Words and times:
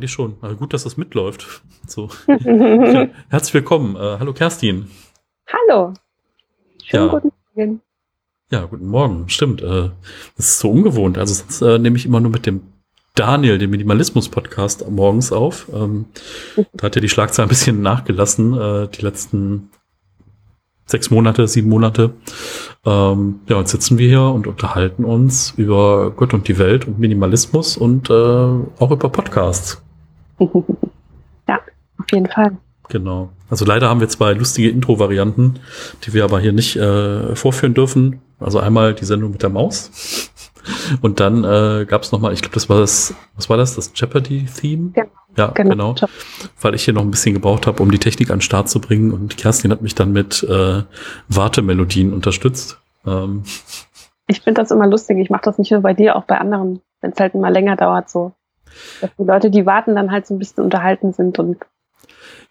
Eigentlich 0.00 0.12
schon. 0.12 0.36
Also 0.40 0.56
gut, 0.56 0.72
dass 0.72 0.84
das 0.84 0.96
mitläuft. 0.96 1.62
So. 1.86 2.08
ja, 2.28 3.08
herzlich 3.30 3.52
willkommen. 3.52 3.96
Äh, 3.96 4.18
hallo 4.20 4.32
Kerstin. 4.32 4.88
Hallo. 5.48 5.92
Schönen 6.84 7.06
ja. 7.06 7.18
guten 7.18 7.32
Morgen. 7.54 7.80
Ja, 8.52 8.64
guten 8.64 8.86
Morgen. 8.86 9.28
Stimmt. 9.28 9.60
Äh, 9.60 9.90
das 10.36 10.46
ist 10.50 10.58
so 10.60 10.70
ungewohnt. 10.70 11.18
Also 11.18 11.34
sonst 11.34 11.60
äh, 11.62 11.78
nehme 11.78 11.96
ich 11.96 12.06
immer 12.06 12.20
nur 12.20 12.30
mit 12.30 12.46
dem 12.46 12.62
Daniel, 13.16 13.58
dem 13.58 13.70
Minimalismus-Podcast, 13.70 14.88
morgens 14.88 15.32
auf. 15.32 15.68
Ähm, 15.74 16.06
da 16.74 16.84
hat 16.84 16.94
ja 16.94 17.02
die 17.02 17.08
Schlagzahl 17.08 17.46
ein 17.46 17.50
bisschen 17.50 17.82
nachgelassen, 17.82 18.56
äh, 18.56 18.88
die 18.88 19.02
letzten 19.02 19.70
sechs 20.86 21.10
Monate, 21.10 21.48
sieben 21.48 21.68
Monate. 21.68 22.14
Ähm, 22.86 23.40
ja, 23.48 23.56
und 23.56 23.68
sitzen 23.68 23.98
wir 23.98 24.08
hier 24.08 24.22
und 24.22 24.46
unterhalten 24.46 25.04
uns 25.04 25.54
über 25.56 26.12
Gott 26.12 26.32
und 26.32 26.46
die 26.46 26.58
Welt 26.58 26.86
und 26.86 27.00
Minimalismus 27.00 27.76
und 27.76 28.08
äh, 28.10 28.12
auch 28.12 28.90
über 28.90 29.08
Podcasts. 29.08 29.82
Ja, 31.48 31.58
auf 31.98 32.06
jeden 32.12 32.26
Fall. 32.26 32.56
Genau. 32.88 33.30
Also 33.48 33.64
leider 33.64 33.88
haben 33.88 34.00
wir 34.00 34.08
zwei 34.08 34.32
lustige 34.32 34.68
Intro-Varianten, 34.68 35.60
die 36.04 36.12
wir 36.12 36.24
aber 36.24 36.40
hier 36.40 36.52
nicht 36.52 36.76
äh, 36.76 37.34
vorführen 37.34 37.74
dürfen. 37.74 38.20
Also 38.38 38.58
einmal 38.58 38.94
die 38.94 39.04
Sendung 39.04 39.32
mit 39.32 39.42
der 39.42 39.50
Maus. 39.50 40.30
Und 41.00 41.20
dann 41.20 41.44
äh, 41.44 41.86
gab 41.86 42.02
es 42.02 42.12
nochmal, 42.12 42.32
ich 42.32 42.42
glaube, 42.42 42.54
das 42.54 42.68
war 42.68 42.78
das, 42.78 43.14
was 43.34 43.48
war 43.48 43.56
das, 43.56 43.76
das 43.76 43.92
Jeopardy-Theme? 43.94 44.92
Ja, 44.94 45.04
ja, 45.36 45.46
genau. 45.48 45.94
genau. 45.94 46.08
Weil 46.60 46.74
ich 46.74 46.84
hier 46.84 46.94
noch 46.94 47.02
ein 47.02 47.10
bisschen 47.10 47.34
gebraucht 47.34 47.66
habe, 47.66 47.82
um 47.82 47.90
die 47.90 47.98
Technik 47.98 48.30
an 48.30 48.36
den 48.36 48.42
Start 48.42 48.68
zu 48.68 48.80
bringen. 48.80 49.12
Und 49.12 49.36
Kerstin 49.36 49.70
hat 49.70 49.82
mich 49.82 49.94
dann 49.94 50.12
mit 50.12 50.42
äh, 50.42 50.82
Wartemelodien 51.28 52.12
unterstützt. 52.12 52.78
Ähm. 53.06 53.44
Ich 54.26 54.40
finde 54.40 54.60
das 54.60 54.70
immer 54.70 54.86
lustig. 54.86 55.18
Ich 55.18 55.30
mache 55.30 55.42
das 55.44 55.58
nicht 55.58 55.70
nur 55.70 55.80
bei 55.80 55.94
dir, 55.94 56.16
auch 56.16 56.24
bei 56.24 56.38
anderen, 56.38 56.80
wenn 57.00 57.12
es 57.12 57.20
halt 57.20 57.34
immer 57.34 57.50
länger 57.50 57.76
dauert 57.76 58.10
so. 58.10 58.32
Dass 59.00 59.10
die 59.18 59.24
Leute, 59.24 59.50
die 59.50 59.66
warten, 59.66 59.96
dann 59.96 60.10
halt 60.10 60.26
so 60.26 60.34
ein 60.34 60.38
bisschen 60.38 60.64
unterhalten 60.64 61.12
sind 61.12 61.38
und 61.38 61.58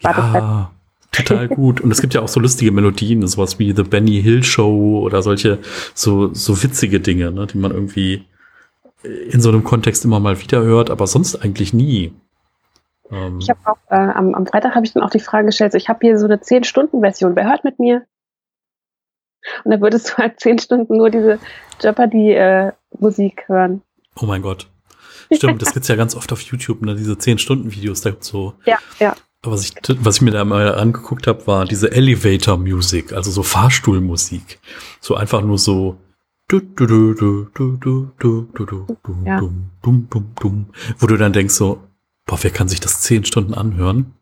ja, 0.01 0.71
total 1.11 1.47
gut. 1.49 1.81
Und 1.81 1.91
es 1.91 2.01
gibt 2.01 2.13
ja 2.13 2.21
auch 2.21 2.27
so 2.27 2.39
lustige 2.39 2.71
Melodien, 2.71 3.25
sowas 3.27 3.59
wie 3.59 3.73
The 3.75 3.83
Benny 3.83 4.21
Hill 4.21 4.43
Show 4.43 4.99
oder 5.03 5.21
solche 5.21 5.59
so, 5.93 6.33
so 6.33 6.63
witzige 6.63 6.99
Dinge, 6.99 7.31
ne, 7.31 7.47
die 7.47 7.57
man 7.57 7.71
irgendwie 7.71 8.25
in 9.03 9.41
so 9.41 9.49
einem 9.49 9.63
Kontext 9.63 10.03
immer 10.03 10.19
mal 10.19 10.41
wieder 10.41 10.61
hört, 10.61 10.89
aber 10.89 11.07
sonst 11.07 11.37
eigentlich 11.37 11.73
nie. 11.73 12.13
Ähm, 13.09 13.39
ich 13.39 13.49
habe 13.49 13.59
auch 13.65 13.77
äh, 13.89 13.95
am, 13.95 14.35
am 14.35 14.45
Freitag 14.45 14.75
habe 14.75 14.85
ich 14.85 14.93
dann 14.93 15.03
auch 15.03 15.09
die 15.09 15.19
Frage 15.19 15.47
gestellt, 15.47 15.71
so, 15.71 15.77
ich 15.77 15.89
habe 15.89 15.99
hier 16.01 16.17
so 16.17 16.25
eine 16.25 16.37
10-Stunden-Version, 16.37 17.35
wer 17.35 17.47
hört 17.47 17.63
mit 17.63 17.79
mir? 17.79 18.05
Und 19.63 19.71
da 19.71 19.79
würdest 19.79 20.09
du 20.09 20.17
halt 20.17 20.39
10 20.39 20.59
Stunden 20.59 20.97
nur 20.97 21.09
diese 21.09 21.39
Jeopardy-Musik 21.81 23.45
äh, 23.47 23.47
hören. 23.47 23.81
Oh 24.21 24.25
mein 24.25 24.41
Gott. 24.41 24.69
Stimmt, 25.31 25.61
das 25.61 25.73
gibt's 25.73 25.87
ja 25.87 25.95
ganz 25.95 26.15
oft 26.15 26.31
auf 26.31 26.41
YouTube, 26.41 26.81
ne, 26.81 26.95
diese 26.95 27.13
10-Stunden-Videos, 27.13 28.01
da 28.01 28.09
gibt's 28.11 28.27
so. 28.27 28.55
Ja, 28.65 28.79
ja. 28.99 29.15
Aber 29.41 29.53
Was 29.53 29.63
ich, 29.63 29.73
was 30.01 30.17
ich 30.17 30.21
mir 30.21 30.31
da 30.31 30.43
mal 30.43 30.75
angeguckt 30.75 31.25
habe, 31.27 31.47
war 31.47 31.65
diese 31.65 31.91
Elevator-Musik, 31.91 33.13
also 33.13 33.31
so 33.31 33.43
Fahrstuhlmusik. 33.43 34.59
So 34.99 35.15
einfach 35.15 35.41
nur 35.41 35.57
so. 35.57 35.97
Ja. 36.51 36.59
Wo 40.99 41.07
du 41.07 41.17
dann 41.17 41.31
denkst 41.31 41.53
so, 41.53 41.79
boah, 42.25 42.39
wer 42.41 42.51
kann 42.51 42.67
sich 42.67 42.79
das 42.79 43.01
zehn 43.01 43.23
Stunden 43.23 43.53
anhören? 43.53 44.13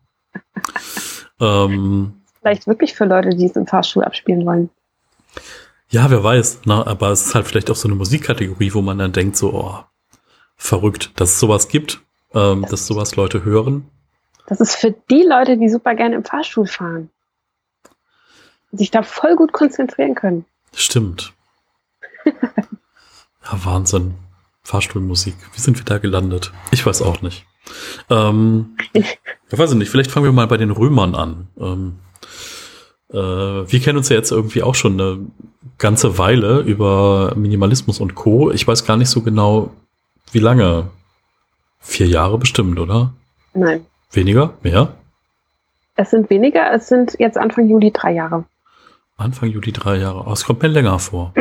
ähm, 1.40 2.20
vielleicht 2.40 2.66
wirklich 2.66 2.94
für 2.94 3.06
Leute, 3.06 3.30
die 3.30 3.46
es 3.46 3.56
im 3.56 3.66
Fahrstuhl 3.66 4.04
abspielen 4.04 4.44
wollen. 4.44 4.70
Ja, 5.90 6.10
wer 6.10 6.22
weiß. 6.22 6.60
Na, 6.66 6.86
aber 6.86 7.10
es 7.10 7.26
ist 7.26 7.34
halt 7.34 7.46
vielleicht 7.46 7.70
auch 7.70 7.76
so 7.76 7.88
eine 7.88 7.94
Musikkategorie, 7.94 8.74
wo 8.74 8.82
man 8.82 8.98
dann 8.98 9.12
denkt 9.12 9.36
so, 9.36 9.54
oh, 9.54 9.78
verrückt, 10.58 11.12
dass 11.16 11.30
es 11.30 11.40
sowas 11.40 11.68
gibt, 11.68 12.02
ähm, 12.34 12.66
dass 12.68 12.86
sowas 12.86 13.16
Leute 13.16 13.44
hören. 13.44 13.88
Das 14.46 14.60
ist 14.60 14.76
für 14.76 14.90
die 15.10 15.22
Leute, 15.22 15.56
die 15.56 15.68
super 15.68 15.94
gerne 15.94 16.16
im 16.16 16.24
Fahrstuhl 16.24 16.66
fahren. 16.66 17.10
Sich 18.72 18.90
da 18.90 19.02
voll 19.02 19.36
gut 19.36 19.52
konzentrieren 19.52 20.14
können. 20.14 20.44
Stimmt. 20.74 21.32
ja, 22.24 23.64
Wahnsinn. 23.64 24.14
Fahrstuhlmusik. 24.62 25.34
Wie 25.54 25.60
sind 25.60 25.78
wir 25.78 25.84
da 25.84 25.96
gelandet? 25.96 26.52
Ich 26.70 26.84
weiß 26.84 27.00
auch 27.00 27.22
nicht. 27.22 27.46
Ähm, 28.10 28.76
ich 28.92 29.18
weiß 29.50 29.72
nicht, 29.74 29.90
vielleicht 29.90 30.10
fangen 30.10 30.26
wir 30.26 30.32
mal 30.32 30.46
bei 30.46 30.58
den 30.58 30.70
Römern 30.70 31.14
an. 31.14 31.48
Ähm, 31.58 31.98
äh, 33.10 33.16
wir 33.16 33.80
kennen 33.80 33.98
uns 33.98 34.10
ja 34.10 34.16
jetzt 34.16 34.30
irgendwie 34.30 34.62
auch 34.62 34.74
schon 34.74 35.00
eine 35.00 35.26
ganze 35.78 36.18
Weile 36.18 36.60
über 36.60 37.34
Minimalismus 37.36 38.00
und 38.00 38.14
Co. 38.14 38.50
Ich 38.50 38.66
weiß 38.66 38.84
gar 38.84 38.96
nicht 38.96 39.08
so 39.08 39.22
genau, 39.22 39.70
wie 40.34 40.38
lange. 40.38 40.90
Vier 41.78 42.06
Jahre 42.06 42.38
bestimmt, 42.38 42.78
oder? 42.78 43.12
Nein. 43.54 43.86
Weniger? 44.12 44.54
Mehr? 44.62 44.94
Es 45.96 46.10
sind 46.10 46.30
weniger, 46.30 46.72
es 46.72 46.88
sind 46.88 47.16
jetzt 47.18 47.36
Anfang 47.36 47.68
Juli 47.68 47.90
drei 47.92 48.12
Jahre. 48.12 48.44
Anfang 49.16 49.48
Juli 49.48 49.72
drei 49.72 49.96
Jahre. 49.96 50.24
Oh, 50.26 50.32
es 50.32 50.44
kommt 50.44 50.62
mir 50.62 50.68
länger 50.68 50.98
vor. 50.98 51.34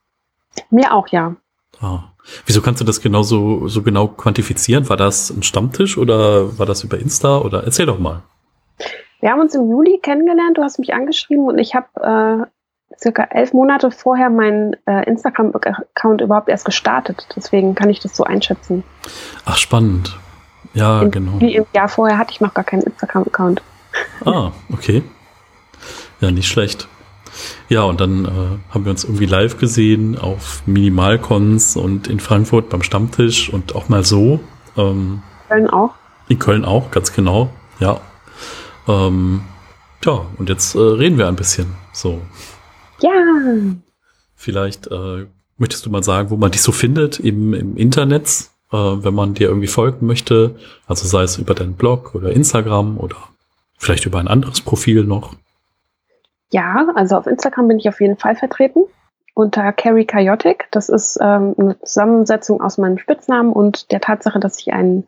mir 0.70 0.92
auch, 0.92 1.08
ja. 1.08 1.36
Ah. 1.80 2.12
Wieso 2.44 2.60
kannst 2.60 2.80
du 2.80 2.84
das 2.84 3.00
genau 3.00 3.22
so, 3.22 3.68
so 3.68 3.82
genau 3.82 4.08
quantifizieren? 4.08 4.88
War 4.88 4.96
das 4.96 5.30
ein 5.30 5.42
Stammtisch 5.42 5.96
oder 5.96 6.58
war 6.58 6.66
das 6.66 6.84
über 6.84 6.98
Insta? 6.98 7.38
Oder 7.38 7.64
erzähl 7.64 7.86
doch 7.86 7.98
mal. 7.98 8.22
Wir 9.20 9.30
haben 9.30 9.40
uns 9.40 9.54
im 9.54 9.70
Juli 9.70 9.98
kennengelernt, 10.02 10.58
du 10.58 10.62
hast 10.62 10.78
mich 10.78 10.92
angeschrieben 10.92 11.46
und 11.46 11.58
ich 11.58 11.74
habe 11.74 11.86
äh, 12.44 12.46
circa 12.98 13.24
elf 13.30 13.52
Monate 13.52 13.90
vorher 13.90 14.30
meinen 14.30 14.76
äh, 14.86 15.04
Instagram-Account 15.08 16.20
überhaupt 16.20 16.48
erst 16.48 16.64
gestartet. 16.64 17.26
Deswegen 17.36 17.74
kann 17.74 17.90
ich 17.90 18.00
das 18.00 18.16
so 18.16 18.24
einschätzen. 18.24 18.84
Ach, 19.44 19.56
spannend. 19.56 20.18
Ja, 20.74 21.02
in, 21.02 21.10
genau. 21.10 21.40
Wie 21.40 21.56
im 21.56 21.66
Jahr 21.72 21.88
vorher 21.88 22.18
hatte 22.18 22.32
ich 22.32 22.40
noch 22.40 22.54
gar 22.54 22.64
keinen 22.64 22.82
Instagram-Account. 22.82 23.62
Ah, 24.26 24.52
okay. 24.70 25.02
Ja, 26.20 26.30
nicht 26.30 26.48
schlecht. 26.48 26.86
Ja, 27.70 27.84
und 27.84 27.98
dann 28.00 28.26
äh, 28.26 28.74
haben 28.74 28.84
wir 28.84 28.90
uns 28.90 29.04
irgendwie 29.04 29.24
live 29.24 29.58
gesehen 29.58 30.18
auf 30.18 30.62
Minimalcons 30.66 31.76
und 31.76 32.06
in 32.06 32.20
Frankfurt 32.20 32.68
beim 32.68 32.82
Stammtisch 32.82 33.50
und 33.50 33.74
auch 33.74 33.88
mal 33.88 34.04
so. 34.04 34.40
Ähm, 34.76 35.22
Köln 35.48 35.70
auch. 35.70 35.94
In 36.28 36.38
Köln 36.38 36.66
auch, 36.66 36.90
ganz 36.90 37.14
genau, 37.14 37.48
ja. 37.78 38.00
Ähm, 38.86 39.42
ja, 40.04 40.26
und 40.36 40.48
jetzt 40.48 40.74
äh, 40.74 40.78
reden 40.78 41.18
wir 41.18 41.28
ein 41.28 41.36
bisschen. 41.36 41.74
So. 41.92 42.20
Ja. 43.00 43.12
Vielleicht 44.34 44.86
äh, 44.88 45.26
möchtest 45.56 45.86
du 45.86 45.90
mal 45.90 46.02
sagen, 46.02 46.30
wo 46.30 46.36
man 46.36 46.50
dich 46.50 46.62
so 46.62 46.72
findet 46.72 47.20
im, 47.20 47.54
im 47.54 47.76
Internet? 47.76 48.50
äh, 48.72 48.76
wenn 48.76 49.14
man 49.14 49.34
dir 49.34 49.48
irgendwie 49.48 49.68
folgen 49.68 50.06
möchte. 50.06 50.56
Also 50.86 51.06
sei 51.06 51.22
es 51.22 51.38
über 51.38 51.54
deinen 51.54 51.74
Blog 51.74 52.14
oder 52.14 52.30
Instagram 52.30 52.98
oder 52.98 53.16
vielleicht 53.78 54.06
über 54.06 54.18
ein 54.18 54.28
anderes 54.28 54.60
Profil 54.60 55.04
noch. 55.04 55.34
Ja, 56.50 56.88
also 56.94 57.16
auf 57.16 57.26
Instagram 57.26 57.68
bin 57.68 57.78
ich 57.78 57.88
auf 57.88 58.00
jeden 58.00 58.16
Fall 58.16 58.36
vertreten 58.36 58.84
unter 59.34 59.72
Carrie 59.72 60.06
Chaotic. 60.06 60.68
Das 60.70 60.88
ist 60.88 61.18
ähm, 61.20 61.54
eine 61.58 61.78
Zusammensetzung 61.80 62.62
aus 62.62 62.78
meinem 62.78 62.98
Spitznamen 62.98 63.52
und 63.52 63.90
der 63.92 64.00
Tatsache, 64.00 64.40
dass 64.40 64.58
ich 64.60 64.72
ein 64.72 65.06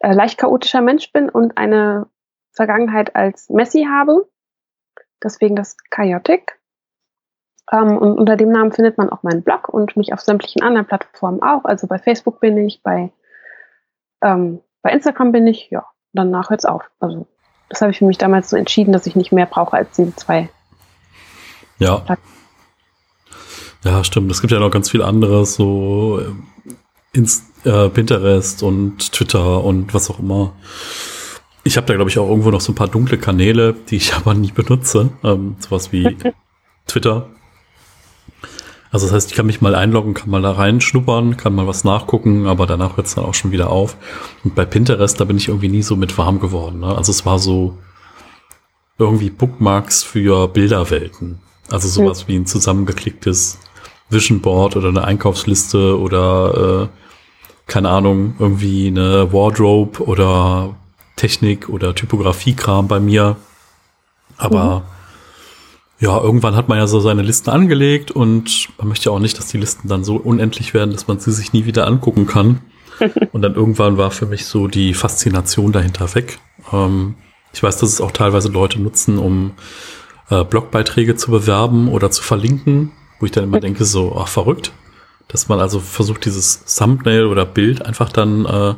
äh, 0.00 0.12
leicht 0.12 0.38
chaotischer 0.38 0.82
Mensch 0.82 1.12
bin 1.12 1.30
und 1.30 1.56
eine 1.56 2.06
Vergangenheit 2.52 3.16
als 3.16 3.48
Messi 3.48 3.86
habe. 3.90 4.28
Deswegen 5.22 5.56
das 5.56 5.76
Chaotic. 5.90 6.58
Ähm, 7.72 7.96
und 7.96 8.18
unter 8.18 8.36
dem 8.36 8.50
Namen 8.50 8.72
findet 8.72 8.98
man 8.98 9.10
auch 9.10 9.22
meinen 9.22 9.42
Blog 9.42 9.68
und 9.68 9.96
mich 9.96 10.12
auf 10.12 10.20
sämtlichen 10.20 10.62
anderen 10.62 10.86
Plattformen 10.86 11.42
auch. 11.42 11.64
Also 11.64 11.86
bei 11.86 11.98
Facebook 11.98 12.40
bin 12.40 12.58
ich, 12.58 12.82
bei, 12.82 13.10
ähm, 14.22 14.60
bei 14.82 14.90
Instagram 14.90 15.32
bin 15.32 15.46
ich, 15.46 15.70
ja, 15.70 15.86
danach 16.12 16.50
hört 16.50 16.60
es 16.60 16.66
auf. 16.66 16.82
Also 17.00 17.26
das 17.68 17.80
habe 17.80 17.92
ich 17.92 17.98
für 17.98 18.04
mich 18.04 18.18
damals 18.18 18.50
so 18.50 18.56
entschieden, 18.56 18.92
dass 18.92 19.06
ich 19.06 19.16
nicht 19.16 19.32
mehr 19.32 19.46
brauche 19.46 19.76
als 19.76 19.96
diese 19.96 20.14
zwei. 20.14 20.50
Ja. 21.78 22.04
Ja, 23.82 24.04
stimmt. 24.04 24.30
Es 24.30 24.40
gibt 24.40 24.52
ja 24.52 24.60
noch 24.60 24.70
ganz 24.70 24.90
viel 24.90 25.02
anderes, 25.02 25.54
so 25.54 26.20
äh, 26.20 26.32
Inst 27.12 27.44
äh, 27.66 27.88
Pinterest 27.88 28.62
und 28.62 29.12
Twitter 29.12 29.62
und 29.64 29.94
was 29.94 30.10
auch 30.10 30.18
immer. 30.18 30.52
Ich 31.64 31.76
habe 31.76 31.86
da, 31.86 31.94
glaube 31.94 32.10
ich, 32.10 32.18
auch 32.18 32.28
irgendwo 32.28 32.50
noch 32.50 32.60
so 32.60 32.72
ein 32.72 32.74
paar 32.74 32.88
dunkle 32.88 33.18
Kanäle, 33.18 33.74
die 33.74 33.96
ich 33.96 34.14
aber 34.16 34.34
nie 34.34 34.52
benutze. 34.52 35.10
Ähm, 35.22 35.56
sowas 35.58 35.92
wie 35.92 36.16
Twitter 36.86 37.28
also 38.94 39.06
das 39.06 39.12
heißt, 39.12 39.30
ich 39.32 39.36
kann 39.36 39.46
mich 39.46 39.60
mal 39.60 39.74
einloggen, 39.74 40.14
kann 40.14 40.30
mal 40.30 40.40
da 40.40 40.52
reinschnuppern, 40.52 41.36
kann 41.36 41.52
mal 41.52 41.66
was 41.66 41.82
nachgucken, 41.82 42.46
aber 42.46 42.64
danach 42.64 42.96
hört 42.96 43.08
es 43.08 43.16
dann 43.16 43.24
auch 43.24 43.34
schon 43.34 43.50
wieder 43.50 43.70
auf. 43.70 43.96
Und 44.44 44.54
bei 44.54 44.64
Pinterest, 44.64 45.18
da 45.18 45.24
bin 45.24 45.36
ich 45.36 45.48
irgendwie 45.48 45.68
nie 45.68 45.82
so 45.82 45.96
mit 45.96 46.16
warm 46.16 46.38
geworden. 46.38 46.78
Ne? 46.78 46.96
Also 46.96 47.10
es 47.10 47.26
war 47.26 47.40
so 47.40 47.76
irgendwie 48.96 49.30
Bookmarks 49.30 50.04
für 50.04 50.46
Bilderwelten. 50.46 51.40
Also 51.68 51.88
sowas 51.88 52.20
hm. 52.20 52.28
wie 52.28 52.36
ein 52.36 52.46
zusammengeklicktes 52.46 53.58
Vision 54.10 54.40
Board 54.40 54.76
oder 54.76 54.90
eine 54.90 55.02
Einkaufsliste 55.02 55.98
oder 55.98 56.84
äh, 56.84 56.88
keine 57.66 57.88
Ahnung, 57.88 58.36
irgendwie 58.38 58.86
eine 58.86 59.32
Wardrobe 59.32 60.04
oder 60.04 60.76
Technik 61.16 61.68
oder 61.68 61.96
Typografiekram 61.96 62.86
bei 62.86 63.00
mir. 63.00 63.34
Aber 64.36 64.84
mhm 64.86 64.93
ja, 66.00 66.20
irgendwann 66.20 66.56
hat 66.56 66.68
man 66.68 66.78
ja 66.78 66.86
so 66.86 67.00
seine 67.00 67.22
Listen 67.22 67.50
angelegt 67.50 68.10
und 68.10 68.68
man 68.78 68.88
möchte 68.88 69.06
ja 69.06 69.12
auch 69.12 69.20
nicht, 69.20 69.38
dass 69.38 69.48
die 69.48 69.58
Listen 69.58 69.88
dann 69.88 70.04
so 70.04 70.16
unendlich 70.16 70.74
werden, 70.74 70.92
dass 70.92 71.06
man 71.06 71.20
sie 71.20 71.32
sich 71.32 71.52
nie 71.52 71.66
wieder 71.66 71.86
angucken 71.86 72.26
kann. 72.26 72.60
Und 73.32 73.42
dann 73.42 73.54
irgendwann 73.54 73.98
war 73.98 74.12
für 74.12 74.26
mich 74.26 74.46
so 74.46 74.68
die 74.68 74.94
Faszination 74.94 75.72
dahinter 75.72 76.14
weg. 76.14 76.38
Ähm, 76.72 77.16
ich 77.52 77.62
weiß, 77.62 77.78
dass 77.78 77.88
es 77.88 78.00
auch 78.00 78.12
teilweise 78.12 78.48
Leute 78.48 78.80
nutzen, 78.80 79.18
um 79.18 79.52
äh, 80.30 80.44
Blogbeiträge 80.44 81.16
zu 81.16 81.30
bewerben 81.30 81.88
oder 81.88 82.10
zu 82.10 82.22
verlinken, 82.22 82.92
wo 83.18 83.26
ich 83.26 83.32
dann 83.32 83.44
immer 83.44 83.60
denke, 83.60 83.84
so, 83.84 84.16
ach, 84.16 84.28
verrückt. 84.28 84.72
Dass 85.28 85.48
man 85.48 85.58
also 85.58 85.80
versucht, 85.80 86.24
dieses 86.24 86.64
Thumbnail 86.76 87.26
oder 87.26 87.46
Bild 87.46 87.84
einfach 87.84 88.12
dann 88.12 88.44
äh, 88.44 88.74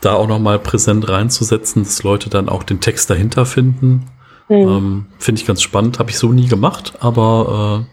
da 0.00 0.14
auch 0.14 0.28
nochmal 0.28 0.58
präsent 0.58 1.08
reinzusetzen, 1.08 1.82
dass 1.82 2.02
Leute 2.02 2.30
dann 2.30 2.48
auch 2.48 2.62
den 2.62 2.80
Text 2.80 3.10
dahinter 3.10 3.44
finden. 3.46 4.06
Mhm. 4.48 4.56
Ähm, 4.56 5.06
Finde 5.18 5.40
ich 5.40 5.46
ganz 5.46 5.62
spannend, 5.62 5.98
habe 5.98 6.10
ich 6.10 6.18
so 6.18 6.32
nie 6.32 6.48
gemacht, 6.48 6.94
aber 7.00 7.86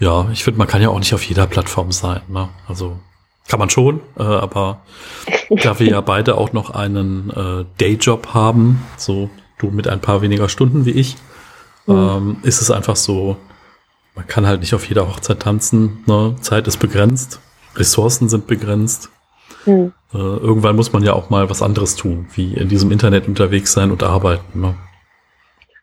äh, 0.00 0.04
ja, 0.04 0.28
ich 0.32 0.44
finde, 0.44 0.58
man 0.58 0.68
kann 0.68 0.82
ja 0.82 0.88
auch 0.88 0.98
nicht 0.98 1.14
auf 1.14 1.24
jeder 1.24 1.46
Plattform 1.46 1.92
sein. 1.92 2.20
Ne? 2.28 2.48
Also 2.66 2.98
kann 3.48 3.58
man 3.58 3.70
schon, 3.70 4.00
äh, 4.18 4.22
aber 4.22 4.82
da 5.50 5.78
wir 5.78 5.88
ja 5.88 6.00
beide 6.00 6.36
auch 6.36 6.52
noch 6.52 6.70
einen 6.70 7.30
äh, 7.30 7.64
Dayjob 7.78 8.34
haben, 8.34 8.82
so 8.96 9.30
du 9.58 9.70
mit 9.70 9.88
ein 9.88 10.00
paar 10.00 10.22
weniger 10.22 10.48
Stunden 10.48 10.86
wie 10.86 10.92
ich, 10.92 11.16
mhm. 11.86 11.94
ähm, 11.94 12.36
ist 12.42 12.60
es 12.60 12.70
einfach 12.70 12.96
so, 12.96 13.36
man 14.14 14.26
kann 14.26 14.46
halt 14.46 14.60
nicht 14.60 14.74
auf 14.74 14.88
jeder 14.88 15.08
Hochzeit 15.08 15.40
tanzen. 15.40 16.02
Ne? 16.06 16.36
Zeit 16.40 16.66
ist 16.68 16.78
begrenzt, 16.78 17.40
Ressourcen 17.76 18.28
sind 18.28 18.46
begrenzt. 18.46 19.10
Mhm. 19.66 19.92
Äh, 20.12 20.18
irgendwann 20.18 20.76
muss 20.76 20.92
man 20.92 21.02
ja 21.02 21.12
auch 21.12 21.30
mal 21.30 21.48
was 21.48 21.62
anderes 21.62 21.96
tun, 21.96 22.26
wie 22.34 22.54
in 22.54 22.68
diesem 22.68 22.90
Internet 22.90 23.28
unterwegs 23.28 23.72
sein 23.72 23.90
und 23.90 24.02
arbeiten. 24.02 24.60
Ne? 24.60 24.74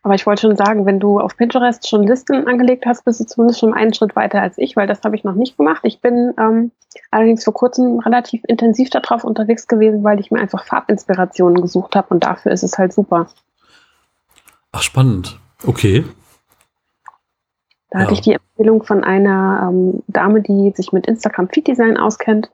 Aber 0.02 0.14
ich 0.14 0.26
wollte 0.26 0.42
schon 0.42 0.56
sagen, 0.56 0.86
wenn 0.86 0.98
du 0.98 1.20
auf 1.20 1.36
Pinterest 1.36 1.86
schon 1.86 2.04
Listen 2.04 2.46
angelegt 2.46 2.86
hast, 2.86 3.04
bist 3.04 3.20
du 3.20 3.26
zumindest 3.26 3.60
schon 3.60 3.74
einen 3.74 3.92
Schritt 3.92 4.16
weiter 4.16 4.40
als 4.40 4.56
ich, 4.56 4.74
weil 4.74 4.86
das 4.86 5.02
habe 5.02 5.14
ich 5.14 5.24
noch 5.24 5.34
nicht 5.34 5.58
gemacht. 5.58 5.80
Ich 5.84 6.00
bin 6.00 6.32
ähm, 6.38 6.72
allerdings 7.10 7.44
vor 7.44 7.52
kurzem 7.52 7.98
relativ 7.98 8.42
intensiv 8.48 8.88
darauf 8.88 9.24
unterwegs 9.24 9.66
gewesen, 9.66 10.02
weil 10.02 10.18
ich 10.18 10.30
mir 10.30 10.40
einfach 10.40 10.64
Farbinspirationen 10.64 11.60
gesucht 11.60 11.96
habe 11.96 12.08
und 12.14 12.24
dafür 12.24 12.52
ist 12.52 12.62
es 12.62 12.78
halt 12.78 12.94
super. 12.94 13.26
Ach, 14.72 14.82
spannend. 14.82 15.38
Okay. 15.66 16.04
Da 17.90 17.98
ja. 17.98 18.04
hatte 18.04 18.14
ich 18.14 18.22
die 18.22 18.32
Empfehlung 18.32 18.82
von 18.84 19.04
einer 19.04 19.68
ähm, 19.68 20.02
Dame, 20.06 20.40
die 20.40 20.72
sich 20.74 20.92
mit 20.92 21.06
Instagram 21.06 21.50
Feed 21.50 21.66
Design 21.66 21.98
auskennt. 21.98 22.50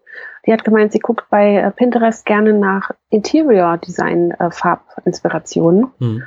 Die 0.46 0.52
hat 0.52 0.64
gemeint, 0.64 0.90
sie 0.90 0.98
guckt 0.98 1.26
bei 1.30 1.56
äh, 1.56 1.70
Pinterest 1.70 2.26
gerne 2.26 2.54
nach 2.54 2.90
Interior 3.10 3.76
Design 3.78 4.32
äh, 4.32 4.50
Farbinspirationen. 4.50 5.92
Hm 5.98 6.24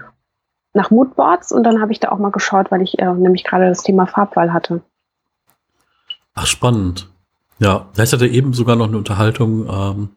nach 0.74 0.92
Moodboards 0.92 1.52
und 1.52 1.64
dann 1.64 1.82
habe 1.82 1.92
ich 1.92 2.00
da 2.00 2.10
auch 2.10 2.20
mal 2.20 2.32
geschaut, 2.32 2.72
weil 2.72 2.82
ich 2.82 3.00
äh, 3.00 3.14
nämlich 3.14 3.44
gerade 3.44 3.68
das 3.68 3.84
Thema 3.84 4.06
Farbwahl 4.06 4.54
hatte. 4.54 4.82
Ach, 6.36 6.46
spannend. 6.46 7.10
Ja, 7.60 7.88
ich 7.98 8.14
hatte 8.14 8.28
eben 8.28 8.54
sogar 8.54 8.76
noch 8.76 8.88
eine 8.88 8.98
Unterhaltung 8.98 9.68
ähm, 9.70 10.10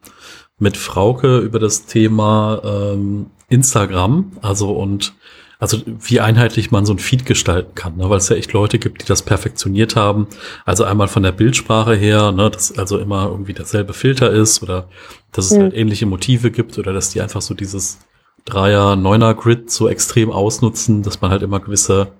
mit 0.59 0.77
Frauke 0.77 1.39
über 1.39 1.59
das 1.59 1.85
Thema 1.85 2.61
ähm, 2.63 3.27
Instagram, 3.49 4.31
also 4.41 4.71
und 4.71 5.13
also 5.59 5.77
wie 5.85 6.19
einheitlich 6.19 6.71
man 6.71 6.85
so 6.85 6.93
ein 6.93 6.99
Feed 6.99 7.25
gestalten 7.25 7.73
kann, 7.73 7.95
ne? 7.95 8.09
weil 8.09 8.17
es 8.17 8.27
ja 8.27 8.35
echt 8.35 8.51
Leute 8.51 8.79
gibt, 8.79 9.01
die 9.01 9.05
das 9.05 9.21
perfektioniert 9.21 9.95
haben. 9.95 10.27
Also 10.65 10.83
einmal 10.83 11.07
von 11.07 11.23
der 11.23 11.31
Bildsprache 11.31 11.95
her, 11.95 12.33
ne? 12.33 12.49
dass 12.49 12.77
also 12.77 12.97
immer 12.97 13.27
irgendwie 13.29 13.53
derselbe 13.53 13.93
Filter 13.93 14.29
ist 14.29 14.61
oder 14.61 14.89
dass 15.31 15.45
es 15.45 15.51
hm. 15.51 15.61
halt 15.61 15.73
ähnliche 15.73 16.05
Motive 16.05 16.51
gibt 16.51 16.77
oder 16.77 16.91
dass 16.91 17.11
die 17.11 17.21
einfach 17.21 17.41
so 17.41 17.53
dieses 17.53 17.99
Dreier, 18.45 18.95
Neuner 18.95 19.33
Grid 19.33 19.71
so 19.71 19.87
extrem 19.87 20.31
ausnutzen, 20.31 21.03
dass 21.03 21.21
man 21.21 21.31
halt 21.31 21.43
immer 21.43 21.59
gewisse 21.59 22.11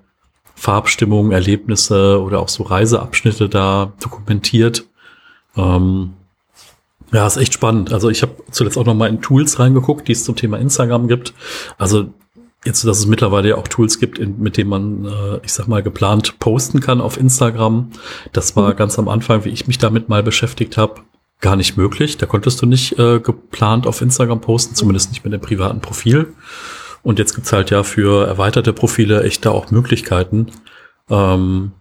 Farbstimmungen, 0.54 1.32
Erlebnisse 1.32 2.22
oder 2.22 2.40
auch 2.40 2.48
so 2.48 2.62
Reiseabschnitte 2.62 3.48
da 3.48 3.92
dokumentiert. 4.00 4.84
Ähm, 5.56 6.14
ja, 7.12 7.26
ist 7.26 7.36
echt 7.36 7.54
spannend. 7.54 7.92
Also 7.92 8.08
ich 8.10 8.22
habe 8.22 8.32
zuletzt 8.50 8.78
auch 8.78 8.86
noch 8.86 8.94
mal 8.94 9.08
in 9.08 9.20
Tools 9.20 9.58
reingeguckt, 9.58 10.08
die 10.08 10.12
es 10.12 10.24
zum 10.24 10.36
Thema 10.36 10.58
Instagram 10.58 11.08
gibt. 11.08 11.34
Also 11.78 12.06
jetzt, 12.64 12.84
dass 12.84 12.98
es 12.98 13.06
mittlerweile 13.06 13.50
ja 13.50 13.56
auch 13.56 13.68
Tools 13.68 13.98
gibt, 13.98 14.18
in, 14.18 14.40
mit 14.40 14.56
denen 14.56 14.70
man, 14.70 15.04
äh, 15.04 15.40
ich 15.44 15.52
sag 15.52 15.68
mal, 15.68 15.82
geplant 15.82 16.38
posten 16.38 16.80
kann 16.80 17.00
auf 17.00 17.16
Instagram. 17.16 17.90
Das 18.32 18.56
war 18.56 18.72
mhm. 18.72 18.76
ganz 18.76 18.98
am 18.98 19.08
Anfang, 19.08 19.44
wie 19.44 19.50
ich 19.50 19.66
mich 19.66 19.78
damit 19.78 20.08
mal 20.08 20.22
beschäftigt 20.22 20.76
habe, 20.76 21.02
gar 21.44 21.56
nicht 21.56 21.76
möglich. 21.76 22.16
Da 22.16 22.24
konntest 22.24 22.60
du 22.62 22.66
nicht 22.66 22.98
äh, 22.98 23.20
geplant 23.20 23.86
auf 23.86 24.00
Instagram 24.00 24.40
posten, 24.40 24.74
zumindest 24.74 25.10
nicht 25.10 25.24
mit 25.24 25.32
dem 25.32 25.42
privaten 25.42 25.80
Profil. 25.80 26.32
Und 27.02 27.18
jetzt 27.18 27.34
gibt's 27.34 27.52
halt 27.52 27.70
ja 27.70 27.82
für 27.82 28.26
erweiterte 28.26 28.72
Profile 28.72 29.22
echt 29.22 29.44
da 29.44 29.50
auch 29.50 29.70
Möglichkeiten. 29.70 30.46
Ähm, 31.10 31.72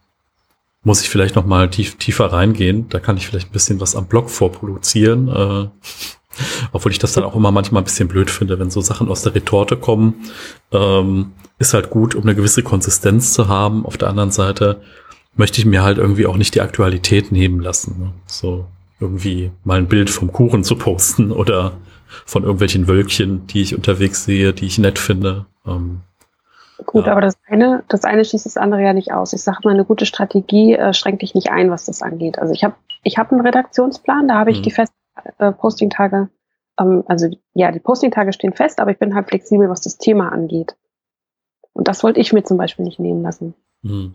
muss 0.84 1.02
ich 1.02 1.10
vielleicht 1.10 1.36
noch 1.36 1.46
mal 1.46 1.70
tief, 1.70 1.96
tiefer 1.96 2.26
reingehen. 2.26 2.90
Da 2.90 3.00
kann 3.00 3.16
ich 3.16 3.26
vielleicht 3.26 3.50
ein 3.50 3.54
bisschen 3.54 3.80
was 3.80 3.96
am 3.96 4.08
Blog 4.08 4.30
vorproduzieren. 4.30 5.30
Äh, 5.30 5.70
obwohl 6.74 6.92
ich 6.92 7.00
das 7.00 7.14
dann 7.14 7.24
auch 7.24 7.36
immer 7.36 7.52
manchmal 7.52 7.82
ein 7.82 7.86
bisschen 7.86 8.10
blöd 8.10 8.30
finde, 8.30 8.60
wenn 8.60 8.70
so 8.70 8.82
Sachen 8.82 9.08
aus 9.08 9.22
der 9.22 9.34
Retorte 9.34 9.78
kommen. 9.78 10.26
Ähm, 10.74 11.32
ist 11.58 11.74
halt 11.74 11.90
gut, 11.90 12.16
um 12.16 12.24
eine 12.24 12.36
gewisse 12.36 12.64
Konsistenz 12.64 13.32
zu 13.32 13.48
haben. 13.48 13.86
Auf 13.86 13.96
der 13.98 14.10
anderen 14.10 14.32
Seite 14.32 14.82
möchte 15.36 15.62
ich 15.62 15.66
mir 15.66 15.84
halt 15.84 16.00
irgendwie 16.00 16.26
auch 16.26 16.36
nicht 16.36 16.54
die 16.54 16.62
Aktualität 16.62 17.32
nehmen 17.32 17.62
lassen. 17.62 17.96
Ne? 17.98 18.14
So, 18.26 18.66
irgendwie 19.04 19.52
mal 19.64 19.78
ein 19.78 19.88
Bild 19.88 20.10
vom 20.10 20.32
Kuchen 20.32 20.64
zu 20.64 20.76
posten 20.76 21.32
oder 21.32 21.74
von 22.26 22.44
irgendwelchen 22.44 22.88
Wölkchen, 22.88 23.48
die 23.48 23.62
ich 23.62 23.76
unterwegs 23.76 24.24
sehe, 24.26 24.54
die 24.54 24.66
ich 24.66 24.80
nett 24.80 25.00
finde. 25.00 25.46
Ähm, 25.66 26.02
Gut, 26.86 27.06
ja. 27.06 27.12
aber 27.12 27.22
das 27.22 27.38
eine, 27.48 27.84
das 27.88 28.04
eine 28.04 28.26
schließt 28.26 28.46
das 28.46 28.58
andere 28.58 28.82
ja 28.82 28.94
nicht 28.94 29.12
aus. 29.14 29.34
Ich 29.34 29.44
sage 29.44 29.60
mal, 29.64 29.74
eine 29.74 29.86
gute 29.86 30.06
Strategie 30.06 30.74
äh, 30.74 30.94
schränkt 30.94 31.22
dich 31.22 31.36
nicht 31.36 31.52
ein, 31.52 31.70
was 31.70 31.86
das 31.86 32.02
angeht. 32.02 32.40
Also 32.40 32.54
ich 32.54 32.64
habe 32.64 32.76
ich 33.04 33.18
hab 33.18 33.32
einen 33.32 33.42
Redaktionsplan, 33.42 34.28
da 34.28 34.36
habe 34.36 34.52
ich 34.52 34.60
mhm. 34.60 34.64
die 34.64 34.72
festen 34.72 34.96
äh, 35.38 35.52
Postingtage, 35.52 36.30
ähm, 36.80 37.04
also 37.08 37.28
ja, 37.54 37.72
die 37.72 37.80
Postingtage 37.80 38.34
stehen 38.34 38.54
fest, 38.54 38.80
aber 38.80 38.92
ich 38.92 39.00
bin 39.00 39.16
halt 39.16 39.28
flexibel, 39.28 39.70
was 39.70 39.82
das 39.82 39.98
Thema 39.98 40.32
angeht. 40.32 40.76
Und 41.74 41.88
das 41.88 42.04
wollte 42.04 42.20
ich 42.20 42.34
mir 42.34 42.44
zum 42.44 42.58
Beispiel 42.58 42.86
nicht 42.86 43.00
nehmen 43.00 43.22
lassen. 43.22 43.54
Mhm. 43.82 44.14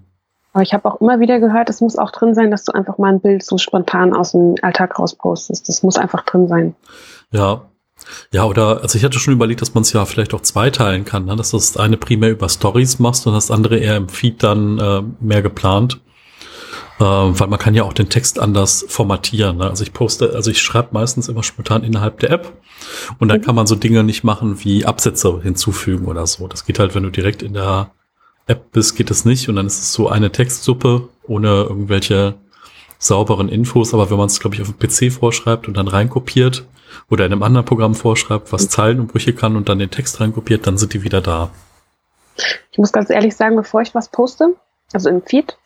Aber 0.53 0.63
ich 0.63 0.73
habe 0.73 0.89
auch 0.89 1.01
immer 1.01 1.21
wieder 1.21 1.41
gehört, 1.41 1.69
es 1.69 1.81
muss 1.81 1.99
auch 1.99 2.11
drin 2.11 2.35
sein, 2.35 2.51
dass 2.51 2.65
du 2.65 2.73
einfach 2.73 2.99
mal 2.99 3.13
ein 3.13 3.21
Bild 3.21 3.45
so 3.45 3.59
spontan 3.59 4.15
aus 4.15 4.33
dem 4.33 4.55
Alltag 4.63 4.99
rauspostest. 4.99 5.69
Das 5.69 5.83
muss 5.83 5.97
einfach 5.97 6.25
drin 6.25 6.49
sein. 6.49 6.75
Ja. 7.31 7.63
Ja, 8.33 8.45
oder, 8.45 8.81
also 8.81 8.97
ich 8.97 9.05
hatte 9.05 9.19
schon 9.19 9.35
überlegt, 9.35 9.61
dass 9.61 9.75
man 9.75 9.83
es 9.83 9.93
ja 9.93 10.05
vielleicht 10.05 10.33
auch 10.33 10.41
zweiteilen 10.41 11.05
kann, 11.05 11.25
ne? 11.25 11.35
dass 11.35 11.51
du 11.51 11.57
das 11.57 11.77
eine 11.77 11.97
primär 11.97 12.31
über 12.31 12.49
Stories 12.49 13.01
machst 13.01 13.27
und 13.27 13.35
das 13.35 13.51
andere 13.51 13.77
eher 13.77 13.97
im 13.97 14.09
Feed 14.09 14.43
dann 14.43 14.79
äh, 14.79 15.03
mehr 15.21 15.43
geplant. 15.43 16.01
Äh, 17.01 17.05
weil 17.05 17.47
man 17.47 17.59
kann 17.59 17.75
ja 17.75 17.85
auch 17.85 17.93
den 17.93 18.09
Text 18.09 18.41
anders 18.41 18.85
formatieren. 18.89 19.59
Ne? 19.59 19.69
Also 19.69 19.85
ich 19.85 19.93
poste, 19.93 20.33
also 20.35 20.51
ich 20.51 20.61
schreibe 20.61 20.89
meistens 20.93 21.29
immer 21.29 21.43
spontan 21.43 21.85
innerhalb 21.85 22.19
der 22.21 22.31
App 22.31 22.53
und 23.19 23.29
dann 23.29 23.41
mhm. 23.41 23.45
kann 23.45 23.55
man 23.55 23.67
so 23.67 23.77
Dinge 23.77 24.03
nicht 24.03 24.25
machen 24.25 24.65
wie 24.65 24.85
Absätze 24.85 25.41
hinzufügen 25.41 26.07
oder 26.07 26.27
so. 26.27 26.49
Das 26.49 26.65
geht 26.65 26.79
halt, 26.79 26.95
wenn 26.95 27.05
du 27.05 27.11
direkt 27.11 27.43
in 27.43 27.55
der 27.55 27.91
App 28.49 28.73
bist, 28.73 28.97
geht 28.97 29.11
es 29.11 29.25
nicht 29.25 29.49
und 29.49 29.57
dann 29.57 29.67
ist 29.67 29.79
es 29.79 29.93
so 29.93 30.09
eine 30.09 30.33
Textsuppe 30.33 31.09
ohne 31.27 31.49
irgendwelche 31.49 32.35
sauberen 32.99 33.49
Infos. 33.49 33.95
Aber 33.95 34.11
wenn 34.11 34.19
man 34.19 34.27
es, 34.27 34.41
glaube 34.41 34.57
ich, 34.57 34.63
auf 34.63 34.73
dem 34.73 34.79
PC 34.79 35.13
vorschreibt 35.13 35.69
und 35.69 35.77
dann 35.77 35.89
reinkopiert 35.89 36.67
oder 37.11 37.27
in 37.27 37.33
einem 37.33 37.43
anderen 37.43 37.67
Programm 37.67 37.95
vorschreibt, 37.95 38.53
was 38.53 38.69
Zeilenumbrüche 38.69 39.35
kann 39.35 39.57
und 39.57 39.69
dann 39.69 39.79
den 39.79 39.91
Text 39.91 40.21
reinkopiert, 40.21 40.67
dann 40.67 40.79
sind 40.79 40.95
die 40.95 41.03
wieder 41.03 41.21
da. 41.21 41.51
Ich 42.73 42.79
muss 42.79 42.93
ganz 42.93 43.11
ehrlich 43.11 43.37
sagen, 43.37 43.57
bevor 43.57 43.83
ich 43.83 43.95
was 43.95 44.09
poste, 44.09 44.55
also 44.93 45.09
im 45.09 45.23
Feed, 45.23 45.57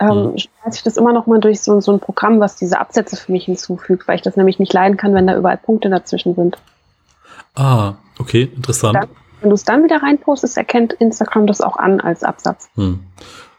ähm, 0.00 0.32
mhm. 0.32 0.38
schmeiße 0.38 0.76
ich 0.76 0.82
das 0.82 0.96
immer 0.96 1.12
noch 1.12 1.26
mal 1.26 1.38
durch 1.38 1.60
so, 1.60 1.80
so 1.80 1.92
ein 1.92 2.00
Programm, 2.00 2.40
was 2.40 2.56
diese 2.56 2.78
Absätze 2.78 3.16
für 3.16 3.30
mich 3.30 3.44
hinzufügt, 3.44 4.08
weil 4.08 4.16
ich 4.16 4.22
das 4.22 4.36
nämlich 4.36 4.58
nicht 4.58 4.72
leiden 4.72 4.96
kann, 4.96 5.14
wenn 5.14 5.26
da 5.26 5.36
überall 5.36 5.58
Punkte 5.58 5.88
dazwischen 5.88 6.34
sind. 6.34 6.58
Ah, 7.54 7.94
okay, 8.18 8.50
interessant. 8.56 8.96
Dann 8.96 9.08
wenn 9.44 9.50
du 9.50 9.54
es 9.54 9.64
dann 9.64 9.84
wieder 9.84 10.02
reinpostest, 10.02 10.56
erkennt 10.56 10.94
Instagram 10.94 11.46
das 11.46 11.60
auch 11.60 11.76
an 11.76 12.00
als 12.00 12.24
Absatz. 12.24 12.70
Hm. 12.76 13.00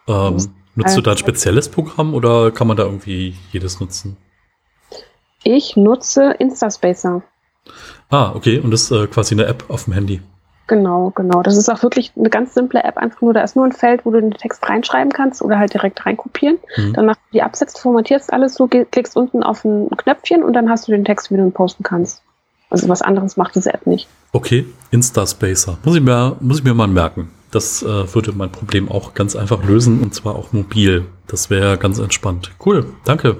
Ähm, 0.07 0.37
nutzt 0.73 0.97
du 0.97 1.01
da 1.01 1.11
ein 1.11 1.17
spezielles 1.17 1.69
Programm 1.69 2.15
oder 2.15 2.51
kann 2.51 2.67
man 2.67 2.75
da 2.75 2.83
irgendwie 2.83 3.35
jedes 3.51 3.79
nutzen? 3.79 4.17
Ich 5.43 5.77
nutze 5.77 6.31
Instaspacer. 6.39 7.21
Ah, 8.09 8.31
okay. 8.33 8.59
Und 8.59 8.71
das 8.71 8.89
ist 8.89 8.91
äh, 8.91 9.05
quasi 9.05 9.35
eine 9.35 9.45
App 9.45 9.65
auf 9.69 9.85
dem 9.85 9.93
Handy. 9.93 10.21
Genau, 10.67 11.11
genau. 11.13 11.43
Das 11.43 11.55
ist 11.55 11.69
auch 11.69 11.83
wirklich 11.83 12.13
eine 12.17 12.31
ganz 12.31 12.55
simple 12.55 12.83
App. 12.83 12.97
Einfach 12.97 13.21
nur, 13.21 13.33
da 13.33 13.43
ist 13.43 13.55
nur 13.55 13.65
ein 13.65 13.71
Feld, 13.71 14.03
wo 14.05 14.11
du 14.11 14.19
den 14.19 14.31
Text 14.31 14.67
reinschreiben 14.67 15.11
kannst 15.11 15.43
oder 15.43 15.59
halt 15.59 15.75
direkt 15.75 16.03
reinkopieren. 16.03 16.57
Mhm. 16.77 16.93
Dann 16.93 17.05
machst 17.05 17.21
du 17.29 17.33
die 17.33 17.43
Absätze, 17.43 17.79
formatierst 17.79 18.33
alles 18.33 18.55
so, 18.55 18.67
klickst 18.67 19.15
unten 19.15 19.43
auf 19.43 19.63
ein 19.63 19.89
Knöpfchen 19.95 20.43
und 20.43 20.53
dann 20.53 20.67
hast 20.67 20.87
du 20.87 20.91
den 20.91 21.05
Text, 21.05 21.29
wie 21.29 21.37
du 21.37 21.43
ihn 21.43 21.51
posten 21.51 21.83
kannst. 21.83 22.24
Also 22.75 22.89
was 22.89 23.01
anderes 23.01 23.37
macht 23.37 23.55
diese 23.55 23.73
App 23.73 23.87
nicht. 23.87 24.05
Okay, 24.33 24.65
Instaspacer. 24.91 25.77
Muss 25.85 25.95
ich 25.95 26.01
mir, 26.01 26.35
muss 26.41 26.57
ich 26.57 26.63
mir 26.65 26.73
mal 26.73 26.89
merken. 26.89 27.29
Das 27.51 27.81
äh, 27.83 28.13
würde 28.13 28.33
mein 28.33 28.51
Problem 28.51 28.91
auch 28.91 29.13
ganz 29.13 29.37
einfach 29.37 29.63
lösen 29.63 30.03
und 30.03 30.13
zwar 30.13 30.35
auch 30.35 30.51
mobil. 30.51 31.05
Das 31.25 31.49
wäre 31.49 31.77
ganz 31.77 31.99
entspannt. 31.99 32.51
Cool, 32.65 32.85
danke. 33.05 33.37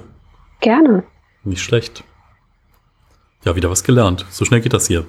Gerne. 0.60 1.02
Nicht 1.44 1.60
schlecht. 1.60 2.02
Ja, 3.44 3.54
wieder 3.56 3.68
was 3.70 3.84
gelernt. 3.84 4.24
So 4.30 4.46
schnell 4.46 4.62
geht 4.62 4.72
das 4.72 4.86
hier. 4.86 5.04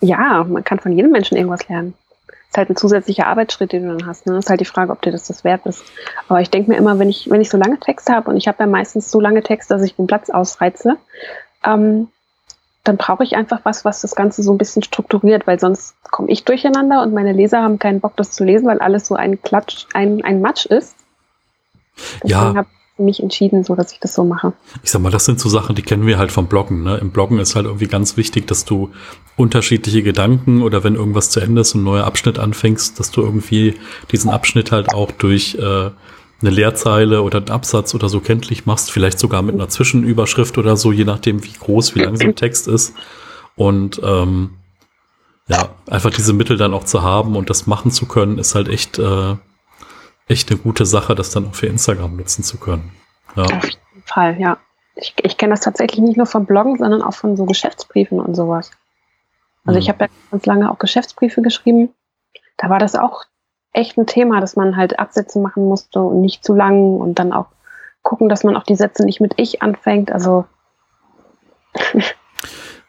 Ja, 0.00 0.42
man 0.42 0.64
kann 0.64 0.80
von 0.80 0.90
jedem 0.90 1.12
Menschen 1.12 1.36
irgendwas 1.36 1.68
lernen. 1.68 1.94
Ist 2.48 2.58
halt 2.58 2.68
ein 2.68 2.76
zusätzlicher 2.76 3.28
Arbeitsschritt, 3.28 3.70
den 3.70 3.86
du 3.86 3.96
dann 3.96 4.08
hast. 4.08 4.26
Ne? 4.26 4.38
Ist 4.38 4.50
halt 4.50 4.60
die 4.60 4.64
Frage, 4.64 4.90
ob 4.90 5.02
dir 5.02 5.12
das 5.12 5.28
das 5.28 5.44
wert 5.44 5.64
ist. 5.66 5.84
Aber 6.26 6.40
ich 6.40 6.50
denke 6.50 6.68
mir 6.68 6.78
immer, 6.78 6.98
wenn 6.98 7.08
ich, 7.08 7.30
wenn 7.30 7.40
ich 7.40 7.48
so 7.48 7.58
lange 7.58 7.78
Texte 7.78 8.12
habe 8.12 8.28
und 8.28 8.36
ich 8.36 8.48
habe 8.48 8.58
ja 8.58 8.66
meistens 8.66 9.08
so 9.08 9.20
lange 9.20 9.44
Texte, 9.44 9.74
dass 9.74 9.84
ich 9.84 9.94
den 9.94 10.08
Platz 10.08 10.30
ausreize, 10.30 10.96
ähm, 11.64 12.08
dann 12.84 12.96
brauche 12.96 13.22
ich 13.22 13.36
einfach 13.36 13.60
was, 13.62 13.84
was 13.84 14.00
das 14.00 14.14
Ganze 14.16 14.42
so 14.42 14.52
ein 14.52 14.58
bisschen 14.58 14.82
strukturiert, 14.82 15.46
weil 15.46 15.60
sonst 15.60 15.94
komme 16.10 16.30
ich 16.30 16.44
durcheinander 16.44 17.02
und 17.02 17.14
meine 17.14 17.32
Leser 17.32 17.62
haben 17.62 17.78
keinen 17.78 18.00
Bock, 18.00 18.16
das 18.16 18.32
zu 18.32 18.44
lesen, 18.44 18.66
weil 18.66 18.80
alles 18.80 19.06
so 19.06 19.14
ein 19.14 19.40
Klatsch, 19.40 19.86
ein, 19.94 20.24
ein 20.24 20.40
Matsch 20.40 20.66
ist. 20.66 20.96
Deswegen 22.16 22.28
Ja. 22.30 22.54
habe 22.54 22.66
ich 22.98 23.04
mich 23.04 23.22
entschieden, 23.22 23.62
so 23.64 23.74
dass 23.76 23.92
ich 23.92 24.00
das 24.00 24.14
so 24.14 24.24
mache. 24.24 24.52
Ich 24.82 24.90
sag 24.90 25.00
mal, 25.00 25.10
das 25.10 25.24
sind 25.24 25.38
so 25.38 25.48
Sachen, 25.48 25.76
die 25.76 25.82
kennen 25.82 26.06
wir 26.06 26.18
halt 26.18 26.32
vom 26.32 26.46
Bloggen. 26.46 26.82
Ne? 26.82 26.96
Im 26.98 27.10
Bloggen 27.10 27.38
ist 27.38 27.54
halt 27.54 27.66
irgendwie 27.66 27.86
ganz 27.86 28.16
wichtig, 28.16 28.46
dass 28.48 28.64
du 28.64 28.90
unterschiedliche 29.36 30.02
Gedanken 30.02 30.62
oder 30.62 30.82
wenn 30.82 30.96
irgendwas 30.96 31.30
zu 31.30 31.40
Ende 31.40 31.60
ist 31.60 31.74
und 31.74 31.82
ein 31.82 31.84
neuer 31.84 32.04
Abschnitt 32.04 32.38
anfängst, 32.38 32.98
dass 32.98 33.10
du 33.12 33.22
irgendwie 33.22 33.76
diesen 34.10 34.30
Abschnitt 34.30 34.72
halt 34.72 34.92
auch 34.92 35.10
durch 35.12 35.54
äh, 35.54 35.90
eine 36.42 36.50
Leerzeile 36.50 37.22
oder 37.22 37.38
einen 37.38 37.50
Absatz 37.50 37.94
oder 37.94 38.08
so 38.08 38.20
kenntlich 38.20 38.66
machst, 38.66 38.90
vielleicht 38.90 39.18
sogar 39.18 39.42
mit 39.42 39.54
einer 39.54 39.68
Zwischenüberschrift 39.68 40.58
oder 40.58 40.76
so, 40.76 40.92
je 40.92 41.04
nachdem, 41.04 41.44
wie 41.44 41.52
groß, 41.52 41.94
wie 41.94 42.00
lang 42.00 42.16
so 42.16 42.24
ein 42.24 42.36
Text 42.36 42.68
ist. 42.68 42.94
Und 43.56 44.00
ähm, 44.04 44.58
ja, 45.48 45.70
einfach 45.90 46.10
diese 46.10 46.32
Mittel 46.32 46.56
dann 46.56 46.74
auch 46.74 46.84
zu 46.84 47.02
haben 47.02 47.36
und 47.36 47.50
das 47.50 47.66
machen 47.66 47.90
zu 47.90 48.06
können, 48.06 48.38
ist 48.38 48.54
halt 48.54 48.68
echt, 48.68 48.98
äh, 48.98 49.36
echt 50.28 50.50
eine 50.50 50.60
gute 50.60 50.86
Sache, 50.86 51.14
das 51.14 51.30
dann 51.30 51.48
auch 51.48 51.54
für 51.54 51.66
Instagram 51.66 52.16
nutzen 52.16 52.42
zu 52.42 52.58
können. 52.58 52.92
Ja. 53.36 53.44
Auf 53.44 53.64
jeden 53.64 54.02
Fall, 54.06 54.40
ja. 54.40 54.58
Ich, 54.94 55.14
ich 55.22 55.38
kenne 55.38 55.54
das 55.54 55.60
tatsächlich 55.60 56.00
nicht 56.00 56.16
nur 56.16 56.26
vom 56.26 56.46
Bloggen, 56.46 56.76
sondern 56.78 57.02
auch 57.02 57.14
von 57.14 57.36
so 57.36 57.46
Geschäftsbriefen 57.46 58.20
und 58.20 58.34
sowas. 58.34 58.70
Also 59.64 59.78
Mhm. 59.78 59.82
ich 59.82 59.88
habe 59.88 60.04
ja 60.04 60.10
ganz 60.30 60.46
lange 60.46 60.70
auch 60.70 60.78
Geschäftsbriefe 60.78 61.40
geschrieben. 61.42 61.94
Da 62.58 62.68
war 62.68 62.78
das 62.78 62.94
auch 62.94 63.24
echt 63.72 63.96
ein 63.96 64.06
Thema, 64.06 64.40
dass 64.40 64.56
man 64.56 64.76
halt 64.76 64.98
Absätze 64.98 65.38
machen 65.38 65.66
musste 65.66 66.00
und 66.00 66.20
nicht 66.20 66.44
zu 66.44 66.54
lang 66.54 66.96
und 66.96 67.18
dann 67.18 67.32
auch 67.32 67.46
gucken, 68.02 68.28
dass 68.28 68.44
man 68.44 68.56
auch 68.56 68.64
die 68.64 68.76
Sätze 68.76 69.04
nicht 69.04 69.20
mit 69.20 69.34
ich 69.36 69.62
anfängt. 69.62 70.12
Also 70.12 70.44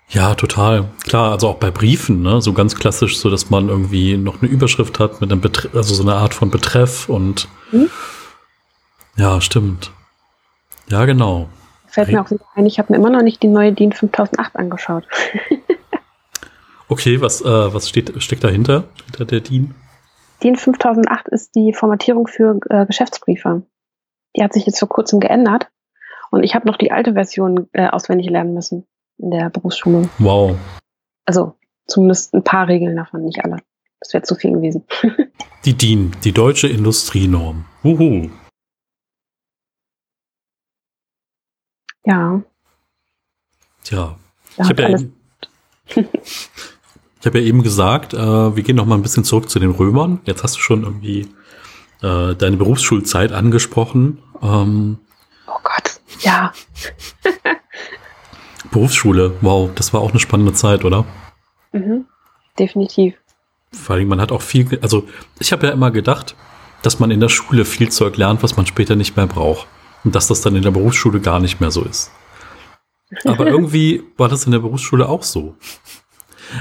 Ja, 0.10 0.36
total. 0.36 0.86
Klar, 1.04 1.32
also 1.32 1.48
auch 1.50 1.56
bei 1.56 1.72
Briefen, 1.72 2.22
ne, 2.22 2.40
so 2.42 2.54
ganz 2.54 2.75
klassisch, 2.75 3.18
so 3.18 3.30
dass 3.32 3.50
man 3.50 3.70
irgendwie 3.70 4.16
noch 4.18 4.42
eine 4.42 4.52
Überschrift 4.52 5.00
hat 5.00 5.22
mit 5.22 5.32
einem 5.32 5.42
Betreff, 5.42 5.74
also 5.75 5.96
so 5.96 6.04
eine 6.04 6.16
Art 6.16 6.34
von 6.34 6.52
Betreff 6.52 7.10
und 7.10 7.48
Mhm. 7.72 7.90
ja, 9.16 9.42
stimmt. 9.42 9.92
Ja, 10.88 11.06
genau. 11.06 11.50
fällt 11.88 12.12
mir 12.12 12.22
auch 12.22 12.30
wieder 12.30 12.46
ein, 12.56 12.66
ich 12.66 12.78
habe 12.78 12.92
mir 12.92 13.00
immer 13.00 13.10
noch 13.10 13.24
nicht 13.24 13.42
die 13.42 13.48
neue 13.48 13.72
DIN 13.72 13.92
5008 13.94 14.56
angeschaut. 14.56 15.06
Okay, 16.90 17.22
was, 17.22 17.42
äh, 17.42 17.74
was 17.74 17.90
steht, 17.90 18.13
steckt 18.22 18.44
dahinter, 18.44 18.84
hinter 19.06 19.25
der 19.25 19.40
DIN? 19.40 19.74
DIN 20.42 20.56
5008 20.56 21.28
ist 21.30 21.56
die 21.56 21.74
Formatierung 21.74 22.28
für 22.28 22.60
äh, 22.70 22.86
Geschäftsbriefe. 22.86 23.63
Die 24.36 24.44
hat 24.44 24.54
sich 24.54 24.66
jetzt 24.66 24.80
vor 24.80 24.90
kurzem 24.90 25.20
geändert 25.20 25.70
und 26.32 26.44
ich 26.44 26.56
habe 26.56 26.68
noch 26.68 26.78
die 26.78 26.92
alte 26.92 27.13
Version 27.13 27.70
äh, 27.74 27.88
auswendig 27.88 28.30
lernen 28.30 28.54
müssen 28.54 28.86
in 29.18 29.32
der 29.32 29.50
Berufsschule. 29.50 30.10
Wow. 30.18 30.58
Also 31.25 31.56
zumindest 31.88 32.34
ein 32.34 32.44
paar 32.44 32.68
Regeln 32.68 32.96
davon, 32.96 33.24
nicht 33.24 33.44
alle. 33.44 33.58
Das 34.00 34.13
wäre 34.13 34.24
zu 34.24 34.36
viel 34.36 34.52
gewesen. 34.52 34.86
Die 35.66 35.78
DIN, 35.78 36.12
die 36.25 36.34
deutsche 36.34 36.68
Industrienorm. 36.68 37.63
Uhu. 37.86 38.30
Ja, 42.04 42.42
Tja, 43.86 44.18
da 44.58 44.63
ich 44.63 44.70
habe 44.70 44.82
ja, 44.82 44.90
eben- 44.90 45.16
ich 47.24 47.27
hab 47.27 47.36
ja 47.36 47.42
eben 47.42 47.63
gesagt, 47.63 48.13
äh, 48.13 48.18
wir 48.53 48.63
gehen 48.63 48.75
noch 48.75 48.86
mal 48.86 48.96
ein 48.96 49.01
bisschen 49.01 49.24
zurück 49.24 49.50
zu 49.50 49.58
den 49.58 49.72
Römern. 49.72 50.20
Jetzt 50.25 50.44
hast 50.44 50.58
du 50.58 50.60
schon 50.60 50.84
irgendwie 50.84 51.22
äh, 52.01 52.36
deine 52.36 52.58
Berufsschulzeit 52.58 53.32
angesprochen. 53.32 54.22
Ähm, 54.42 54.98
Oh 55.48 55.60
Gott, 55.63 56.01
ja. 56.20 56.51
Berufsschule, 58.72 59.38
wow, 59.39 59.70
das 59.74 59.94
war 59.94 60.01
auch 60.01 60.10
eine 60.10 60.20
spannende 60.20 60.51
Zeit, 60.51 60.84
oder? 60.84 61.06
Mhm. 61.72 62.08
Definitiv. 62.60 63.13
Vor 63.72 63.96
allem, 63.96 64.10
man 64.10 64.20
hat 64.20 64.34
auch 64.34 64.42
viel, 64.42 64.77
also 64.82 65.08
ich 65.39 65.53
habe 65.53 65.68
ja 65.68 65.72
immer 65.72 65.92
gedacht, 65.92 66.36
dass 66.82 67.00
man 67.00 67.10
in 67.10 67.22
der 67.22 67.30
Schule 67.30 67.63
viel 67.63 67.89
Zeug 67.89 68.18
lernt, 68.18 68.44
was 68.44 68.58
man 68.58 68.65
später 68.65 68.98
nicht 68.98 69.15
mehr 69.15 69.27
braucht. 69.27 69.65
Und 70.03 70.13
dass 70.13 70.27
das 70.27 70.42
dann 70.42 70.58
in 70.58 70.63
der 70.63 70.72
Berufsschule 70.72 71.22
gar 71.22 71.39
nicht 71.39 71.62
mehr 71.62 71.72
so 71.72 71.86
ist. 71.86 72.12
Aber 73.24 73.48
irgendwie 73.48 74.03
war 74.18 74.27
das 74.27 74.46
in 74.46 74.51
der 74.51 74.60
Berufsschule 74.60 75.08
auch 75.08 75.24
so. 75.24 75.56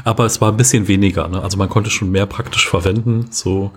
Aber 0.05 0.25
es 0.27 0.41
war 0.41 0.51
ein 0.53 0.57
bisschen 0.57 0.89
weniger, 0.89 1.29
ne? 1.29 1.43
Also 1.43 1.57
man 1.57 1.69
konnte 1.69 1.91
schon 1.91 2.11
mehr 2.11 2.27
praktisch 2.27 2.69
verwenden, 2.69 3.27
so. 3.31 3.71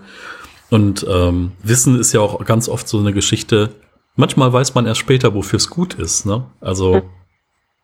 Und 0.70 1.06
ähm, 1.08 1.52
Wissen 1.62 1.98
ist 1.98 2.12
ja 2.12 2.20
auch 2.20 2.44
ganz 2.44 2.68
oft 2.68 2.88
so 2.88 2.98
eine 2.98 3.12
Geschichte. 3.12 3.72
Manchmal 4.16 4.52
weiß 4.52 4.74
man 4.74 4.86
erst 4.86 5.00
später, 5.00 5.34
wofür 5.34 5.58
es 5.58 5.70
gut 5.70 5.94
ist, 5.94 6.26
ne? 6.26 6.44
Also, 6.60 7.02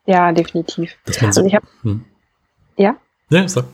Ja, 0.07 0.33
definitiv. 0.33 0.97
dass 1.05 1.21
man 1.21 1.33
so. 1.33 1.41
Also 1.41 1.49
ich 1.49 1.55
habe 1.55 1.67
hm. 1.83 2.05
Ja? 2.77 2.97
Ja, 3.29 3.47
sag. 3.47 3.65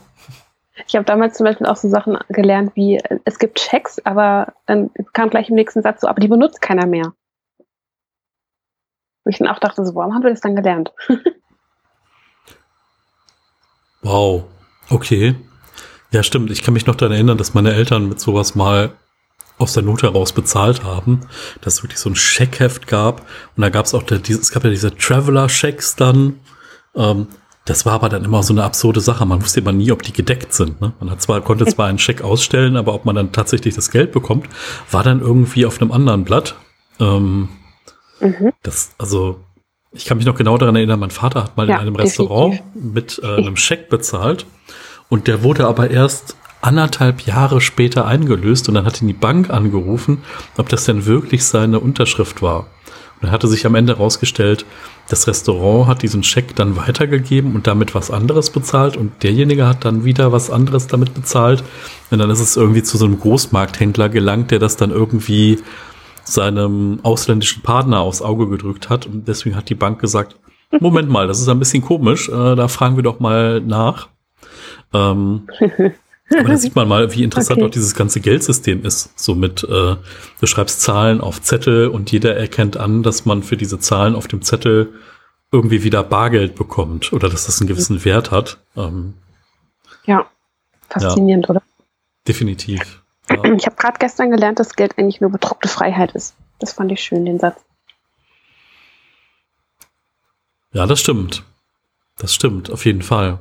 ich 0.87 0.95
hab 0.97 1.07
damals 1.07 1.37
zum 1.37 1.45
Beispiel 1.45 1.67
auch 1.67 1.77
so 1.77 1.89
Sachen 1.89 2.19
gelernt 2.29 2.73
wie, 2.75 3.01
es 3.25 3.39
gibt 3.39 3.59
Checks, 3.59 3.99
aber 4.05 4.53
dann 4.67 4.91
kam 5.13 5.31
gleich 5.31 5.49
im 5.49 5.55
nächsten 5.55 5.83
Satz 5.83 6.01
so, 6.03 6.09
aber 6.09 6.21
die 6.21 6.29
benutzt 6.29 6.61
keiner 6.61 6.87
mehr. 6.87 7.13
Wo 9.25 9.31
ich 9.31 9.39
dann 9.39 9.49
auch 9.49 9.59
dachte, 9.59 9.85
so, 9.87 9.95
warum 9.95 10.15
haben 10.15 10.23
wir 10.23 10.31
das 10.31 10.41
dann 10.41 10.57
gelernt? 10.57 10.93
Wow. 14.09 14.45
Okay. 14.89 15.35
Ja, 16.13 16.23
stimmt. 16.23 16.51
Ich 16.51 16.63
kann 16.63 16.73
mich 16.73 16.87
noch 16.87 16.95
daran 16.95 17.13
erinnern, 17.13 17.37
dass 17.37 17.53
meine 17.53 17.75
Eltern 17.75 18.09
mit 18.09 18.19
sowas 18.19 18.55
mal 18.55 18.93
aus 19.59 19.75
der 19.75 19.83
Not 19.83 20.03
heraus 20.03 20.33
bezahlt 20.33 20.83
haben, 20.83 21.21
dass 21.61 21.75
es 21.75 21.83
wirklich 21.83 21.99
so 21.99 22.09
ein 22.09 22.17
Scheckheft 22.17 22.87
gab. 22.87 23.21
Und 23.55 23.61
da 23.63 23.69
gab 23.69 23.85
es 23.85 23.93
auch, 23.93 24.03
der, 24.03 24.19
diese, 24.19 24.41
es 24.41 24.51
gab 24.51 24.65
ja 24.65 24.71
diese 24.71 24.97
Traveler-Checks 24.97 25.97
dann. 25.97 26.41
Ähm, 26.97 27.27
das 27.67 27.85
war 27.85 27.93
aber 27.93 28.09
dann 28.09 28.25
immer 28.25 28.43
so 28.43 28.55
eine 28.55 28.65
absurde 28.65 29.01
Sache. 29.03 29.27
Man 29.27 29.43
wusste 29.43 29.61
immer 29.61 29.73
nie, 29.73 29.93
ob 29.93 30.03
die 30.03 30.15
gedeckt 30.15 30.55
sind. 30.55 30.81
Ne? 30.81 30.95
Man 31.01 31.19
zwar, 31.19 31.43
konnte 31.43 31.67
zwar 31.67 31.87
einen 31.89 31.99
Scheck 31.99 32.23
ausstellen, 32.23 32.79
aber 32.79 32.95
ob 32.95 33.05
man 33.05 33.15
dann 33.15 33.33
tatsächlich 33.33 33.75
das 33.75 33.91
Geld 33.91 34.13
bekommt, 34.13 34.49
war 34.91 35.03
dann 35.03 35.21
irgendwie 35.21 35.67
auf 35.67 35.83
einem 35.83 35.93
anderen 35.93 36.25
Blatt. 36.25 36.55
Ähm, 36.99 37.51
Mhm. 38.21 38.53
das, 38.63 38.93
also, 38.99 39.45
ich 39.93 40.05
kann 40.05 40.19
mich 40.19 40.27
noch 40.27 40.37
genau 40.37 40.59
daran 40.59 40.77
erinnern, 40.77 41.01
mein 41.01 41.11
Vater 41.11 41.45
hat 41.45 41.57
mal 41.57 41.69
Ja, 41.69 41.77
in 41.77 41.81
einem 41.83 41.97
Restaurant 41.97 42.61
mit 42.75 43.21
äh, 43.23 43.37
einem 43.37 43.57
Scheck 43.57 43.89
bezahlt 43.89 44.47
und 45.09 45.27
der 45.27 45.43
wurde 45.43 45.67
aber 45.67 45.91
erst 45.91 46.37
anderthalb 46.61 47.23
Jahre 47.23 47.61
später 47.61 48.07
eingelöst 48.07 48.69
und 48.69 48.75
dann 48.75 48.85
hat 48.85 49.01
ihn 49.01 49.09
die 49.09 49.15
Bank 49.15 49.51
angerufen, 49.51 50.19
ob 50.57 50.69
das 50.69 50.85
denn 50.85 51.07
wirklich 51.07 51.45
seine 51.45 51.81
Unterschrift 51.81 52.43
war. 52.43 52.61
Und 52.61 53.25
dann 53.25 53.31
hatte 53.33 53.49
sich 53.49 53.67
am 53.67 53.75
Ende 53.75 53.97
herausgestellt, 53.97 54.65
das 55.09 55.27
Restaurant 55.27 55.89
hat 55.89 56.03
diesen 56.03 56.23
Scheck 56.23 56.55
dann 56.55 56.77
weitergegeben 56.77 57.55
und 57.55 57.67
damit 57.67 57.95
was 57.95 58.11
anderes 58.11 58.51
bezahlt 58.51 58.97
und 58.97 59.23
derjenige 59.23 59.67
hat 59.67 59.85
dann 59.85 60.05
wieder 60.05 60.33
was 60.33 60.51
anderes 60.51 60.87
damit 60.87 61.15
bezahlt 61.15 61.65
und 62.11 62.19
dann 62.19 62.31
ist 62.31 62.41
es 62.41 62.57
irgendwie 62.57 62.83
zu 62.83 62.99
so 62.99 63.07
einem 63.07 63.19
Großmarkthändler 63.19 64.09
gelangt, 64.09 64.51
der 64.51 64.59
das 64.59 64.77
dann 64.77 64.91
irgendwie 64.91 65.59
seinem 66.33 67.01
ausländischen 67.03 67.63
Partner 67.63 68.01
aufs 68.01 68.23
Auge 68.23 68.49
gedrückt 68.49 68.89
hat. 68.89 69.07
Und 69.07 69.27
deswegen 69.29 69.57
hat 69.57 69.69
die 69.69 69.75
Bank 69.75 70.01
gesagt, 70.01 70.37
Moment 70.81 71.09
mal, 71.09 71.27
das 71.27 71.41
ist 71.41 71.49
ein 71.49 71.59
bisschen 71.59 71.83
komisch, 71.83 72.29
äh, 72.29 72.55
da 72.55 72.69
fragen 72.69 72.97
wir 72.97 73.03
doch 73.03 73.21
mal 73.21 73.61
nach. 73.61 74.09
Ähm, 74.93 75.49
aber 76.31 76.49
da 76.49 76.57
sieht 76.59 76.77
man 76.77 76.87
mal, 76.89 77.15
wie 77.15 77.23
interessant 77.25 77.59
Okay. 77.59 77.67
auch 77.67 77.71
dieses 77.71 77.95
ganze 77.95 78.21
Geldsystem 78.21 78.85
ist. 78.85 79.19
So 79.19 79.35
mit, 79.35 79.65
äh, 79.65 79.97
du 80.41 80.47
schreibst 80.47 80.83
Zahlen 80.83 81.21
auf 81.21 81.41
Zettel 81.41 81.89
und 81.89 82.13
jeder 82.13 82.37
erkennt 82.37 82.77
an, 82.77 83.03
dass 83.03 83.25
man 83.25 83.43
für 83.43 83.57
diese 83.57 83.79
Zahlen 83.79 84.15
auf 84.15 84.29
dem 84.29 84.43
Zettel 84.43 84.93
irgendwie 85.51 85.83
wieder 85.85 86.03
Bargeld 86.03 86.55
bekommt 86.55 87.13
oder 87.15 87.31
dass 87.31 87.47
das 87.47 87.61
einen 87.61 87.69
gewissen 87.69 88.05
Wert 88.05 88.31
hat. 88.31 88.59
Ähm, 88.77 89.15
Ja, 90.05 90.27
faszinierend, 90.91 91.49
oder? 91.49 91.63
definitiv. 92.27 93.03
Ja. 93.31 93.45
Ich 93.55 93.67
habe 93.67 93.77
gerade 93.77 93.99
gestern 93.99 94.31
gelernt, 94.31 94.59
dass 94.59 94.75
Geld 94.75 94.99
eigentlich 94.99 95.21
nur 95.21 95.31
bedruckte 95.31 95.69
Freiheit 95.69 96.13
ist. 96.13 96.35
Das 96.59 96.73
fand 96.73 96.91
ich 96.93 97.01
schön, 97.03 97.25
den 97.25 97.39
Satz. 97.39 97.61
Ja, 100.73 100.87
das 100.87 101.01
stimmt. 101.01 101.45
Das 102.19 102.35
stimmt, 102.35 102.71
auf 102.71 102.85
jeden 102.85 103.03
Fall. 103.03 103.39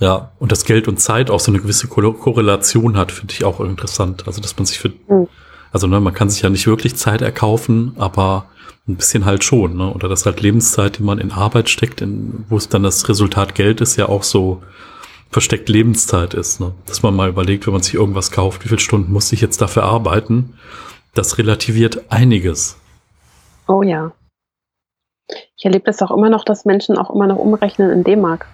Ja, 0.00 0.32
und 0.38 0.50
dass 0.52 0.64
Geld 0.64 0.88
und 0.88 0.98
Zeit 0.98 1.30
auch 1.30 1.40
so 1.40 1.50
eine 1.52 1.60
gewisse 1.60 1.86
Ko 1.86 2.12
Korrelation 2.12 2.96
hat, 2.96 3.12
finde 3.12 3.32
ich 3.32 3.44
auch 3.44 3.60
interessant. 3.60 4.26
Also, 4.26 4.40
dass 4.40 4.56
man 4.56 4.66
sich 4.66 4.78
für, 4.78 4.88
Mhm. 5.08 5.28
also, 5.72 5.86
ne, 5.86 6.00
man 6.00 6.14
kann 6.14 6.30
sich 6.30 6.42
ja 6.42 6.50
nicht 6.50 6.66
wirklich 6.66 6.96
Zeit 6.96 7.22
erkaufen, 7.22 7.94
aber 7.98 8.46
ein 8.88 8.96
bisschen 8.96 9.24
halt 9.24 9.44
schon, 9.44 9.76
ne? 9.76 9.92
Oder 9.94 10.08
dass 10.08 10.26
halt 10.26 10.40
Lebenszeit, 10.40 10.98
die 10.98 11.02
man 11.02 11.18
in 11.18 11.30
Arbeit 11.32 11.70
steckt, 11.70 12.00
in, 12.00 12.44
wo 12.48 12.56
es 12.56 12.68
dann 12.68 12.82
das 12.82 13.08
Resultat 13.08 13.54
Geld 13.54 13.80
ist, 13.80 13.96
ja 13.96 14.08
auch 14.08 14.24
so 14.24 14.62
versteckt 15.30 15.68
Lebenszeit 15.68 16.34
ist, 16.34 16.60
ne? 16.60 16.72
Dass 16.86 17.02
man 17.02 17.14
mal 17.14 17.28
überlegt, 17.28 17.66
wenn 17.66 17.72
man 17.72 17.82
sich 17.82 17.94
irgendwas 17.94 18.30
kauft, 18.30 18.64
wie 18.64 18.68
viele 18.68 18.80
Stunden 18.80 19.12
muss 19.12 19.32
ich 19.32 19.40
jetzt 19.40 19.60
dafür 19.60 19.84
arbeiten? 19.84 20.58
Das 21.14 21.38
relativiert 21.38 22.10
einiges. 22.10 22.76
Oh 23.66 23.82
ja. 23.82 24.12
Ich 25.56 25.64
erlebe 25.64 25.84
das 25.86 26.02
auch 26.02 26.10
immer 26.10 26.28
noch, 26.28 26.44
dass 26.44 26.64
Menschen 26.64 26.98
auch 26.98 27.10
immer 27.10 27.26
noch 27.26 27.36
umrechnen 27.36 27.90
in 27.90 28.04
D-Mark. 28.04 28.46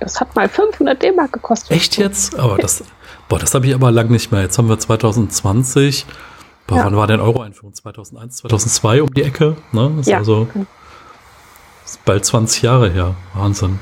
Das 0.00 0.20
hat 0.20 0.34
mal 0.36 0.48
500 0.48 1.00
D-Mark 1.02 1.32
gekostet. 1.32 1.70
Echt 1.70 1.96
jetzt? 1.96 2.38
Aber 2.38 2.58
das, 2.58 2.84
boah, 3.28 3.38
das 3.38 3.54
habe 3.54 3.66
ich 3.66 3.74
aber 3.74 3.90
lang 3.90 4.10
nicht 4.10 4.30
mehr. 4.32 4.42
Jetzt 4.42 4.58
haben 4.58 4.68
wir 4.68 4.78
2020. 4.78 6.04
Boah, 6.66 6.78
Ja. 6.78 6.84
wann 6.86 6.96
war 6.96 7.06
denn 7.06 7.20
Euro-Einführung? 7.20 7.74
2001, 7.74 8.36
2002 8.38 9.02
um 9.02 9.14
die 9.14 9.22
Ecke? 9.22 9.56
Ne? 9.72 9.96
Ist 10.00 10.08
Ja. 10.08 10.18
Also, 10.18 10.48
Ist 11.84 12.04
bald 12.04 12.24
20 12.24 12.62
Jahre 12.62 12.90
her. 12.90 13.14
Wahnsinn. 13.34 13.78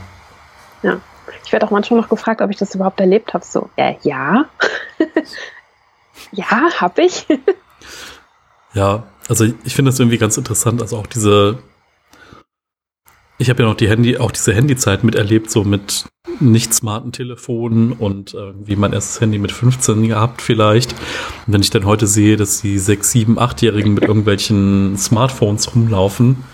Ja. 0.83 1.01
Ich 1.45 1.53
werde 1.53 1.67
auch 1.67 1.71
manchmal 1.71 2.01
noch 2.01 2.09
gefragt, 2.09 2.41
ob 2.41 2.51
ich 2.51 2.57
das 2.57 2.75
überhaupt 2.75 3.01
erlebt 3.01 3.35
habe. 3.35 3.45
So, 3.45 3.71
äh, 3.77 3.95
ja. 4.03 4.47
ja, 6.33 6.81
habe 6.81 7.03
ich. 7.03 7.27
ja, 8.75 9.05
also 9.29 9.47
ich 9.65 9.75
finde 9.75 9.91
das 9.91 10.01
irgendwie 10.01 10.19
ganz 10.19 10.37
interessant. 10.37 10.83
Also 10.83 10.97
auch 10.97 11.07
diese, 11.07 11.59
ich 13.39 13.51
habe 13.51 13.63
ja 13.63 13.69
noch 13.69 13.77
die 13.77 13.89
Handy, 13.89 14.19
auch 14.19 14.31
diese 14.31 14.55
Handyzeit 14.55 15.05
miterlebt, 15.05 15.51
so 15.51 15.65
mit 15.65 16.07
nicht 16.41 16.75
smarten 16.75 17.13
Telefonen 17.13 17.93
und 17.93 18.35
äh, 18.35 18.53
wie 18.65 18.77
mein 18.77 18.93
erstes 18.93 19.21
Handy 19.21 19.39
mit 19.39 19.53
15 19.53 20.09
gehabt 20.09 20.43
vielleicht. 20.43 20.93
Und 21.47 21.55
wenn 21.55 21.61
ich 21.61 21.71
dann 21.71 21.87
heute 21.87 22.07
sehe, 22.07 22.37
dass 22.37 22.61
die 22.61 22.79
6, 22.79 23.11
7, 23.11 23.39
8-Jährigen 23.39 23.95
mit 23.95 24.05
irgendwelchen 24.05 24.97
Smartphones 24.97 25.75
rumlaufen 25.75 26.45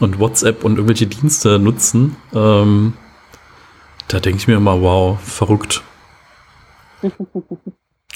und 0.00 0.18
WhatsApp 0.18 0.64
und 0.64 0.76
irgendwelche 0.76 1.06
Dienste 1.06 1.58
nutzen, 1.58 2.16
ähm, 2.34 2.94
da 4.08 4.20
denke 4.20 4.38
ich 4.38 4.48
mir 4.48 4.56
immer, 4.56 4.80
wow, 4.80 5.20
verrückt. 5.20 5.82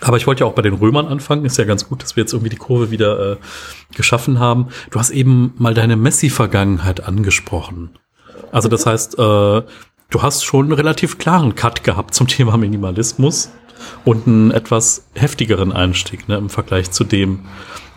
Aber 0.00 0.16
ich 0.16 0.26
wollte 0.26 0.44
ja 0.44 0.46
auch 0.46 0.54
bei 0.54 0.62
den 0.62 0.74
Römern 0.74 1.06
anfangen. 1.06 1.44
Ist 1.44 1.58
ja 1.58 1.64
ganz 1.64 1.88
gut, 1.88 2.02
dass 2.02 2.16
wir 2.16 2.22
jetzt 2.22 2.32
irgendwie 2.32 2.50
die 2.50 2.56
Kurve 2.56 2.90
wieder 2.90 3.32
äh, 3.32 3.36
geschaffen 3.94 4.38
haben. 4.38 4.68
Du 4.90 4.98
hast 4.98 5.10
eben 5.10 5.54
mal 5.58 5.74
deine 5.74 5.96
Messi-Vergangenheit 5.96 7.04
angesprochen. 7.04 7.90
Also 8.52 8.68
das 8.68 8.86
heißt, 8.86 9.18
äh, 9.18 9.62
du 10.10 10.22
hast 10.22 10.44
schon 10.44 10.66
einen 10.66 10.74
relativ 10.74 11.18
klaren 11.18 11.54
Cut 11.56 11.82
gehabt 11.82 12.14
zum 12.14 12.28
Thema 12.28 12.56
Minimalismus 12.56 13.50
und 14.04 14.26
einen 14.26 14.50
etwas 14.50 15.08
heftigeren 15.14 15.72
Einstieg 15.72 16.28
ne, 16.28 16.36
im 16.36 16.48
Vergleich 16.48 16.90
zu 16.90 17.04
dem, 17.04 17.40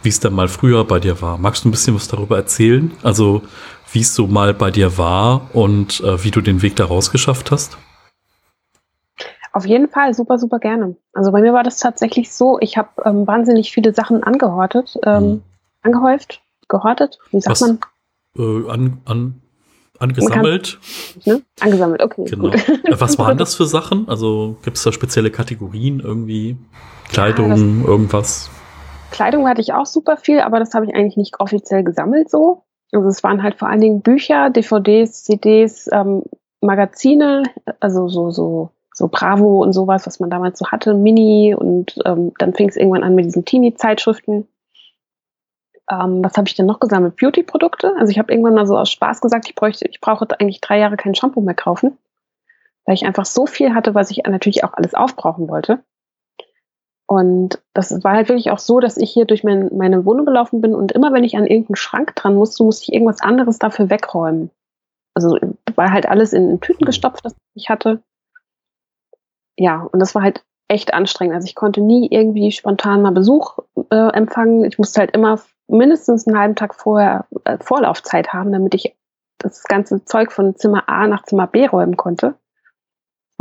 wie 0.03 0.09
es 0.09 0.19
dann 0.19 0.33
mal 0.33 0.47
früher 0.47 0.83
bei 0.85 0.99
dir 0.99 1.21
war. 1.21 1.37
Magst 1.37 1.63
du 1.63 1.69
ein 1.69 1.71
bisschen 1.71 1.95
was 1.95 2.07
darüber 2.07 2.35
erzählen? 2.35 2.91
Also 3.03 3.43
wie 3.91 4.01
es 4.01 4.15
so 4.15 4.27
mal 4.27 4.53
bei 4.53 4.71
dir 4.71 4.97
war 4.97 5.49
und 5.53 6.01
äh, 6.01 6.23
wie 6.23 6.31
du 6.31 6.41
den 6.41 6.61
Weg 6.61 6.75
daraus 6.75 7.11
geschafft 7.11 7.51
hast? 7.51 7.77
Auf 9.53 9.65
jeden 9.65 9.89
Fall, 9.89 10.13
super, 10.13 10.37
super 10.37 10.59
gerne. 10.59 10.95
Also 11.13 11.31
bei 11.31 11.41
mir 11.41 11.53
war 11.53 11.63
das 11.63 11.77
tatsächlich 11.77 12.31
so, 12.31 12.57
ich 12.61 12.77
habe 12.77 12.89
ähm, 13.03 13.27
wahnsinnig 13.27 13.71
viele 13.71 13.93
Sachen 13.93 14.23
angehortet, 14.23 14.97
ähm, 15.03 15.23
mhm. 15.23 15.43
angehäuft, 15.81 16.41
gehortet, 16.69 17.19
wie 17.31 17.41
sagt 17.41 17.59
Was, 17.59 17.61
man? 17.61 17.79
Äh, 18.37 18.69
an, 18.69 19.01
an, 19.03 19.41
angesammelt. 19.99 20.79
Kann, 21.25 21.33
ne? 21.33 21.41
Angesammelt, 21.59 22.01
okay. 22.01 22.25
Genau. 22.25 22.53
Äh, 22.53 22.79
was 22.91 23.19
waren 23.19 23.37
das 23.37 23.55
für 23.55 23.65
Sachen? 23.65 24.07
Also 24.07 24.57
gibt 24.63 24.77
es 24.77 24.83
da 24.83 24.93
spezielle 24.93 25.31
Kategorien 25.31 25.99
irgendwie? 25.99 26.57
Kleidung, 27.09 27.49
ja, 27.49 27.87
irgendwas? 27.87 28.49
Kleidung 29.11 29.49
hatte 29.49 29.59
ich 29.59 29.73
auch 29.73 29.85
super 29.85 30.15
viel, 30.15 30.39
aber 30.39 30.59
das 30.59 30.73
habe 30.73 30.85
ich 30.85 30.95
eigentlich 30.95 31.17
nicht 31.17 31.41
offiziell 31.41 31.83
gesammelt 31.83 32.29
so. 32.29 32.63
Also 32.91 33.07
es 33.07 33.23
waren 33.23 33.41
halt 33.41 33.55
vor 33.55 33.69
allen 33.69 33.81
Dingen 33.81 34.01
Bücher, 34.01 34.49
DVDs, 34.49 35.23
CDs, 35.23 35.89
ähm, 35.91 36.23
Magazine, 36.61 37.43
also 37.79 38.07
so, 38.07 38.31
so, 38.31 38.71
so 38.93 39.07
Bravo 39.07 39.63
und 39.63 39.73
sowas, 39.73 40.05
was 40.05 40.19
man 40.19 40.29
damals 40.29 40.59
so 40.59 40.67
hatte, 40.67 40.93
Mini 40.93 41.55
und 41.55 41.95
ähm, 42.05 42.33
dann 42.37 42.53
fing 42.53 42.69
es 42.69 42.75
irgendwann 42.75 43.03
an 43.03 43.15
mit 43.15 43.25
diesen 43.25 43.45
Teenie-Zeitschriften. 43.45 44.47
Ähm, 45.89 46.23
was 46.23 46.37
habe 46.37 46.47
ich 46.47 46.55
denn 46.55 46.65
noch 46.65 46.79
gesammelt? 46.79 47.15
Beauty-Produkte. 47.15 47.95
Also 47.97 48.11
ich 48.11 48.19
habe 48.19 48.31
irgendwann 48.31 48.53
mal 48.53 48.67
so 48.67 48.77
aus 48.77 48.91
Spaß 48.91 49.21
gesagt, 49.21 49.47
ich 49.47 49.55
bräuchte, 49.55 49.87
ich 49.89 50.01
brauche 50.01 50.27
eigentlich 50.39 50.61
drei 50.61 50.77
Jahre 50.77 50.97
kein 50.97 51.15
Shampoo 51.15 51.41
mehr 51.41 51.55
kaufen, 51.55 51.97
weil 52.85 52.95
ich 52.95 53.05
einfach 53.05 53.25
so 53.25 53.45
viel 53.45 53.73
hatte, 53.73 53.95
was 53.95 54.11
ich 54.11 54.23
natürlich 54.23 54.63
auch 54.63 54.73
alles 54.73 54.93
aufbrauchen 54.93 55.49
wollte. 55.49 55.83
Und 57.11 57.61
das 57.73 57.91
war 58.05 58.13
halt 58.13 58.29
wirklich 58.29 58.51
auch 58.51 58.57
so, 58.57 58.79
dass 58.79 58.95
ich 58.95 59.11
hier 59.11 59.25
durch 59.25 59.43
mein, 59.43 59.69
meine 59.75 60.05
Wohnung 60.05 60.25
gelaufen 60.25 60.61
bin 60.61 60.73
und 60.73 60.93
immer 60.93 61.11
wenn 61.11 61.25
ich 61.25 61.35
an 61.35 61.45
irgendeinen 61.45 61.75
Schrank 61.75 62.15
dran 62.15 62.35
musste, 62.35 62.63
musste 62.63 62.83
ich 62.83 62.93
irgendwas 62.93 63.19
anderes 63.19 63.59
dafür 63.59 63.89
wegräumen. 63.89 64.49
Also 65.13 65.37
war 65.75 65.91
halt 65.91 66.07
alles 66.07 66.31
in, 66.31 66.61
Tüten 66.61 66.85
gestopft, 66.85 67.25
das 67.25 67.35
ich 67.53 67.67
hatte. 67.67 68.01
Ja, 69.57 69.89
und 69.91 69.99
das 69.99 70.15
war 70.15 70.21
halt 70.21 70.45
echt 70.69 70.93
anstrengend. 70.93 71.35
Also 71.35 71.47
ich 71.47 71.55
konnte 71.55 71.81
nie 71.81 72.07
irgendwie 72.09 72.49
spontan 72.53 73.01
mal 73.01 73.11
Besuch 73.11 73.57
äh, 73.89 74.13
empfangen. 74.13 74.63
Ich 74.63 74.77
musste 74.77 75.01
halt 75.01 75.11
immer 75.11 75.37
mindestens 75.67 76.25
einen 76.25 76.39
halben 76.39 76.55
Tag 76.55 76.73
vorher 76.73 77.25
äh, 77.43 77.57
Vorlaufzeit 77.57 78.31
haben, 78.31 78.53
damit 78.53 78.73
ich 78.73 78.95
das 79.37 79.65
ganze 79.65 80.05
Zeug 80.05 80.31
von 80.31 80.55
Zimmer 80.55 80.87
A 80.87 81.07
nach 81.07 81.23
Zimmer 81.23 81.47
B 81.47 81.65
räumen 81.65 81.97
konnte. 81.97 82.35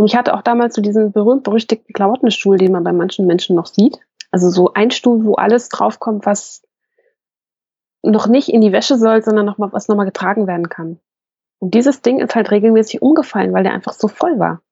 Und 0.01 0.07
ich 0.07 0.17
hatte 0.17 0.33
auch 0.33 0.41
damals 0.41 0.75
so 0.75 0.81
diesen 0.81 1.13
berühmt-berüchtigten 1.13 1.93
Klamottenstuhl, 1.93 2.57
den 2.57 2.73
man 2.73 2.85
bei 2.85 2.93
manchen 2.95 3.27
Menschen 3.27 3.55
noch 3.55 3.67
sieht. 3.67 3.99
Also 4.31 4.49
so 4.49 4.73
ein 4.73 4.91
Stuhl, 4.91 5.27
wo 5.27 5.35
alles 5.35 5.69
draufkommt, 5.69 6.25
was 6.25 6.63
noch 8.03 8.27
nicht 8.27 8.49
in 8.49 8.63
die 8.63 8.73
Wäsche 8.73 8.97
soll, 8.97 9.23
sondern 9.23 9.45
noch 9.45 9.59
mal, 9.59 9.75
was 9.75 9.89
nochmal 9.89 10.07
getragen 10.07 10.47
werden 10.47 10.71
kann. 10.71 11.01
Und 11.59 11.75
dieses 11.75 12.01
Ding 12.01 12.19
ist 12.19 12.35
halt 12.35 12.51
regelmäßig 12.51 13.03
umgefallen, 13.03 13.53
weil 13.53 13.63
der 13.63 13.75
einfach 13.75 13.93
so 13.93 14.09
voll 14.09 14.39
war. 14.39 14.63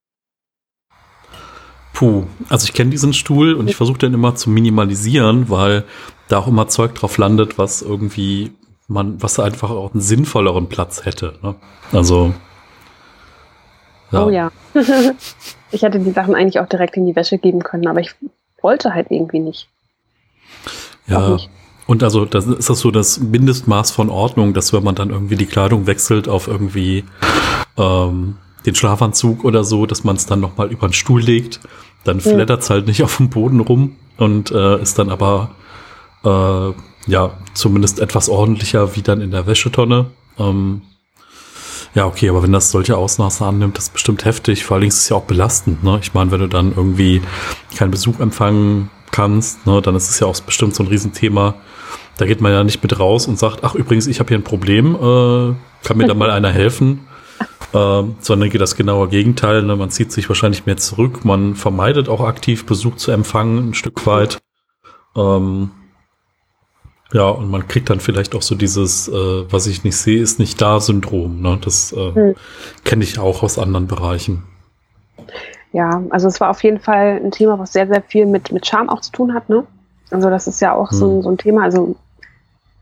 Puh, 1.93 2.25
also 2.49 2.64
ich 2.64 2.73
kenne 2.73 2.88
diesen 2.88 3.12
Stuhl 3.12 3.53
und 3.53 3.69
ich 3.69 3.77
versuche 3.77 3.99
den 3.99 4.14
immer 4.14 4.35
zu 4.35 4.49
minimalisieren, 4.49 5.51
weil 5.51 5.85
da 6.29 6.38
auch 6.38 6.49
immer 6.49 6.69
Zeug 6.69 6.95
drauf 6.95 7.19
landet, 7.19 7.59
was 7.59 7.83
irgendwie 7.83 8.53
man, 8.87 9.23
was 9.23 9.38
einfach 9.38 9.69
auch 9.69 9.93
einen 9.93 10.01
sinnvolleren 10.01 10.71
Platz 10.71 11.05
hätte. 11.05 11.35
Ne? 11.43 11.57
Also 11.93 12.33
ja. 14.11 14.25
Oh 14.25 14.31
ja. 14.31 14.51
ich 15.71 15.83
hätte 15.83 15.99
die 15.99 16.12
Sachen 16.12 16.35
eigentlich 16.35 16.61
auch 16.61 16.68
direkt 16.68 16.97
in 16.97 17.07
die 17.07 17.16
Wäsche 17.16 17.38
geben 17.38 17.62
können, 17.62 17.87
aber 17.87 18.01
ich 18.01 18.14
wollte 18.62 18.94
halt 18.94 19.11
irgendwie 19.11 19.40
nicht. 19.40 19.68
Ja. 21.07 21.31
Nicht. 21.31 21.51
Und 21.87 22.03
also 22.03 22.27
das 22.27 22.47
ist 22.47 22.68
das 22.68 22.81
so 22.81 22.90
das 22.90 23.18
Mindestmaß 23.18 23.90
von 23.92 24.11
Ordnung, 24.11 24.53
dass 24.53 24.75
wenn 24.75 24.85
man 24.85 24.94
dann 24.94 25.09
irgendwie 25.09 25.37
die 25.37 25.47
Kleidung 25.47 25.87
wechselt 25.87 26.29
auf 26.29 26.47
irgendwie 26.47 27.05
ähm, 27.79 28.37
den 28.66 28.75
Schlafanzug 28.75 29.42
oder 29.44 29.64
so, 29.64 29.87
dass 29.87 30.05
man 30.05 30.16
es 30.16 30.27
dann 30.27 30.40
nochmal 30.40 30.71
über 30.71 30.87
den 30.88 30.92
Stuhl 30.92 31.23
legt, 31.23 31.61
dann 32.05 32.21
flattert 32.21 32.62
es 32.62 32.71
halt 32.71 32.87
nicht 32.87 33.03
auf 33.05 33.16
dem 33.16 33.31
Boden 33.31 33.61
rum 33.61 33.97
und 34.18 34.51
äh, 34.51 34.81
ist 34.83 34.99
dann 34.99 35.09
aber 35.11 35.51
äh, 36.25 37.11
ja 37.11 37.38
zumindest 37.55 38.01
etwas 38.01 38.29
ordentlicher 38.29 38.94
wie 38.94 39.03
dann 39.03 39.23
in 39.23 39.31
der 39.31 39.47
Wäschetonne. 39.47 40.07
Ähm, 40.38 40.83
ja, 41.94 42.07
okay, 42.07 42.29
aber 42.29 42.42
wenn 42.42 42.53
das 42.53 42.70
solche 42.70 42.96
Ausmaße 42.96 43.44
annimmt, 43.44 43.77
das 43.77 43.85
ist 43.85 43.92
bestimmt 43.92 44.24
heftig. 44.24 44.64
Vor 44.64 44.74
allen 44.74 44.83
Dingen 44.83 44.90
ist 44.90 45.03
es 45.03 45.09
ja 45.09 45.16
auch 45.16 45.24
belastend. 45.24 45.83
Ne? 45.83 45.98
Ich 46.03 46.14
meine, 46.14 46.31
wenn 46.31 46.40
du 46.40 46.48
dann 46.48 46.72
irgendwie 46.77 47.22
keinen 47.77 47.90
Besuch 47.90 48.20
empfangen 48.20 48.90
kannst, 49.11 49.66
ne, 49.66 49.81
dann 49.83 49.96
ist 49.96 50.11
es 50.11 50.20
ja 50.20 50.27
auch 50.27 50.38
bestimmt 50.40 50.74
so 50.74 50.83
ein 50.83 50.88
Riesenthema. 50.88 51.55
Da 52.18 52.27
geht 52.27 52.40
man 52.40 52.53
ja 52.53 52.64
nicht 52.64 52.83
mit 52.83 52.98
raus 52.98 53.27
und 53.27 53.38
sagt, 53.38 53.64
ach 53.64 53.74
übrigens, 53.74 54.07
ich 54.07 54.20
habe 54.20 54.29
hier 54.29 54.38
ein 54.38 54.44
Problem, 54.44 54.94
äh, 54.94 55.55
kann 55.87 55.96
mir 55.96 56.07
da 56.07 56.14
mal 56.14 56.31
einer 56.31 56.51
helfen? 56.51 57.01
Ähm, 57.74 58.14
sondern 58.20 58.48
geht 58.48 58.62
das 58.62 58.77
genaue 58.77 59.09
Gegenteil. 59.09 59.62
Ne? 59.62 59.77
Man 59.77 59.90
zieht 59.90 60.11
sich 60.11 60.27
wahrscheinlich 60.31 60.64
mehr 60.64 60.79
zurück, 60.79 61.27
man 61.27 61.55
vermeidet 61.55 62.09
auch 62.09 62.22
aktiv 62.22 62.64
Besuch 62.64 62.96
zu 62.96 63.11
empfangen, 63.11 63.59
ein 63.59 63.74
Stück 63.74 64.07
weit. 64.07 64.38
Ähm, 65.14 65.70
ja, 67.12 67.29
und 67.29 67.51
man 67.51 67.66
kriegt 67.66 67.88
dann 67.88 68.01
vielleicht 68.01 68.35
auch 68.35 68.42
so 68.42 68.55
dieses, 68.55 69.09
äh, 69.09 69.12
was 69.12 69.66
ich 69.66 69.83
nicht 69.83 69.97
sehe, 69.97 70.21
ist 70.21 70.38
nicht 70.38 70.61
da 70.61 70.79
Syndrom. 70.79 71.40
Ne? 71.40 71.59
Das 71.62 71.92
äh, 71.92 72.14
hm. 72.14 72.35
kenne 72.85 73.05
ich 73.05 73.18
auch 73.18 73.42
aus 73.42 73.59
anderen 73.59 73.87
Bereichen. 73.87 74.44
Ja, 75.73 76.03
also 76.11 76.29
es 76.29 76.40
war 76.40 76.51
auf 76.51 76.62
jeden 76.62 76.81
Fall 76.81 77.21
ein 77.23 77.31
Thema, 77.31 77.59
was 77.59 77.73
sehr, 77.73 77.87
sehr 77.87 78.03
viel 78.03 78.27
mit, 78.27 78.53
mit 78.53 78.66
Charme 78.66 78.90
auch 78.90 79.01
zu 79.01 79.12
tun 79.12 79.33
hat. 79.33 79.49
Ne? 79.49 79.64
Also 80.11 80.29
das 80.29 80.47
ist 80.47 80.61
ja 80.61 80.75
auch 80.75 80.90
hm. 80.90 80.99
so, 80.99 81.09
ein, 81.09 81.23
so 81.23 81.31
ein 81.31 81.38
Thema. 81.38 81.62
Also 81.62 81.97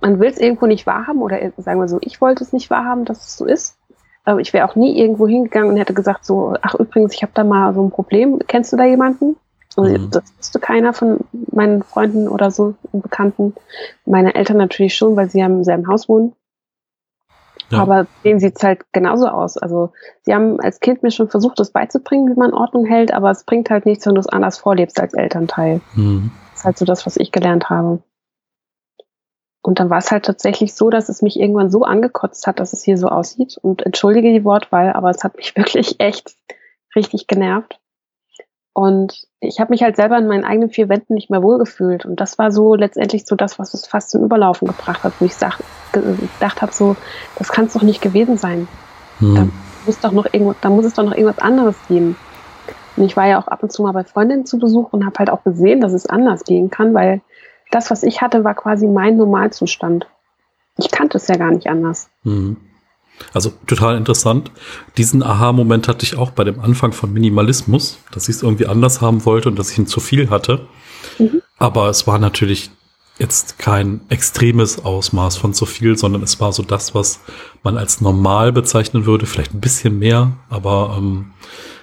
man 0.01 0.19
will 0.19 0.29
es 0.29 0.39
irgendwo 0.39 0.67
nicht 0.67 0.87
wahrhaben 0.87 1.23
oder 1.23 1.39
sagen 1.59 1.81
wir 1.81 1.89
so, 1.89 1.99
ich 2.01 2.21
wollte 2.21 2.43
es 2.43 2.53
nicht 2.53 2.69
wahrhaben, 2.69 3.05
dass 3.05 3.27
es 3.27 3.37
so 3.37 3.45
ist. 3.45 3.77
Aber 4.25 4.41
ich 4.41 4.53
wäre 4.53 4.69
auch 4.69 4.75
nie 4.75 4.99
irgendwo 4.99 5.29
hingegangen 5.29 5.71
und 5.71 5.77
hätte 5.77 5.95
gesagt 5.95 6.25
so, 6.25 6.57
ach 6.63 6.75
übrigens, 6.75 7.15
ich 7.15 7.23
habe 7.23 7.33
da 7.33 7.45
mal 7.45 7.73
so 7.75 7.85
ein 7.85 7.91
Problem. 7.91 8.41
Kennst 8.49 8.73
du 8.73 8.77
da 8.77 8.85
jemanden? 8.85 9.37
Mhm. 9.77 10.11
Das 10.11 10.25
wusste 10.39 10.59
keiner 10.59 10.93
von 10.93 11.21
meinen 11.53 11.83
Freunden 11.83 12.29
oder 12.29 12.51
so, 12.51 12.75
Bekannten. 12.93 13.55
Meine 14.05 14.35
Eltern 14.35 14.57
natürlich 14.57 14.95
schon, 14.95 15.17
weil 15.17 15.31
sie 15.31 15.41
ja 15.41 15.47
im 15.47 15.65
selben 15.65 15.89
Haus 15.89 16.09
wohnen. 16.09 16.35
Ja. 17.71 17.81
Aber 17.81 18.07
denen 18.25 18.39
sieht 18.39 18.57
es 18.57 18.63
halt 18.63 18.85
genauso 18.93 19.27
aus. 19.27 19.57
Also 19.57 19.93
sie 20.23 20.35
haben 20.35 20.61
als 20.61 20.81
Kind 20.81 21.03
mir 21.03 21.11
schon 21.11 21.29
versucht, 21.29 21.59
das 21.59 21.71
beizubringen, 21.71 22.31
wie 22.31 22.39
man 22.39 22.55
Ordnung 22.55 22.85
hält, 22.85 23.13
aber 23.13 23.31
es 23.31 23.45
bringt 23.45 23.71
halt 23.71 23.87
nichts, 23.87 24.07
wenn 24.07 24.15
du 24.15 24.21
es 24.21 24.29
anders 24.29 24.59
vorlebst 24.59 25.01
als 25.01 25.15
Elternteil. 25.15 25.81
Mhm. 25.95 26.31
Das 26.53 26.61
ist 26.61 26.65
halt 26.65 26.79
so 26.79 26.85
das, 26.85 27.07
was 27.07 27.17
ich 27.17 27.33
gelernt 27.33 27.69
habe. 27.69 28.03
Und 29.63 29.81
dann 29.81 29.91
war 29.91 29.99
es 29.99 30.13
halt 30.13 30.25
tatsächlich 30.25 30.75
so, 30.75 30.91
dass 30.91 31.09
es 31.09 31.23
mich 31.23 31.41
irgendwann 31.41 31.71
so 31.71 31.83
angekotzt 31.83 32.47
hat, 32.47 32.61
dass 32.61 32.73
es 32.73 32.85
hier 32.85 32.97
so 32.97 33.09
aussieht. 33.09 33.59
Und 33.61 33.85
entschuldige 33.85 34.33
die 34.33 34.45
Wortwahl, 34.45 34.93
aber 34.93 35.11
es 35.11 35.25
hat 35.25 35.37
mich 35.37 35.57
wirklich 35.57 35.99
echt 35.99 36.37
richtig 36.95 37.27
genervt. 37.27 37.81
Und 38.77 39.27
ich 39.41 39.59
habe 39.59 39.71
mich 39.71 39.83
halt 39.83 39.97
selber 39.97 40.19
in 40.19 40.27
meinen 40.27 40.45
eigenen 40.45 40.69
vier 40.69 40.91
Wänden 40.91 41.15
nicht 41.15 41.31
mehr 41.31 41.43
wohlgefühlt. 41.43 42.05
Und 42.05 42.21
das 42.21 42.37
war 42.37 42.53
so 42.53 42.75
letztendlich 42.75 43.25
so 43.25 43.35
das, 43.35 43.59
was 43.59 43.73
es 43.73 43.87
fast 43.87 44.11
zum 44.11 44.23
Überlaufen 44.23 44.69
gebracht 44.69 45.03
hat, 45.03 45.15
wo 45.19 45.25
ich 45.25 45.35
sag, 45.35 45.61
gedacht 45.93 46.61
habe, 46.61 46.73
so, 46.75 46.95
das 47.39 47.49
kann 47.49 47.65
es 47.65 47.73
doch 47.73 47.81
nicht 47.81 48.03
gewesen 48.03 48.37
sein. 48.37 48.69
Hm. 49.21 49.35
Da, 49.35 49.49
muss 49.87 49.99
doch 50.01 50.13
noch 50.13 50.27
irgendwo, 50.27 50.55
da 50.61 50.69
muss 50.69 50.85
es 50.85 50.93
doch 50.93 51.05
noch 51.05 51.15
irgendwas 51.15 51.39
anderes 51.39 51.75
geben. 51.89 52.17
Und 52.99 53.05
ich 53.05 53.17
war 53.17 53.27
ja 53.27 53.41
auch 53.41 53.49
ab 53.49 53.63
und 53.63 53.73
zu 53.73 53.83
mal 53.83 53.93
bei 53.93 54.05
Freundinnen 54.05 54.45
zu 54.45 54.59
Besuch 54.59 54.93
und 54.93 55.07
habe 55.07 55.21
halt 55.21 55.31
auch 55.31 55.43
gesehen, 55.43 55.81
dass 55.81 55.95
es 55.95 56.05
anders 56.05 56.45
gehen 56.45 56.69
kann, 56.69 56.93
weil 56.93 57.23
das, 57.71 57.91
was 57.91 58.03
ich 58.03 58.21
hatte, 58.21 58.45
war 58.45 58.55
quasi 58.55 58.87
mein 58.87 59.17
Normalzustand. 59.17 60.07
Ich 60.77 60.91
kannte 60.91 61.17
es 61.17 61.29
ja 61.29 61.37
gar 61.37 61.51
nicht 61.51 61.71
anders. 61.71 62.11
Hm. 62.25 62.59
Also 63.33 63.53
total 63.67 63.97
interessant. 63.97 64.51
Diesen 64.97 65.23
Aha-Moment 65.23 65.89
hatte 65.89 66.05
ich 66.05 66.17
auch 66.17 66.31
bei 66.31 66.45
dem 66.45 66.61
Anfang 66.61 66.93
von 66.93 67.13
Minimalismus, 67.13 67.99
dass 68.13 68.29
ich 68.29 68.37
es 68.37 68.43
irgendwie 68.43 68.67
anders 68.67 69.01
haben 69.01 69.25
wollte 69.25 69.49
und 69.49 69.59
dass 69.59 69.71
ich 69.71 69.79
ihn 69.79 69.87
zu 69.87 70.01
viel 70.01 70.31
hatte. 70.31 70.67
Mhm. 71.19 71.43
Aber 71.59 71.89
es 71.89 72.07
war 72.07 72.19
natürlich 72.19 72.71
jetzt 73.19 73.59
kein 73.59 74.01
extremes 74.09 74.85
Ausmaß 74.85 75.37
von 75.37 75.55
zu 75.55 75.65
viel, 75.65 75.97
sondern 75.97 76.23
es 76.23 76.41
war 76.41 76.53
so 76.53 76.63
das, 76.63 76.95
was 76.95 77.21
man 77.63 77.79
als 77.79 78.01
normal 78.01 78.53
bezeichnen 78.53 79.07
würde, 79.07 79.27
vielleicht 79.27 79.55
ein 79.55 79.61
bisschen 79.61 79.99
mehr. 79.99 80.37
Aber 80.51 80.95
ähm, 80.99 81.33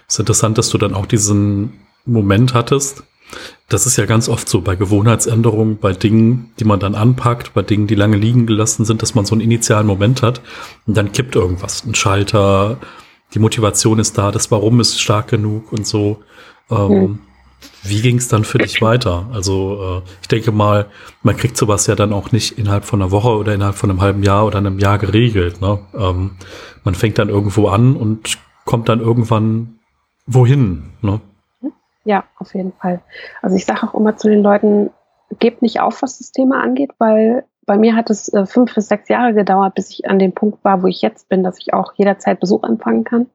es 0.07 0.15
ist 0.15 0.19
interessant, 0.19 0.57
dass 0.57 0.69
du 0.69 0.77
dann 0.77 0.93
auch 0.93 1.05
diesen 1.05 1.79
Moment 2.05 2.53
hattest, 2.53 3.03
das 3.69 3.85
ist 3.85 3.97
ja 3.97 4.05
ganz 4.05 4.29
oft 4.29 4.47
so 4.47 4.61
bei 4.61 4.75
Gewohnheitsänderungen, 4.75 5.77
bei 5.77 5.93
Dingen, 5.93 6.51
die 6.59 6.65
man 6.65 6.79
dann 6.79 6.95
anpackt, 6.95 7.53
bei 7.53 7.61
Dingen, 7.61 7.87
die 7.87 7.95
lange 7.95 8.17
liegen 8.17 8.45
gelassen 8.45 8.85
sind, 8.85 9.01
dass 9.01 9.15
man 9.15 9.25
so 9.25 9.35
einen 9.35 9.41
initialen 9.41 9.87
Moment 9.87 10.21
hat 10.21 10.41
und 10.85 10.95
dann 10.95 11.11
kippt 11.11 11.35
irgendwas, 11.35 11.83
ein 11.85 11.95
Schalter, 11.95 12.77
die 13.33 13.39
Motivation 13.39 13.99
ist 13.99 14.17
da, 14.17 14.31
das 14.31 14.51
Warum 14.51 14.79
ist 14.79 15.01
stark 15.01 15.29
genug 15.29 15.71
und 15.71 15.87
so. 15.87 16.21
Ähm, 16.69 16.89
mhm. 16.89 17.19
Wie 17.81 18.01
ging 18.01 18.17
es 18.17 18.27
dann 18.27 18.43
für 18.43 18.57
dich 18.57 18.81
weiter? 18.81 19.29
Also 19.33 20.01
äh, 20.05 20.09
ich 20.21 20.27
denke 20.27 20.51
mal, 20.51 20.87
man 21.21 21.37
kriegt 21.37 21.57
sowas 21.57 21.87
ja 21.87 21.95
dann 21.95 22.13
auch 22.13 22.31
nicht 22.31 22.57
innerhalb 22.57 22.85
von 22.85 23.01
einer 23.01 23.11
Woche 23.11 23.29
oder 23.29 23.53
innerhalb 23.53 23.75
von 23.75 23.89
einem 23.89 24.01
halben 24.01 24.23
Jahr 24.23 24.45
oder 24.45 24.57
einem 24.57 24.79
Jahr 24.79 24.97
geregelt. 24.97 25.61
Ne? 25.61 25.79
Ähm, 25.93 26.31
man 26.83 26.95
fängt 26.95 27.17
dann 27.17 27.29
irgendwo 27.29 27.67
an 27.67 27.95
und 27.95 28.37
kommt 28.65 28.89
dann 28.89 28.99
irgendwann 28.99 29.79
wohin. 30.25 30.91
Ne? 31.01 31.21
Ja, 32.05 32.25
auf 32.37 32.53
jeden 32.53 32.73
Fall. 32.73 33.01
Also 33.41 33.55
ich 33.55 33.65
sage 33.65 33.87
auch 33.87 33.93
immer 33.93 34.17
zu 34.17 34.29
den 34.29 34.41
Leuten, 34.41 34.91
gebt 35.39 35.61
nicht 35.61 35.79
auf, 35.79 36.01
was 36.01 36.17
das 36.17 36.31
Thema 36.31 36.61
angeht, 36.61 36.91
weil 36.97 37.45
bei 37.65 37.77
mir 37.77 37.95
hat 37.95 38.09
es 38.09 38.31
äh, 38.33 38.45
fünf 38.45 38.75
bis 38.75 38.87
sechs 38.87 39.07
Jahre 39.09 39.33
gedauert, 39.33 39.75
bis 39.75 39.89
ich 39.89 40.09
an 40.09 40.19
dem 40.19 40.33
Punkt 40.33 40.63
war, 40.63 40.83
wo 40.83 40.87
ich 40.87 41.01
jetzt 41.01 41.29
bin, 41.29 41.43
dass 41.43 41.59
ich 41.59 41.73
auch 41.73 41.93
jederzeit 41.95 42.39
Besuch 42.39 42.63
empfangen 42.63 43.03
kann. 43.03 43.27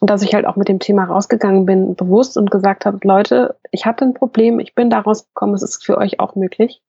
Und 0.00 0.10
dass 0.10 0.22
ich 0.22 0.32
halt 0.32 0.46
auch 0.46 0.54
mit 0.54 0.68
dem 0.68 0.78
Thema 0.78 1.04
rausgegangen 1.04 1.66
bin, 1.66 1.96
bewusst 1.96 2.36
und 2.36 2.52
gesagt 2.52 2.86
habe, 2.86 2.98
Leute, 3.02 3.56
ich 3.72 3.84
hatte 3.84 4.04
ein 4.04 4.14
Problem, 4.14 4.60
ich 4.60 4.76
bin 4.76 4.90
da 4.90 5.00
rausgekommen, 5.00 5.56
es 5.56 5.62
ist 5.62 5.84
für 5.84 5.98
euch 5.98 6.20
auch 6.20 6.36
möglich. 6.36 6.82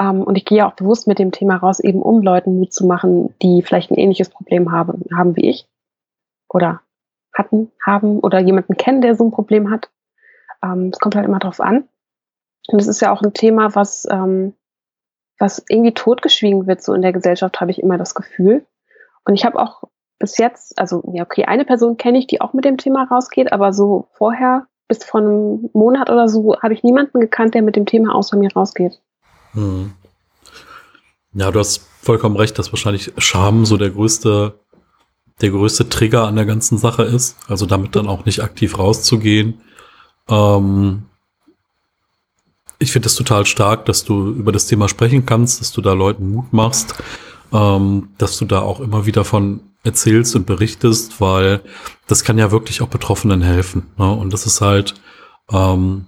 Ähm, 0.00 0.22
und 0.22 0.36
ich 0.36 0.44
gehe 0.44 0.66
auch 0.66 0.72
bewusst 0.72 1.06
mit 1.06 1.20
dem 1.20 1.30
Thema 1.30 1.56
raus, 1.56 1.78
eben 1.78 2.02
um 2.02 2.20
Leuten 2.20 2.58
Mut 2.58 2.72
zu 2.72 2.86
machen, 2.86 3.34
die 3.40 3.62
vielleicht 3.62 3.92
ein 3.92 3.98
ähnliches 3.98 4.30
Problem 4.30 4.72
haben, 4.72 5.04
haben 5.16 5.36
wie 5.36 5.48
ich. 5.48 5.68
Oder 6.48 6.80
hatten, 7.32 7.70
haben 7.84 8.18
oder 8.18 8.40
jemanden 8.40 8.76
kennen, 8.76 9.00
der 9.00 9.14
so 9.14 9.24
ein 9.24 9.30
Problem 9.30 9.70
hat. 9.70 9.90
Ähm, 10.62 10.90
es 10.92 10.98
kommt 10.98 11.14
halt 11.14 11.26
immer 11.26 11.38
drauf 11.38 11.60
an. 11.60 11.88
Und 12.68 12.80
es 12.80 12.86
ist 12.86 13.00
ja 13.00 13.12
auch 13.12 13.22
ein 13.22 13.32
Thema, 13.32 13.74
was, 13.74 14.06
ähm, 14.10 14.54
was 15.38 15.64
irgendwie 15.68 15.94
totgeschwiegen 15.94 16.66
wird, 16.66 16.82
so 16.82 16.92
in 16.92 17.02
der 17.02 17.12
Gesellschaft, 17.12 17.60
habe 17.60 17.70
ich 17.70 17.82
immer 17.82 17.96
das 17.96 18.14
Gefühl. 18.14 18.66
Und 19.24 19.34
ich 19.34 19.44
habe 19.44 19.58
auch 19.58 19.84
bis 20.18 20.36
jetzt, 20.38 20.78
also 20.78 21.02
ja, 21.12 21.22
okay, 21.22 21.44
eine 21.44 21.64
Person 21.64 21.96
kenne 21.96 22.18
ich, 22.18 22.26
die 22.26 22.40
auch 22.40 22.52
mit 22.52 22.64
dem 22.64 22.76
Thema 22.76 23.04
rausgeht, 23.04 23.52
aber 23.52 23.72
so 23.72 24.08
vorher, 24.12 24.66
bis 24.88 25.04
vor 25.04 25.20
einem 25.20 25.70
Monat 25.72 26.10
oder 26.10 26.28
so, 26.28 26.56
habe 26.60 26.74
ich 26.74 26.82
niemanden 26.82 27.20
gekannt, 27.20 27.54
der 27.54 27.62
mit 27.62 27.76
dem 27.76 27.86
Thema 27.86 28.14
außer 28.14 28.36
mir 28.36 28.52
rausgeht. 28.52 29.00
Hm. 29.52 29.92
Ja, 31.34 31.50
du 31.50 31.58
hast 31.58 31.78
vollkommen 32.02 32.36
recht, 32.36 32.58
dass 32.58 32.72
wahrscheinlich 32.72 33.12
Scham 33.18 33.64
so 33.64 33.76
der 33.76 33.90
größte, 33.90 34.58
der 35.40 35.50
größte 35.50 35.88
Trigger 35.88 36.26
an 36.26 36.36
der 36.36 36.46
ganzen 36.46 36.78
Sache 36.78 37.04
ist. 37.04 37.36
Also 37.48 37.66
damit 37.66 37.94
dann 37.94 38.08
auch 38.08 38.24
nicht 38.24 38.42
aktiv 38.42 38.78
rauszugehen. 38.78 39.60
Ähm, 40.28 41.02
ich 42.78 42.92
finde 42.92 43.06
es 43.06 43.14
total 43.14 43.44
stark, 43.46 43.86
dass 43.86 44.04
du 44.04 44.30
über 44.30 44.52
das 44.52 44.66
Thema 44.66 44.88
sprechen 44.88 45.26
kannst, 45.26 45.60
dass 45.60 45.72
du 45.72 45.80
da 45.80 45.92
Leuten 45.94 46.30
Mut 46.30 46.52
machst, 46.52 46.94
ähm, 47.52 48.10
dass 48.18 48.38
du 48.38 48.44
da 48.44 48.60
auch 48.60 48.80
immer 48.80 49.06
wieder 49.06 49.24
von 49.24 49.60
erzählst 49.84 50.36
und 50.36 50.46
berichtest, 50.46 51.20
weil 51.20 51.62
das 52.06 52.24
kann 52.24 52.38
ja 52.38 52.50
wirklich 52.50 52.82
auch 52.82 52.88
Betroffenen 52.88 53.42
helfen. 53.42 53.86
Ne? 53.96 54.10
Und 54.10 54.32
das 54.32 54.46
ist 54.46 54.60
halt, 54.60 54.94
ähm, 55.50 56.06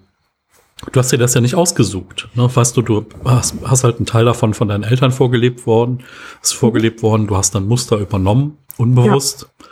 du 0.93 0.99
hast 0.99 1.13
dir 1.13 1.19
das 1.19 1.35
ja 1.35 1.41
nicht 1.41 1.55
ausgesucht. 1.55 2.29
Ne? 2.35 2.49
Weißt 2.55 2.77
du, 2.77 2.83
du 2.83 3.07
hast, 3.25 3.55
hast 3.65 3.85
halt 3.85 3.97
einen 3.97 4.07
Teil 4.07 4.25
davon 4.25 4.55
von 4.55 4.69
deinen 4.69 4.85
Eltern 4.85 5.13
vorgelebt 5.13 5.67
worden, 5.67 6.03
ist 6.43 6.55
vorgelebt 6.55 7.03
worden, 7.03 7.27
du 7.27 7.37
hast 7.37 7.55
dann 7.55 7.67
Muster 7.67 7.97
übernommen, 7.99 8.59
unbewusst. 8.77 9.43
Ja 9.43 9.67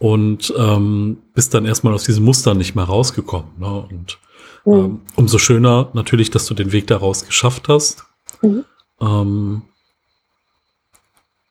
und 0.00 0.52
ähm, 0.56 1.18
bist 1.34 1.52
dann 1.52 1.66
erstmal 1.66 1.92
aus 1.92 2.04
diesem 2.04 2.24
Muster 2.24 2.54
nicht 2.54 2.74
mehr 2.74 2.86
rausgekommen. 2.86 3.50
Ne? 3.58 3.86
Und 3.90 4.18
mhm. 4.64 4.72
ähm, 4.72 5.00
umso 5.14 5.38
schöner 5.38 5.90
natürlich, 5.92 6.30
dass 6.30 6.46
du 6.46 6.54
den 6.54 6.72
Weg 6.72 6.86
daraus 6.86 7.26
geschafft 7.26 7.68
hast. 7.68 8.04
Mhm. 8.40 8.64
Ähm, 9.00 9.62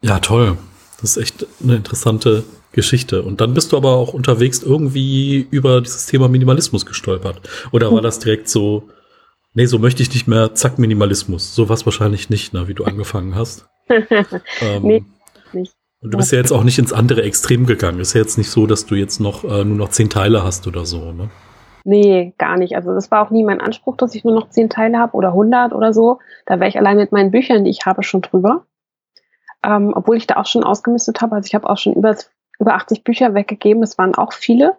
ja, 0.01 0.19
toll. 0.19 0.57
Das 0.99 1.15
ist 1.15 1.17
echt 1.17 1.45
eine 1.63 1.75
interessante 1.75 2.43
Geschichte. 2.71 3.21
Und 3.21 3.39
dann 3.39 3.53
bist 3.53 3.71
du 3.71 3.77
aber 3.77 3.91
auch 3.91 4.13
unterwegs 4.15 4.63
irgendwie 4.63 5.47
über 5.51 5.79
dieses 5.81 6.07
Thema 6.07 6.27
Minimalismus 6.27 6.87
gestolpert. 6.87 7.47
Oder 7.71 7.91
war 7.91 7.99
mhm. 7.99 8.03
das 8.03 8.17
direkt 8.17 8.49
so, 8.49 8.89
nee, 9.53 9.67
so 9.67 9.77
möchte 9.77 10.01
ich 10.01 10.11
nicht 10.11 10.27
mehr, 10.27 10.55
zack, 10.55 10.79
Minimalismus. 10.79 11.53
So 11.53 11.69
war 11.69 11.75
es 11.75 11.85
wahrscheinlich 11.85 12.31
nicht, 12.31 12.53
ne, 12.53 12.67
wie 12.67 12.73
du 12.73 12.83
angefangen 12.85 13.35
hast. 13.35 13.67
ähm, 13.89 14.81
nee, 14.81 15.05
nicht. 15.53 15.78
Und 16.01 16.13
du 16.13 16.17
bist 16.17 16.31
ja 16.31 16.37
jetzt 16.37 16.51
auch 16.51 16.63
nicht 16.63 16.79
ins 16.79 16.93
andere 16.93 17.23
Extrem 17.23 17.65
gegangen. 17.65 17.99
Ist 17.99 18.13
ja 18.13 18.21
jetzt 18.21 18.37
nicht 18.37 18.49
so, 18.49 18.65
dass 18.65 18.85
du 18.85 18.95
jetzt 18.95 19.19
noch 19.19 19.43
äh, 19.43 19.65
nur 19.65 19.77
noch 19.77 19.89
zehn 19.89 20.09
Teile 20.09 20.43
hast 20.43 20.65
oder 20.65 20.85
so, 20.85 21.11
ne? 21.11 21.29
Nee, 21.83 22.33
gar 22.37 22.57
nicht. 22.57 22.75
Also 22.75 22.93
das 22.93 23.09
war 23.11 23.25
auch 23.25 23.31
nie 23.31 23.43
mein 23.43 23.61
Anspruch, 23.61 23.97
dass 23.97 24.15
ich 24.15 24.23
nur 24.23 24.33
noch 24.33 24.49
zehn 24.49 24.69
Teile 24.69 24.97
habe 24.97 25.13
oder 25.15 25.29
100 25.29 25.73
oder 25.73 25.93
so. 25.93 26.19
Da 26.45 26.59
wäre 26.59 26.69
ich 26.69 26.77
allein 26.77 26.97
mit 26.97 27.11
meinen 27.11 27.31
Büchern, 27.31 27.63
die 27.63 27.71
ich 27.71 27.85
habe, 27.85 28.03
schon 28.03 28.21
drüber. 28.21 28.65
Ähm, 29.63 29.93
obwohl 29.95 30.17
ich 30.17 30.27
da 30.27 30.37
auch 30.37 30.45
schon 30.45 30.63
ausgemistet 30.63 31.21
habe. 31.21 31.35
Also 31.35 31.47
ich 31.47 31.55
habe 31.55 31.69
auch 31.69 31.77
schon 31.77 31.93
über, 31.93 32.15
über 32.59 32.75
80 32.75 33.03
Bücher 33.03 33.33
weggegeben. 33.33 33.83
Es 33.83 33.97
waren 33.97 34.15
auch 34.15 34.33
viele. 34.33 34.77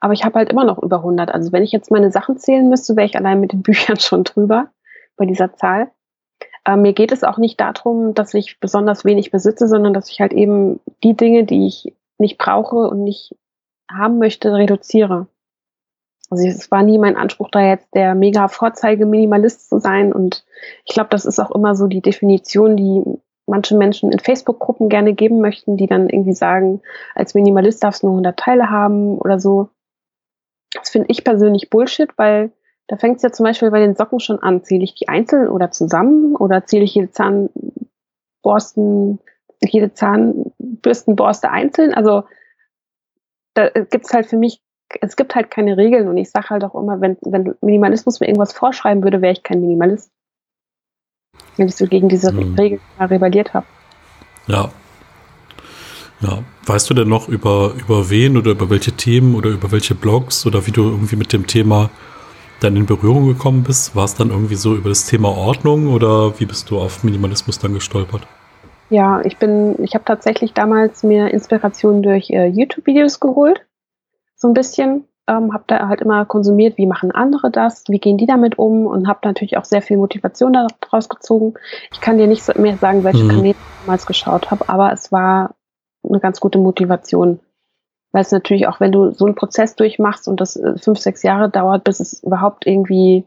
Aber 0.00 0.12
ich 0.12 0.24
habe 0.24 0.38
halt 0.38 0.50
immer 0.50 0.64
noch 0.64 0.82
über 0.82 0.98
100. 0.98 1.32
Also 1.32 1.52
wenn 1.52 1.62
ich 1.62 1.72
jetzt 1.72 1.90
meine 1.90 2.10
Sachen 2.10 2.38
zählen 2.38 2.68
müsste, 2.68 2.96
wäre 2.96 3.06
ich 3.06 3.16
allein 3.16 3.40
mit 3.40 3.52
den 3.52 3.62
Büchern 3.62 3.98
schon 3.98 4.24
drüber 4.24 4.68
bei 5.16 5.24
dieser 5.24 5.54
Zahl. 5.54 5.90
Äh, 6.68 6.76
mir 6.76 6.92
geht 6.92 7.12
es 7.12 7.24
auch 7.24 7.38
nicht 7.38 7.58
darum, 7.60 8.12
dass 8.12 8.34
ich 8.34 8.60
besonders 8.60 9.06
wenig 9.06 9.30
besitze, 9.30 9.66
sondern 9.68 9.94
dass 9.94 10.10
ich 10.10 10.20
halt 10.20 10.34
eben 10.34 10.80
die 11.02 11.16
Dinge, 11.16 11.44
die 11.44 11.66
ich 11.66 11.94
nicht 12.18 12.36
brauche 12.36 12.76
und 12.76 13.04
nicht 13.04 13.34
haben 13.90 14.18
möchte, 14.18 14.52
reduziere. 14.52 15.28
Also 16.28 16.46
es 16.46 16.70
war 16.70 16.82
nie 16.82 16.98
mein 16.98 17.16
Anspruch, 17.16 17.48
da 17.50 17.60
jetzt 17.60 17.88
der 17.94 18.14
mega 18.14 18.48
Vorzeige-Minimalist 18.48 19.70
zu 19.70 19.80
sein. 19.80 20.12
Und 20.12 20.44
ich 20.84 20.92
glaube, 20.92 21.08
das 21.08 21.24
ist 21.24 21.38
auch 21.38 21.52
immer 21.52 21.74
so 21.74 21.86
die 21.86 22.02
Definition, 22.02 22.76
die 22.76 23.02
manche 23.46 23.74
Menschen 23.74 24.12
in 24.12 24.18
Facebook-Gruppen 24.18 24.90
gerne 24.90 25.14
geben 25.14 25.40
möchten, 25.40 25.78
die 25.78 25.86
dann 25.86 26.10
irgendwie 26.10 26.34
sagen, 26.34 26.82
als 27.14 27.32
Minimalist 27.32 27.82
darfst 27.82 28.02
du 28.02 28.08
nur 28.08 28.16
100 28.16 28.38
Teile 28.38 28.68
haben 28.68 29.16
oder 29.16 29.40
so. 29.40 29.70
Das 30.74 30.90
finde 30.90 31.08
ich 31.08 31.24
persönlich 31.24 31.70
Bullshit, 31.70 32.10
weil 32.18 32.52
da 32.88 32.96
fängt 32.96 33.18
es 33.18 33.22
ja 33.22 33.30
zum 33.30 33.44
Beispiel 33.44 33.70
bei 33.70 33.80
den 33.80 33.94
Socken 33.94 34.18
schon 34.18 34.38
an. 34.38 34.64
Zähle 34.64 34.82
ich 34.82 34.94
die 34.94 35.08
einzeln 35.08 35.48
oder 35.48 35.70
zusammen 35.70 36.34
oder 36.34 36.64
zähle 36.64 36.84
ich 36.84 36.94
jede 36.94 37.10
Zahnborsten, 37.10 39.20
jede 39.62 39.92
Zahnbürstenborste 39.92 41.50
einzeln? 41.50 41.92
Also 41.92 42.24
da 43.52 43.68
gibt's 43.68 44.14
halt 44.14 44.26
für 44.26 44.38
mich, 44.38 44.62
es 45.02 45.16
gibt 45.16 45.34
halt 45.34 45.50
keine 45.50 45.76
Regeln 45.76 46.08
und 46.08 46.16
ich 46.16 46.30
sage 46.30 46.48
halt 46.48 46.64
auch 46.64 46.74
immer, 46.74 47.02
wenn, 47.02 47.18
wenn 47.20 47.54
Minimalismus 47.60 48.20
mir 48.20 48.26
irgendwas 48.26 48.54
vorschreiben 48.54 49.04
würde, 49.04 49.20
wäre 49.20 49.34
ich 49.34 49.42
kein 49.42 49.60
Minimalist. 49.60 50.10
Wenn 51.58 51.68
ich 51.68 51.76
so 51.76 51.86
gegen 51.86 52.08
diese 52.08 52.30
hm. 52.30 52.54
Regeln 52.54 52.80
rebelliert 52.98 53.52
habe. 53.52 53.66
Ja. 54.46 54.70
Ja. 56.20 56.42
Weißt 56.64 56.88
du 56.88 56.94
denn 56.94 57.08
noch 57.08 57.28
über, 57.28 57.74
über 57.78 58.08
wen 58.08 58.38
oder 58.38 58.52
über 58.52 58.70
welche 58.70 58.92
Themen 58.92 59.34
oder 59.34 59.50
über 59.50 59.72
welche 59.72 59.94
Blogs 59.94 60.46
oder 60.46 60.66
wie 60.66 60.72
du 60.72 60.84
irgendwie 60.84 61.16
mit 61.16 61.34
dem 61.34 61.46
Thema 61.46 61.90
dann 62.60 62.76
in 62.76 62.86
Berührung 62.86 63.26
gekommen 63.28 63.62
bist? 63.62 63.94
War 63.94 64.04
es 64.04 64.14
dann 64.14 64.30
irgendwie 64.30 64.56
so 64.56 64.74
über 64.74 64.88
das 64.88 65.06
Thema 65.06 65.28
Ordnung 65.28 65.92
oder 65.92 66.38
wie 66.40 66.46
bist 66.46 66.70
du 66.70 66.78
auf 66.78 67.04
Minimalismus 67.04 67.58
dann 67.58 67.74
gestolpert? 67.74 68.26
Ja, 68.90 69.20
ich 69.24 69.36
bin, 69.36 69.76
ich 69.82 69.94
habe 69.94 70.04
tatsächlich 70.04 70.54
damals 70.54 71.02
mir 71.02 71.28
Inspiration 71.28 72.02
durch 72.02 72.30
äh, 72.30 72.46
YouTube-Videos 72.46 73.20
geholt, 73.20 73.66
so 74.34 74.48
ein 74.48 74.54
bisschen. 74.54 75.04
Ähm, 75.26 75.52
habe 75.52 75.64
da 75.66 75.88
halt 75.88 76.00
immer 76.00 76.24
konsumiert, 76.24 76.78
wie 76.78 76.86
machen 76.86 77.10
andere 77.12 77.50
das, 77.50 77.84
wie 77.88 77.98
gehen 77.98 78.16
die 78.16 78.24
damit 78.24 78.58
um 78.58 78.86
und 78.86 79.06
habe 79.06 79.20
natürlich 79.24 79.58
auch 79.58 79.66
sehr 79.66 79.82
viel 79.82 79.98
Motivation 79.98 80.54
daraus 80.54 81.10
gezogen. 81.10 81.52
Ich 81.92 82.00
kann 82.00 82.16
dir 82.16 82.26
nicht 82.26 82.56
mehr 82.56 82.78
sagen, 82.78 83.04
welche 83.04 83.24
mhm. 83.24 83.28
Kanäle 83.28 83.50
ich 83.50 83.84
damals 83.84 84.06
geschaut 84.06 84.50
habe, 84.50 84.66
aber 84.70 84.90
es 84.90 85.12
war 85.12 85.54
eine 86.02 86.20
ganz 86.20 86.40
gute 86.40 86.58
Motivation. 86.58 87.40
Weil 88.12 88.22
es 88.22 88.32
natürlich 88.32 88.66
auch, 88.66 88.80
wenn 88.80 88.92
du 88.92 89.12
so 89.12 89.26
einen 89.26 89.34
Prozess 89.34 89.76
durchmachst 89.76 90.28
und 90.28 90.40
das 90.40 90.56
äh, 90.56 90.78
fünf, 90.78 90.98
sechs 90.98 91.22
Jahre 91.22 91.50
dauert, 91.50 91.84
bis 91.84 92.00
es 92.00 92.22
überhaupt 92.22 92.66
irgendwie 92.66 93.26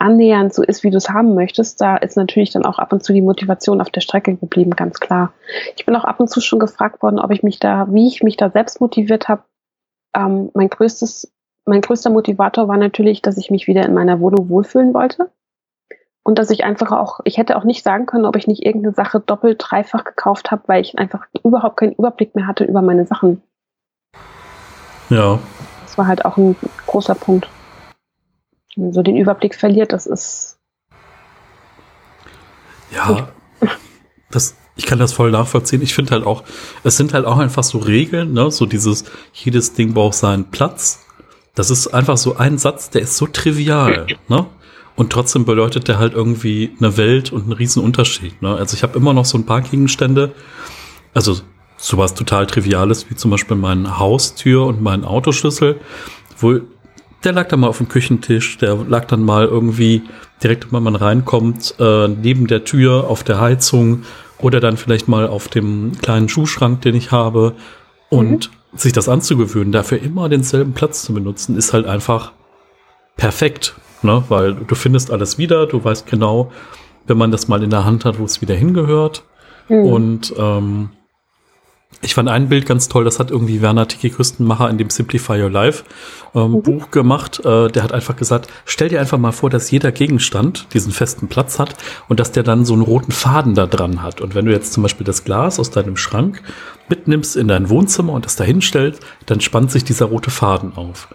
annähernd 0.00 0.52
so 0.54 0.62
ist, 0.62 0.82
wie 0.82 0.90
du 0.90 0.96
es 0.96 1.10
haben 1.10 1.34
möchtest, 1.34 1.80
da 1.80 1.96
ist 1.96 2.16
natürlich 2.16 2.50
dann 2.50 2.64
auch 2.64 2.78
ab 2.78 2.92
und 2.92 3.04
zu 3.04 3.12
die 3.12 3.20
Motivation 3.20 3.80
auf 3.80 3.90
der 3.90 4.00
Strecke 4.00 4.34
geblieben, 4.34 4.70
ganz 4.70 4.98
klar. 4.98 5.32
Ich 5.76 5.84
bin 5.84 5.94
auch 5.94 6.04
ab 6.04 6.18
und 6.18 6.30
zu 6.30 6.40
schon 6.40 6.58
gefragt 6.58 7.02
worden, 7.02 7.20
ob 7.20 7.30
ich 7.30 7.42
mich 7.42 7.58
da, 7.58 7.86
wie 7.90 8.08
ich 8.08 8.22
mich 8.22 8.36
da 8.36 8.50
selbst 8.50 8.80
motiviert 8.80 9.28
habe. 9.28 9.42
Ähm, 10.16 10.50
mein 10.54 10.70
größtes, 10.70 11.32
mein 11.66 11.82
größter 11.82 12.10
Motivator 12.10 12.66
war 12.66 12.78
natürlich, 12.78 13.20
dass 13.20 13.36
ich 13.36 13.50
mich 13.50 13.66
wieder 13.66 13.84
in 13.84 13.94
meiner 13.94 14.20
Wohnung 14.20 14.48
wohlfühlen 14.48 14.94
wollte. 14.94 15.30
Und 16.22 16.38
dass 16.38 16.50
ich 16.50 16.64
einfach 16.64 16.92
auch, 16.92 17.20
ich 17.24 17.38
hätte 17.38 17.56
auch 17.56 17.64
nicht 17.64 17.82
sagen 17.82 18.06
können, 18.06 18.24
ob 18.24 18.36
ich 18.36 18.46
nicht 18.46 18.64
irgendeine 18.64 18.94
Sache 18.94 19.20
doppelt, 19.20 19.58
dreifach 19.60 20.04
gekauft 20.04 20.50
habe, 20.50 20.62
weil 20.66 20.80
ich 20.80 20.98
einfach 20.98 21.26
überhaupt 21.44 21.78
keinen 21.78 21.92
Überblick 21.92 22.34
mehr 22.34 22.46
hatte 22.46 22.64
über 22.64 22.82
meine 22.82 23.06
Sachen. 23.06 23.42
Ja. 25.10 25.38
Das 25.84 25.98
war 25.98 26.06
halt 26.06 26.24
auch 26.24 26.36
ein 26.36 26.56
großer 26.86 27.14
Punkt. 27.14 27.48
Wenn 28.76 28.84
man 28.84 28.92
so 28.92 29.02
den 29.02 29.16
Überblick 29.16 29.54
verliert, 29.54 29.92
das 29.92 30.06
ist. 30.06 30.58
Ja. 32.90 33.28
Das, 34.32 34.54
ich 34.76 34.86
kann 34.86 35.00
das 35.00 35.12
voll 35.12 35.32
nachvollziehen. 35.32 35.82
Ich 35.82 35.92
finde 35.92 36.12
halt 36.12 36.24
auch, 36.24 36.44
es 36.84 36.96
sind 36.96 37.14
halt 37.14 37.26
auch 37.26 37.38
einfach 37.38 37.64
so 37.64 37.78
Regeln, 37.78 38.32
ne? 38.32 38.52
So 38.52 38.64
dieses, 38.64 39.02
jedes 39.32 39.72
Ding 39.72 39.92
braucht 39.92 40.14
seinen 40.14 40.52
Platz. 40.52 41.04
Das 41.56 41.68
ist 41.70 41.88
einfach 41.88 42.16
so 42.16 42.36
ein 42.36 42.56
Satz, 42.56 42.90
der 42.90 43.02
ist 43.02 43.16
so 43.16 43.26
trivial, 43.26 44.06
ne? 44.28 44.46
Und 44.94 45.10
trotzdem 45.10 45.46
bedeutet 45.46 45.88
der 45.88 45.98
halt 45.98 46.12
irgendwie 46.12 46.76
eine 46.78 46.96
Welt 46.96 47.32
und 47.32 47.44
einen 47.44 47.52
riesen 47.52 47.82
Unterschied. 47.82 48.42
Ne? 48.42 48.54
Also 48.54 48.76
ich 48.76 48.82
habe 48.82 48.98
immer 48.98 49.14
noch 49.14 49.24
so 49.24 49.38
ein 49.38 49.46
paar 49.46 49.62
Gegenstände, 49.62 50.32
also 51.14 51.40
sowas 51.80 52.14
total 52.14 52.46
Triviales, 52.46 53.10
wie 53.10 53.16
zum 53.16 53.30
Beispiel 53.30 53.56
meine 53.56 53.98
Haustür 53.98 54.66
und 54.66 54.82
mein 54.82 55.04
Autoschlüssel, 55.04 55.80
wo 56.38 56.60
der 57.24 57.32
lag 57.32 57.48
dann 57.48 57.60
mal 57.60 57.68
auf 57.68 57.78
dem 57.78 57.88
Küchentisch, 57.88 58.58
der 58.58 58.76
lag 58.76 59.06
dann 59.06 59.24
mal 59.24 59.46
irgendwie 59.46 60.02
direkt, 60.42 60.72
wenn 60.72 60.82
man 60.82 60.96
reinkommt, 60.96 61.74
äh, 61.78 62.08
neben 62.08 62.46
der 62.46 62.64
Tür 62.64 63.08
auf 63.08 63.24
der 63.24 63.40
Heizung 63.40 64.04
oder 64.38 64.60
dann 64.60 64.76
vielleicht 64.76 65.06
mal 65.08 65.26
auf 65.26 65.48
dem 65.48 65.92
kleinen 66.00 66.28
Schuhschrank, 66.28 66.80
den 66.82 66.94
ich 66.94 67.12
habe. 67.12 67.54
Und 68.08 68.50
mhm. 68.50 68.78
sich 68.78 68.92
das 68.92 69.08
anzugewöhnen, 69.08 69.70
dafür 69.70 70.00
immer 70.02 70.28
denselben 70.28 70.72
Platz 70.72 71.02
zu 71.02 71.14
benutzen, 71.14 71.56
ist 71.56 71.72
halt 71.72 71.86
einfach 71.86 72.32
perfekt. 73.16 73.74
Ne? 74.02 74.24
Weil 74.28 74.54
du 74.54 74.74
findest 74.74 75.10
alles 75.10 75.38
wieder, 75.38 75.66
du 75.66 75.84
weißt 75.84 76.06
genau, 76.06 76.50
wenn 77.06 77.18
man 77.18 77.30
das 77.30 77.48
mal 77.48 77.62
in 77.62 77.70
der 77.70 77.84
Hand 77.84 78.04
hat, 78.04 78.18
wo 78.18 78.24
es 78.24 78.40
wieder 78.40 78.54
hingehört. 78.54 79.24
Mhm. 79.68 79.84
Und 79.84 80.34
ähm, 80.38 80.90
ich 82.02 82.14
fand 82.14 82.28
ein 82.28 82.48
Bild 82.48 82.64
ganz 82.66 82.88
toll, 82.88 83.04
das 83.04 83.18
hat 83.18 83.30
irgendwie 83.30 83.60
Werner 83.60 83.86
Tiki 83.86 84.10
Küstenmacher 84.10 84.70
in 84.70 84.78
dem 84.78 84.88
Simplify 84.88 85.42
Your 85.42 85.50
Life 85.50 85.84
ähm, 86.34 86.52
mhm. 86.52 86.62
Buch 86.62 86.90
gemacht. 86.90 87.44
Äh, 87.44 87.68
der 87.68 87.82
hat 87.82 87.92
einfach 87.92 88.16
gesagt, 88.16 88.48
stell 88.64 88.88
dir 88.88 89.00
einfach 89.00 89.18
mal 89.18 89.32
vor, 89.32 89.50
dass 89.50 89.70
jeder 89.70 89.92
Gegenstand 89.92 90.72
diesen 90.72 90.92
festen 90.92 91.28
Platz 91.28 91.58
hat 91.58 91.74
und 92.08 92.18
dass 92.18 92.32
der 92.32 92.42
dann 92.42 92.64
so 92.64 92.72
einen 92.72 92.82
roten 92.82 93.12
Faden 93.12 93.54
da 93.54 93.66
dran 93.66 94.02
hat. 94.02 94.20
Und 94.20 94.34
wenn 94.34 94.46
du 94.46 94.52
jetzt 94.52 94.72
zum 94.72 94.82
Beispiel 94.82 95.04
das 95.04 95.24
Glas 95.24 95.58
aus 95.58 95.70
deinem 95.70 95.96
Schrank 95.96 96.42
mitnimmst 96.88 97.36
in 97.36 97.48
dein 97.48 97.68
Wohnzimmer 97.68 98.14
und 98.14 98.24
das 98.24 98.36
da 98.36 98.44
hinstellst, 98.44 99.02
dann 99.26 99.40
spannt 99.40 99.70
sich 99.70 99.84
dieser 99.84 100.06
rote 100.06 100.30
Faden 100.30 100.76
auf. 100.76 101.08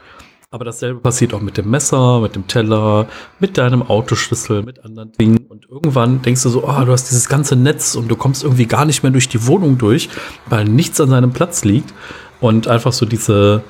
Aber 0.51 0.63
dasselbe 0.63 0.99
passiert 0.99 1.33
auch 1.33 1.41
mit 1.41 1.57
dem 1.57 1.69
Messer, 1.69 2.21
mit 2.21 2.35
dem 2.35 2.47
Teller, 2.47 3.07
mit 3.39 3.57
deinem 3.57 3.81
Autoschlüssel, 3.81 4.63
mit 4.63 4.83
anderen 4.85 5.11
Dingen. 5.11 5.45
Und 5.49 5.67
irgendwann 5.69 6.21
denkst 6.21 6.43
du 6.43 6.49
so, 6.49 6.63
oh, 6.63 6.85
du 6.85 6.91
hast 6.91 7.09
dieses 7.09 7.27
ganze 7.27 7.55
Netz 7.55 7.95
und 7.95 8.07
du 8.07 8.15
kommst 8.15 8.43
irgendwie 8.43 8.65
gar 8.65 8.85
nicht 8.85 9.03
mehr 9.03 9.11
durch 9.11 9.27
die 9.27 9.47
Wohnung 9.47 9.77
durch, 9.77 10.09
weil 10.45 10.65
nichts 10.65 11.01
an 11.01 11.09
seinem 11.09 11.31
Platz 11.31 11.63
liegt. 11.65 11.93
Und 12.39 12.67
einfach 12.67 12.93
so 12.93 13.05
diese 13.05 13.63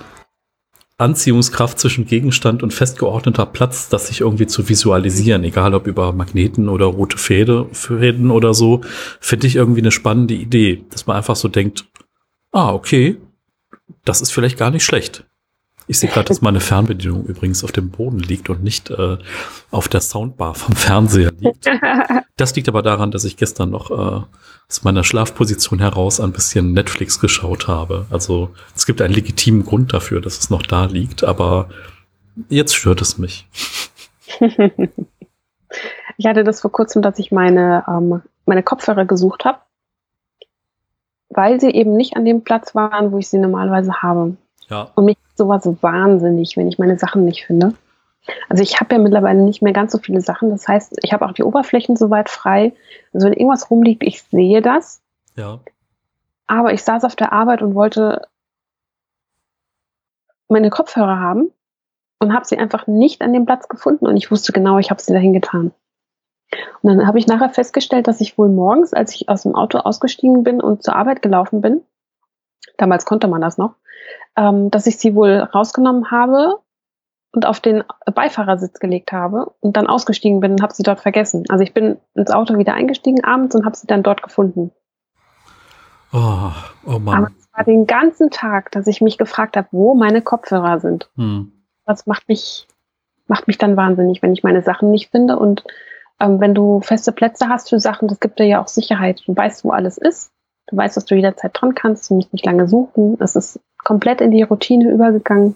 Anziehungskraft 0.97 1.77
zwischen 1.77 2.05
Gegenstand 2.05 2.63
und 2.63 2.73
festgeordneter 2.73 3.45
Platz, 3.45 3.89
das 3.89 4.07
sich 4.07 4.21
irgendwie 4.21 4.47
zu 4.47 4.69
visualisieren, 4.69 5.43
egal 5.43 5.73
ob 5.73 5.87
über 5.87 6.13
Magneten 6.13 6.69
oder 6.69 6.85
rote 6.85 7.17
Fäde, 7.17 7.67
Fäden 7.73 8.31
oder 8.31 8.53
so, 8.53 8.81
finde 9.19 9.47
ich 9.47 9.57
irgendwie 9.57 9.81
eine 9.81 9.91
spannende 9.91 10.33
Idee, 10.33 10.85
dass 10.91 11.05
man 11.05 11.17
einfach 11.17 11.35
so 11.35 11.49
denkt, 11.49 11.85
ah, 12.53 12.73
okay, 12.73 13.17
das 14.05 14.21
ist 14.21 14.31
vielleicht 14.31 14.57
gar 14.57 14.71
nicht 14.71 14.85
schlecht. 14.85 15.25
Ich 15.87 15.99
sehe 15.99 16.09
gerade, 16.09 16.27
dass 16.27 16.41
meine 16.41 16.59
Fernbedienung 16.59 17.25
übrigens 17.25 17.63
auf 17.63 17.71
dem 17.71 17.89
Boden 17.89 18.19
liegt 18.19 18.49
und 18.49 18.63
nicht 18.63 18.89
äh, 18.89 19.17
auf 19.71 19.87
der 19.87 20.01
Soundbar 20.01 20.55
vom 20.55 20.75
Fernseher 20.75 21.31
liegt. 21.39 21.65
Das 22.37 22.53
liegt 22.53 22.67
aber 22.67 22.81
daran, 22.81 23.11
dass 23.11 23.23
ich 23.23 23.37
gestern 23.37 23.69
noch 23.69 23.91
äh, 23.91 24.25
aus 24.67 24.83
meiner 24.83 25.05
Schlafposition 25.05 25.79
heraus 25.79 26.19
ein 26.19 26.33
bisschen 26.33 26.73
Netflix 26.73 27.21
geschaut 27.21 27.69
habe. 27.69 28.07
Also 28.09 28.49
es 28.75 28.85
gibt 28.85 29.01
einen 29.01 29.13
legitimen 29.13 29.63
Grund 29.63 29.93
dafür, 29.93 30.19
dass 30.19 30.37
es 30.37 30.49
noch 30.49 30.61
da 30.61 30.83
liegt, 30.83 31.23
aber 31.23 31.69
jetzt 32.49 32.75
stört 32.75 33.01
es 33.01 33.17
mich. 33.17 33.47
ich 36.17 36.25
hatte 36.25 36.43
das 36.43 36.59
vor 36.59 36.73
kurzem, 36.73 37.01
dass 37.01 37.19
ich 37.19 37.31
meine, 37.31 37.85
ähm, 37.87 38.21
meine 38.45 38.63
Kopfhörer 38.63 39.05
gesucht 39.05 39.45
habe, 39.45 39.59
weil 41.29 41.61
sie 41.61 41.69
eben 41.69 41.95
nicht 41.95 42.17
an 42.17 42.25
dem 42.25 42.43
Platz 42.43 42.75
waren, 42.75 43.13
wo 43.13 43.17
ich 43.19 43.29
sie 43.29 43.37
normalerweise 43.37 44.01
habe. 44.01 44.35
Ja. 44.69 44.91
Und 44.95 45.05
mich 45.05 45.17
sowas 45.35 45.67
wahnsinnig, 45.81 46.57
wenn 46.57 46.67
ich 46.67 46.79
meine 46.79 46.97
Sachen 46.97 47.25
nicht 47.25 47.45
finde. 47.45 47.73
Also 48.49 48.63
ich 48.63 48.79
habe 48.79 48.95
ja 48.95 49.01
mittlerweile 49.01 49.41
nicht 49.41 49.61
mehr 49.61 49.73
ganz 49.73 49.91
so 49.91 49.99
viele 49.99 50.21
Sachen. 50.21 50.49
Das 50.49 50.67
heißt, 50.67 50.97
ich 51.03 51.13
habe 51.13 51.25
auch 51.25 51.33
die 51.33 51.43
Oberflächen 51.43 51.95
soweit 51.95 52.29
frei. 52.29 52.73
Also 53.13 53.27
wenn 53.27 53.33
irgendwas 53.33 53.69
rumliegt, 53.69 54.03
ich 54.03 54.23
sehe 54.23 54.61
das. 54.61 55.01
Ja. 55.35 55.59
Aber 56.47 56.73
ich 56.73 56.83
saß 56.83 57.03
auf 57.03 57.15
der 57.15 57.33
Arbeit 57.33 57.61
und 57.61 57.75
wollte 57.75 58.27
meine 60.47 60.69
Kopfhörer 60.69 61.19
haben 61.19 61.51
und 62.19 62.33
habe 62.33 62.45
sie 62.45 62.57
einfach 62.57 62.87
nicht 62.87 63.21
an 63.21 63.33
dem 63.33 63.45
Platz 63.45 63.67
gefunden 63.67 64.07
und 64.07 64.17
ich 64.17 64.31
wusste 64.31 64.51
genau, 64.51 64.77
ich 64.77 64.89
habe 64.89 65.01
sie 65.01 65.13
dahin 65.13 65.33
getan. 65.33 65.71
Und 66.81 66.97
dann 66.97 67.07
habe 67.07 67.17
ich 67.17 67.27
nachher 67.27 67.49
festgestellt, 67.49 68.07
dass 68.07 68.21
ich 68.21 68.37
wohl 68.37 68.49
morgens, 68.49 68.93
als 68.93 69.13
ich 69.15 69.27
aus 69.27 69.43
dem 69.43 69.55
Auto 69.55 69.79
ausgestiegen 69.79 70.43
bin 70.43 70.61
und 70.61 70.83
zur 70.83 70.95
Arbeit 70.95 71.21
gelaufen 71.21 71.61
bin, 71.61 71.81
damals 72.77 73.05
konnte 73.05 73.27
man 73.27 73.41
das 73.41 73.57
noch, 73.57 73.75
ähm, 74.37 74.71
dass 74.71 74.87
ich 74.87 74.97
sie 74.97 75.15
wohl 75.15 75.39
rausgenommen 75.39 76.11
habe 76.11 76.59
und 77.31 77.45
auf 77.45 77.59
den 77.59 77.83
Beifahrersitz 78.13 78.79
gelegt 78.79 79.11
habe 79.11 79.51
und 79.59 79.77
dann 79.77 79.87
ausgestiegen 79.87 80.39
bin 80.39 80.53
und 80.53 80.61
habe 80.61 80.73
sie 80.73 80.83
dort 80.83 81.01
vergessen. 81.01 81.43
Also 81.49 81.63
ich 81.63 81.73
bin 81.73 81.97
ins 82.15 82.31
Auto 82.31 82.57
wieder 82.57 82.73
eingestiegen 82.73 83.23
abends 83.23 83.55
und 83.55 83.65
habe 83.65 83.75
sie 83.75 83.87
dann 83.87 84.03
dort 84.03 84.23
gefunden. 84.23 84.71
Oh, 86.13 86.51
oh 86.85 86.99
Mann. 86.99 87.17
Aber 87.17 87.31
es 87.37 87.47
war 87.51 87.63
den 87.65 87.85
ganzen 87.87 88.29
Tag, 88.29 88.71
dass 88.71 88.87
ich 88.87 89.01
mich 89.01 89.17
gefragt 89.17 89.57
habe, 89.57 89.67
wo 89.71 89.95
meine 89.95 90.21
Kopfhörer 90.21 90.79
sind. 90.79 91.09
Hm. 91.15 91.51
Das 91.85 92.07
macht 92.07 92.27
mich, 92.29 92.67
macht 93.27 93.47
mich 93.47 93.57
dann 93.57 93.75
wahnsinnig, 93.75 94.21
wenn 94.21 94.33
ich 94.33 94.43
meine 94.43 94.61
Sachen 94.61 94.91
nicht 94.91 95.11
finde. 95.11 95.37
Und 95.37 95.65
ähm, 96.21 96.39
wenn 96.39 96.55
du 96.55 96.79
feste 96.79 97.11
Plätze 97.11 97.49
hast 97.49 97.69
für 97.69 97.79
Sachen, 97.79 98.07
das 98.07 98.21
gibt 98.21 98.39
dir 98.39 98.45
ja 98.45 98.61
auch 98.61 98.67
Sicherheit. 98.67 99.21
Du 99.25 99.35
weißt, 99.35 99.65
wo 99.65 99.71
alles 99.71 99.97
ist. 99.97 100.31
Du 100.67 100.77
weißt, 100.77 100.95
dass 100.95 101.05
du 101.05 101.15
jederzeit 101.15 101.51
dran 101.53 101.75
kannst. 101.75 102.09
Du 102.09 102.15
musst 102.15 102.31
nicht 102.31 102.45
lange 102.45 102.67
suchen. 102.67 103.17
Es 103.19 103.35
ist 103.35 103.59
komplett 103.85 104.19
in 104.19 104.31
die 104.31 104.43
Routine 104.43 104.91
übergegangen. 104.91 105.55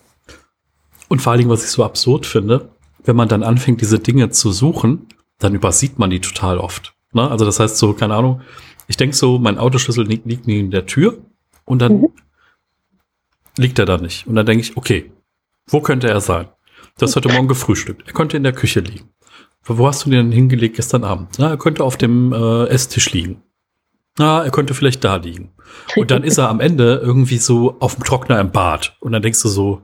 Und 1.10 1.22
vor 1.22 1.32
allen 1.32 1.40
Dingen, 1.40 1.52
was 1.52 1.66
ich 1.66 1.72
so 1.72 1.84
absurd 1.84 2.26
finde, 2.26 2.70
wenn 3.04 3.18
man 3.18 3.28
dann 3.28 3.44
anfängt, 3.44 3.82
diese 3.82 4.00
Dinge 4.00 4.30
zu 4.30 4.54
suchen, 4.54 5.08
dann 5.40 5.56
übersieht 5.56 6.00
man 6.00 6.10
die 6.10 6.22
total 6.22 6.60
oft. 6.60 6.94
Ne? 7.12 7.30
Also 7.30 7.44
das 7.44 7.60
heißt 7.60 7.78
so, 7.78 7.94
keine 7.94 8.16
Ahnung, 8.16 8.42
ich 8.88 8.96
denke 8.96 9.16
so, 9.16 9.38
mein 9.40 9.58
Autoschlüssel 9.58 10.06
liegt, 10.06 10.26
liegt 10.26 10.48
neben 10.48 10.72
der 10.72 10.86
Tür 10.86 11.18
und 11.66 11.82
dann 11.82 12.02
mhm. 12.02 12.08
liegt 13.58 13.80
er 13.80 13.86
da 13.86 13.98
nicht. 13.98 14.28
Und 14.28 14.36
dann 14.36 14.46
denke 14.46 14.62
ich, 14.62 14.78
okay, 14.78 15.12
wo 15.68 15.82
könnte 15.82 16.08
er 16.08 16.22
sein? 16.22 16.48
Du 16.98 17.06
hast 17.06 17.16
heute 17.16 17.30
Morgen 17.30 17.48
gefrühstückt. 17.48 18.04
Er 18.08 18.14
könnte 18.14 18.38
in 18.38 18.44
der 18.44 18.54
Küche 18.54 18.80
liegen. 18.80 19.10
Wo 19.64 19.88
hast 19.88 20.06
du 20.06 20.10
den 20.10 20.26
denn 20.26 20.32
hingelegt 20.32 20.76
gestern 20.76 21.04
Abend? 21.04 21.36
Na, 21.38 21.50
er 21.50 21.58
könnte 21.58 21.84
auf 21.84 21.98
dem 21.98 22.34
äh, 22.34 22.66
Esstisch 22.66 23.12
liegen 23.12 23.44
na, 24.20 24.44
er 24.44 24.52
könnte 24.52 24.74
vielleicht 24.74 25.04
da 25.04 25.16
liegen. 25.16 25.50
Und 25.96 26.12
dann 26.12 26.24
ist 26.24 26.38
er 26.38 26.50
am 26.50 26.60
Ende 26.60 27.02
irgendwie 27.04 27.38
so 27.38 27.78
auf 27.80 27.96
dem 27.96 28.04
Trockner 28.04 28.40
im 28.40 28.52
Bad. 28.52 28.96
Und 29.00 29.14
dann 29.14 29.22
denkst 29.22 29.42
du 29.42 29.48
so, 29.48 29.82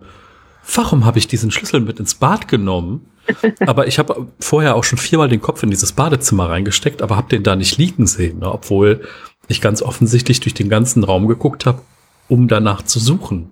warum 0.75 1.05
habe 1.05 1.17
ich 1.17 1.27
diesen 1.27 1.51
Schlüssel 1.51 1.79
mit 1.79 1.99
ins 1.99 2.15
Bad 2.15 2.47
genommen? 2.47 3.09
Aber 3.65 3.87
ich 3.87 3.97
habe 3.97 4.27
vorher 4.39 4.75
auch 4.75 4.83
schon 4.83 4.99
viermal 4.99 5.29
den 5.29 5.41
Kopf 5.41 5.63
in 5.63 5.71
dieses 5.71 5.93
Badezimmer 5.93 6.49
reingesteckt, 6.49 7.01
aber 7.01 7.15
habe 7.15 7.29
den 7.29 7.41
da 7.41 7.55
nicht 7.55 7.79
liegen 7.79 8.05
sehen, 8.05 8.37
ne? 8.37 8.51
obwohl 8.51 9.01
ich 9.47 9.61
ganz 9.61 9.81
offensichtlich 9.81 10.41
durch 10.41 10.53
den 10.53 10.69
ganzen 10.69 11.03
Raum 11.03 11.27
geguckt 11.27 11.65
habe, 11.65 11.81
um 12.27 12.47
danach 12.47 12.83
zu 12.83 12.99
suchen. 12.99 13.49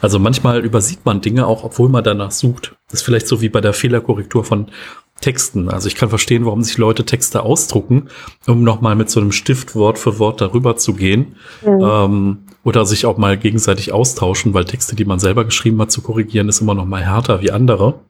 Also 0.00 0.18
manchmal 0.18 0.64
übersieht 0.64 1.04
man 1.04 1.20
Dinge 1.20 1.46
auch, 1.46 1.62
obwohl 1.62 1.88
man 1.88 2.02
danach 2.02 2.32
sucht. 2.32 2.74
Das 2.88 3.00
ist 3.00 3.02
vielleicht 3.04 3.28
so 3.28 3.40
wie 3.40 3.48
bei 3.48 3.60
der 3.60 3.72
Fehlerkorrektur 3.72 4.44
von 4.44 4.72
Texten. 5.20 5.68
Also 5.68 5.88
ich 5.88 5.96
kann 5.96 6.08
verstehen, 6.08 6.44
warum 6.44 6.62
sich 6.62 6.78
Leute 6.78 7.04
Texte 7.04 7.42
ausdrucken, 7.42 8.08
um 8.46 8.62
nochmal 8.62 8.94
mit 8.94 9.10
so 9.10 9.20
einem 9.20 9.32
Stift 9.32 9.74
Wort 9.74 9.98
für 9.98 10.18
Wort 10.18 10.40
darüber 10.40 10.76
zu 10.76 10.94
gehen. 10.94 11.36
Mhm. 11.62 11.80
Ähm, 11.82 12.38
oder 12.64 12.84
sich 12.84 13.06
auch 13.06 13.16
mal 13.16 13.36
gegenseitig 13.36 13.92
austauschen, 13.92 14.52
weil 14.52 14.64
Texte, 14.64 14.96
die 14.96 15.04
man 15.04 15.18
selber 15.18 15.44
geschrieben 15.44 15.80
hat, 15.80 15.90
zu 15.90 16.02
korrigieren, 16.02 16.48
ist 16.48 16.60
immer 16.60 16.74
noch 16.74 16.84
mal 16.84 17.04
härter 17.04 17.40
wie 17.40 17.50
andere. 17.50 18.00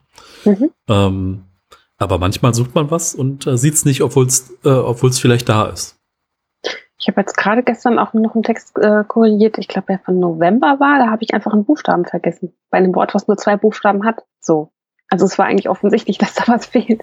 Mhm. 0.44 0.70
Ähm, 0.88 1.42
aber 1.98 2.18
manchmal 2.18 2.54
sucht 2.54 2.74
man 2.74 2.90
was 2.90 3.14
und 3.14 3.46
äh, 3.46 3.56
sieht 3.56 3.74
es 3.74 3.84
nicht, 3.84 4.02
obwohl 4.02 4.26
es 4.26 4.54
äh, 4.64 4.68
obwohl's 4.68 5.18
vielleicht 5.18 5.48
da 5.48 5.66
ist. 5.66 5.98
Ich 6.98 7.08
habe 7.08 7.20
jetzt 7.20 7.36
gerade 7.36 7.62
gestern 7.62 7.98
auch 7.98 8.14
noch 8.14 8.34
einen 8.34 8.42
Text 8.42 8.76
äh, 8.78 9.04
korrigiert, 9.06 9.58
ich 9.58 9.68
glaube, 9.68 9.86
der 9.88 9.98
von 10.00 10.18
November 10.18 10.80
war, 10.80 10.98
da 10.98 11.10
habe 11.10 11.22
ich 11.22 11.34
einfach 11.34 11.52
einen 11.52 11.64
Buchstaben 11.64 12.04
vergessen. 12.04 12.52
Bei 12.70 12.78
einem 12.78 12.94
Wort, 12.94 13.14
was 13.14 13.28
nur 13.28 13.36
zwei 13.36 13.56
Buchstaben 13.56 14.04
hat. 14.04 14.24
So. 14.40 14.72
Also 15.08 15.24
es 15.26 15.38
war 15.38 15.46
eigentlich 15.46 15.68
offensichtlich, 15.68 16.18
dass 16.18 16.34
da 16.34 16.44
was 16.46 16.66
fehlt. 16.66 17.02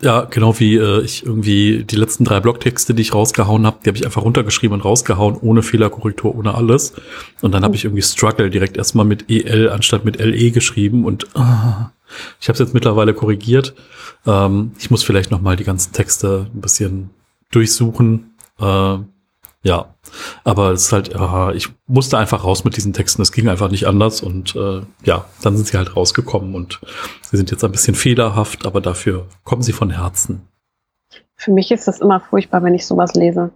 Ja, 0.00 0.24
genau 0.24 0.58
wie 0.58 0.76
äh, 0.76 1.02
ich 1.02 1.24
irgendwie 1.24 1.82
die 1.84 1.96
letzten 1.96 2.24
drei 2.24 2.40
Blogtexte, 2.40 2.92
die 2.92 3.00
ich 3.00 3.14
rausgehauen 3.14 3.64
habe, 3.64 3.78
die 3.82 3.88
habe 3.88 3.96
ich 3.96 4.04
einfach 4.04 4.22
runtergeschrieben 4.22 4.74
und 4.74 4.84
rausgehauen, 4.84 5.36
ohne 5.40 5.62
Fehlerkorrektur, 5.62 6.34
ohne 6.34 6.54
alles. 6.54 6.92
Und 7.40 7.52
dann 7.52 7.64
habe 7.64 7.74
ich 7.74 7.84
irgendwie 7.84 8.02
Struggle 8.02 8.50
direkt 8.50 8.76
erstmal 8.76 9.06
mit 9.06 9.30
EL 9.30 9.70
anstatt 9.70 10.04
mit 10.04 10.18
LE 10.18 10.50
geschrieben 10.50 11.06
und 11.06 11.34
ah, 11.34 11.92
Ich 12.38 12.48
habe 12.48 12.54
es 12.54 12.58
jetzt 12.58 12.74
mittlerweile 12.74 13.14
korrigiert. 13.14 13.74
Ähm, 14.26 14.72
ich 14.78 14.90
muss 14.90 15.02
vielleicht 15.02 15.30
noch 15.30 15.40
mal 15.40 15.56
die 15.56 15.64
ganzen 15.64 15.92
Texte 15.92 16.50
ein 16.54 16.60
bisschen 16.60 17.10
durchsuchen. 17.50 18.34
Äh, 18.60 18.98
ja, 19.64 19.94
aber 20.44 20.72
es 20.72 20.82
ist 20.82 20.92
halt, 20.92 21.14
äh, 21.14 21.56
ich 21.56 21.70
musste 21.86 22.18
einfach 22.18 22.44
raus 22.44 22.64
mit 22.64 22.76
diesen 22.76 22.92
Texten. 22.92 23.22
Es 23.22 23.32
ging 23.32 23.48
einfach 23.48 23.70
nicht 23.70 23.86
anders 23.86 24.20
und 24.20 24.54
äh, 24.54 24.82
ja, 25.04 25.24
dann 25.42 25.56
sind 25.56 25.66
sie 25.66 25.78
halt 25.78 25.96
rausgekommen 25.96 26.54
und 26.54 26.80
sie 27.22 27.38
sind 27.38 27.50
jetzt 27.50 27.64
ein 27.64 27.72
bisschen 27.72 27.94
fehlerhaft, 27.94 28.66
aber 28.66 28.82
dafür 28.82 29.26
kommen 29.42 29.62
sie 29.62 29.72
von 29.72 29.88
Herzen. 29.88 30.46
Für 31.34 31.50
mich 31.50 31.70
ist 31.70 31.88
das 31.88 32.00
immer 32.00 32.20
furchtbar, 32.20 32.62
wenn 32.62 32.74
ich 32.74 32.86
sowas 32.86 33.14
lese. 33.14 33.52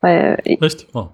Weil 0.00 0.40
ich? 0.44 0.60
Oh. 0.94 1.08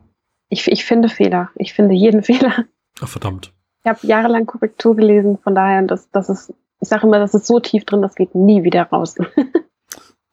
ich, 0.48 0.66
ich 0.66 0.84
finde 0.84 1.08
Fehler. 1.08 1.50
Ich 1.54 1.72
finde 1.72 1.94
jeden 1.94 2.22
Fehler. 2.24 2.64
Ach, 3.00 3.08
verdammt. 3.08 3.52
Ich 3.84 3.88
habe 3.88 4.04
jahrelang 4.04 4.46
Korrektur 4.46 4.96
gelesen, 4.96 5.38
von 5.38 5.54
daher, 5.54 5.82
das, 5.82 6.10
das 6.10 6.28
ist, 6.28 6.54
ich 6.80 6.88
sage 6.88 7.06
immer, 7.06 7.20
das 7.20 7.34
ist 7.34 7.46
so 7.46 7.60
tief 7.60 7.84
drin, 7.84 8.02
das 8.02 8.16
geht 8.16 8.34
nie 8.34 8.64
wieder 8.64 8.82
raus. 8.82 9.14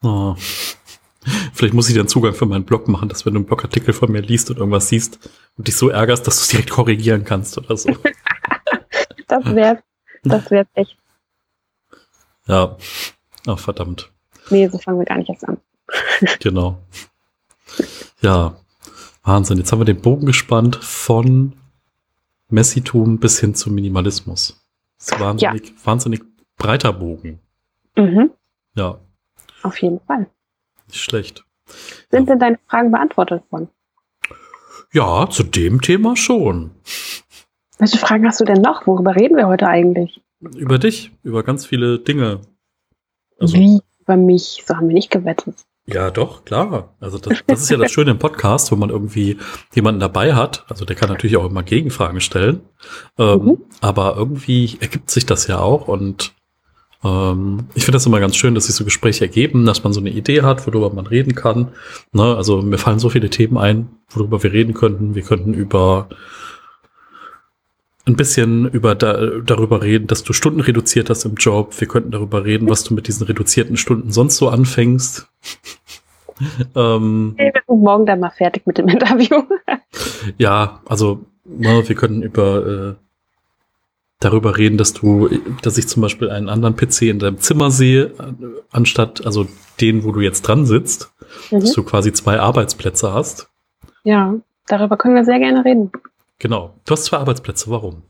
Oh. 0.04 0.34
Vielleicht 1.54 1.74
muss 1.74 1.88
ich 1.88 1.94
dir 1.94 2.00
einen 2.02 2.10
Zugang 2.10 2.34
für 2.34 2.46
meinen 2.46 2.66
Blog 2.66 2.88
machen, 2.88 3.10
dass 3.10 3.26
wenn 3.26 3.34
du 3.34 3.40
einen 3.40 3.46
Blogartikel 3.46 3.94
von 3.94 4.12
mir 4.12 4.22
liest 4.22 4.50
und 4.50 4.58
irgendwas 4.58 4.88
siehst 4.90 5.20
und 5.58 5.68
dich 5.68 5.76
so 5.76 5.90
ärgerst, 5.90 6.26
dass 6.28 6.38
du 6.38 6.42
es 6.42 6.48
direkt 6.50 6.70
korrigieren 6.72 7.24
kannst 7.24 7.58
oder 7.58 7.78
so. 7.78 7.90
Das 9.28 9.46
wäre 9.46 9.82
das 10.24 10.52
wär 10.52 10.68
echt. 10.74 10.98
Ja. 12.48 12.76
Ach, 13.48 13.58
verdammt. 13.58 14.12
Nee, 14.50 14.68
so 14.68 14.78
fangen 14.78 15.00
wir 15.00 15.06
gar 15.06 15.18
nicht 15.18 15.30
erst 15.30 15.48
an. 15.48 15.58
Genau. 16.42 16.80
Ja. 18.20 18.58
Wahnsinn. 19.24 19.58
Jetzt 19.58 19.72
haben 19.72 19.80
wir 19.80 19.86
den 19.86 20.02
Bogen 20.02 20.26
gespannt 20.26 20.76
von 20.76 21.54
Messitum 22.50 23.20
bis 23.20 23.40
hin 23.40 23.56
zum 23.56 23.74
Minimalismus. 23.74 24.62
Das 24.98 25.08
ist 25.14 25.20
wahnsinnig, 25.20 25.74
wahnsinnig 25.86 26.22
breiter 26.58 26.92
Bogen. 26.92 27.40
Mhm, 27.96 28.32
Ja, 28.76 29.00
auf 29.64 29.82
jeden 29.82 30.00
Fall. 30.02 30.30
Schlecht. 31.00 31.46
Sind 32.10 32.28
denn 32.30 32.40
deine 32.40 32.60
Fragen 32.68 32.92
beantwortet 32.92 33.44
worden? 33.52 33.70
Ja, 34.94 35.30
zu 35.30 35.44
dem 35.44 35.82
Thema 35.82 36.18
schon. 36.18 36.72
Welche 37.78 37.98
Fragen 37.98 38.28
hast 38.28 38.40
du 38.42 38.46
denn 38.46 38.62
noch? 38.62 38.86
Worüber 38.88 39.16
reden 39.16 39.38
wir 39.38 39.48
heute 39.48 39.68
eigentlich? 39.68 40.22
Über 40.56 40.78
dich, 40.80 41.12
über 41.24 41.44
ganz 41.44 41.66
viele 41.66 42.00
Dinge. 42.00 42.42
Also, 43.40 43.56
Wie 43.56 43.80
über 44.02 44.18
mich? 44.18 44.64
So 44.68 44.76
haben 44.76 44.88
wir 44.88 44.94
nicht 44.94 45.12
gewettet. 45.12 45.56
ja, 45.86 46.12
doch, 46.12 46.44
klar. 46.46 46.96
Also 47.00 47.18
das, 47.18 47.40
das 47.48 47.62
ist 47.62 47.70
ja 47.70 47.78
das 47.78 47.92
Schöne 47.92 48.12
im 48.12 48.20
Podcast, 48.20 48.72
wo 48.72 48.76
man 48.76 48.90
irgendwie 48.90 49.38
jemanden 49.74 50.00
dabei 50.00 50.34
hat. 50.36 50.66
Also 50.68 50.84
der 50.86 50.96
kann 50.96 51.10
natürlich 51.10 51.38
auch 51.38 51.46
immer 51.46 51.64
Gegenfragen 51.64 52.20
stellen. 52.22 52.62
Ähm, 53.18 53.40
Mhm. 53.44 53.58
Aber 53.82 54.16
irgendwie 54.18 54.78
ergibt 54.82 55.10
sich 55.10 55.26
das 55.26 55.48
ja 55.48 55.60
auch 55.60 55.88
und 55.88 56.34
ähm, 57.04 57.68
ich 57.74 57.86
finde 57.86 57.96
das 57.96 58.06
immer 58.06 58.20
ganz 58.20 58.36
schön, 58.36 58.56
dass 58.56 58.66
sich 58.66 58.76
so 58.76 58.84
Gespräche 58.84 59.26
ergeben, 59.26 59.66
dass 59.66 59.84
man 59.84 59.94
so 59.94 60.00
eine 60.00 60.12
Idee 60.12 60.42
hat, 60.44 60.66
worüber 60.68 60.94
man 60.94 61.08
reden 61.08 61.36
kann. 61.36 61.70
Ne? 62.12 62.36
Also 62.36 62.62
mir 62.62 62.78
fallen 62.78 63.00
so 63.00 63.10
viele 63.10 63.30
Themen 63.30 63.58
ein, 63.58 63.90
worüber 64.10 64.44
wir 64.44 64.54
reden 64.54 64.74
könnten. 64.74 65.16
Wir 65.16 65.24
könnten 65.24 65.54
über 65.54 66.10
ein 68.06 68.16
bisschen 68.16 68.68
über 68.70 68.96
da, 68.96 69.40
darüber 69.44 69.82
reden, 69.82 70.08
dass 70.08 70.24
du 70.24 70.34
Stunden 70.34 70.60
reduziert 70.60 71.10
hast 71.10 71.26
im 71.26 71.36
Job. 71.36 71.80
Wir 71.80 71.88
könnten 71.88 72.12
darüber 72.12 72.44
reden, 72.44 72.70
was 72.70 72.84
du 72.84 72.94
mit 72.94 73.08
diesen 73.08 73.26
reduzierten 73.26 73.78
Stunden 73.78 74.12
sonst 74.12 74.38
so 74.38 74.50
anfängst. 74.50 75.28
ähm, 76.76 77.36
Wir 77.38 77.52
sind 77.54 77.82
morgen 77.82 78.06
dann 78.06 78.20
mal 78.20 78.32
fertig 78.32 78.66
mit 78.66 78.78
dem 78.78 78.88
Interview. 78.88 79.44
ja, 80.38 80.82
also 80.86 81.26
ne, 81.46 81.88
wir 81.88 81.96
könnten 81.96 82.24
über 82.24 82.66
äh, 82.66 82.96
darüber 84.22 84.58
reden, 84.58 84.78
dass 84.78 84.94
du, 84.94 85.30
dass 85.62 85.78
ich 85.78 85.88
zum 85.90 86.02
Beispiel 86.02 86.30
einen 86.30 86.48
anderen 86.48 86.76
PC 86.78 87.04
in 87.04 87.20
deinem 87.20 87.40
Zimmer 87.40 87.72
sehe, 87.72 88.04
äh, 88.06 88.34
anstatt 88.72 89.26
also 89.26 89.48
den, 89.82 90.04
wo 90.06 90.12
du 90.12 90.22
jetzt 90.22 90.44
dran 90.44 90.66
sitzt, 90.66 91.12
dass 91.50 91.72
Mhm. 91.72 91.74
du 91.74 91.84
quasi 91.84 92.14
zwei 92.14 92.40
Arbeitsplätze 92.40 93.14
hast. 93.14 93.50
Ja, 94.04 94.36
darüber 94.68 94.98
können 94.98 95.16
wir 95.16 95.26
sehr 95.26 95.40
gerne 95.40 95.66
reden. 95.66 95.92
Genau. 96.40 96.74
Du 96.86 96.94
hast 96.94 97.06
zwei 97.06 97.18
Arbeitsplätze. 97.18 97.70
Warum? 97.70 98.04